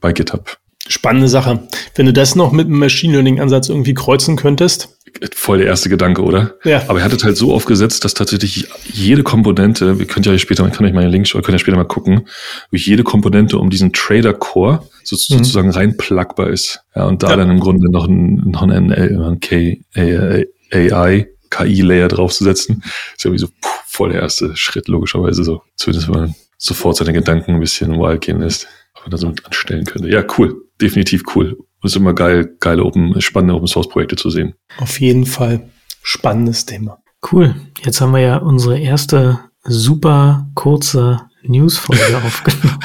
bei 0.00 0.12
GitHub. 0.12 0.58
Spannende 0.86 1.26
Sache. 1.26 1.66
Wenn 1.96 2.06
du 2.06 2.12
das 2.12 2.36
noch 2.36 2.52
mit 2.52 2.66
einem 2.66 2.78
Machine 2.78 3.14
Learning 3.14 3.40
Ansatz 3.40 3.68
irgendwie 3.68 3.94
kreuzen 3.94 4.36
könntest. 4.36 4.91
Voll 5.34 5.58
der 5.58 5.66
erste 5.66 5.88
Gedanke, 5.88 6.22
oder? 6.22 6.54
Ja. 6.64 6.82
Aber 6.88 6.98
er 6.98 7.04
hat 7.04 7.12
es 7.12 7.24
halt 7.24 7.36
so 7.36 7.52
aufgesetzt, 7.54 8.04
dass 8.04 8.14
tatsächlich 8.14 8.68
jede 8.84 9.22
Komponente, 9.22 9.98
wir 9.98 10.06
können 10.06 10.24
ja 10.24 10.36
später, 10.38 10.62
man 10.62 10.72
kann 10.72 10.86
euch 10.86 10.92
mal 10.92 11.02
den 11.02 11.10
Link 11.10 11.28
schauen, 11.28 11.42
können 11.42 11.54
ja 11.54 11.58
später 11.58 11.76
mal 11.76 11.84
gucken, 11.84 12.26
wie 12.70 12.78
jede 12.78 13.04
Komponente 13.04 13.58
um 13.58 13.70
diesen 13.70 13.92
Trader 13.92 14.32
Core 14.34 14.86
so, 15.04 15.16
mhm. 15.16 15.38
sozusagen 15.38 15.70
rein 15.70 15.96
plugbar 15.96 16.48
ist. 16.48 16.80
Ja, 16.94 17.06
und 17.06 17.22
da 17.22 17.30
ja. 17.30 17.36
dann 17.36 17.50
im 17.50 17.60
Grunde 17.60 17.90
noch 17.90 18.06
ein, 18.06 18.36
noch 18.50 18.62
ein, 18.62 18.92
ein 18.92 19.40
K, 19.40 19.80
AI, 19.94 21.28
KI-Layer 21.50 22.08
draufzusetzen, 22.08 22.82
ist 23.16 23.24
ja 23.24 23.32
wie 23.32 23.38
so 23.38 23.48
puh, 23.48 23.68
voll 23.86 24.10
der 24.10 24.22
erste 24.22 24.56
Schritt, 24.56 24.88
logischerweise 24.88 25.44
so. 25.44 25.62
Zumindest 25.76 26.08
wenn 26.08 26.20
man 26.20 26.34
sofort 26.56 26.96
seine 26.96 27.12
Gedanken 27.12 27.54
ein 27.54 27.60
bisschen 27.60 27.98
wild 27.98 28.22
gehen 28.22 28.40
lässt, 28.40 28.68
was 28.94 29.02
man 29.02 29.10
da 29.10 29.16
so 29.18 29.32
anstellen 29.44 29.84
könnte. 29.84 30.08
Ja, 30.08 30.24
cool 30.38 30.62
definitiv 30.82 31.22
cool. 31.34 31.56
Es 31.84 31.92
ist 31.92 31.96
immer 31.96 32.14
geil, 32.14 32.56
geile 32.60 32.84
Open, 32.84 33.20
spannende 33.20 33.54
Open 33.54 33.66
Source 33.66 33.88
Projekte 33.88 34.14
zu 34.16 34.30
sehen. 34.30 34.54
Auf 34.78 35.00
jeden 35.00 35.26
Fall. 35.26 35.68
Spannendes 36.02 36.64
Thema. 36.64 36.98
Cool. 37.30 37.54
Jetzt 37.84 38.00
haben 38.00 38.12
wir 38.12 38.20
ja 38.20 38.36
unsere 38.36 38.78
erste 38.78 39.40
super 39.64 40.48
kurze 40.54 41.20
News-Folge 41.42 42.16
aufgenommen. 42.24 42.78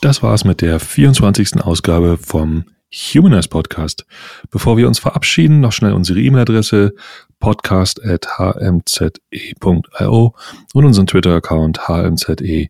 Das 0.00 0.22
war's 0.22 0.44
mit 0.44 0.60
der 0.60 0.78
24. 0.80 1.62
Ausgabe 1.62 2.18
vom 2.18 2.64
Humanize 2.92 3.48
Podcast. 3.48 4.04
Bevor 4.50 4.76
wir 4.76 4.86
uns 4.86 4.98
verabschieden, 4.98 5.60
noch 5.60 5.72
schnell 5.72 5.94
unsere 5.94 6.20
E-Mail-Adresse 6.20 6.92
podcast.hmze.io 7.40 10.34
und 10.74 10.84
unseren 10.84 11.06
Twitter-Account 11.06 11.88
hmze 11.88 12.68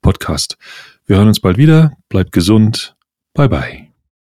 podcast. 0.00 0.58
Wir 1.06 1.16
hören 1.16 1.28
uns 1.28 1.38
bald 1.40 1.58
wieder. 1.58 1.92
Bleibt 2.08 2.32
gesund. 2.32 2.96
Bye 3.34 3.48
bye. 3.48 3.91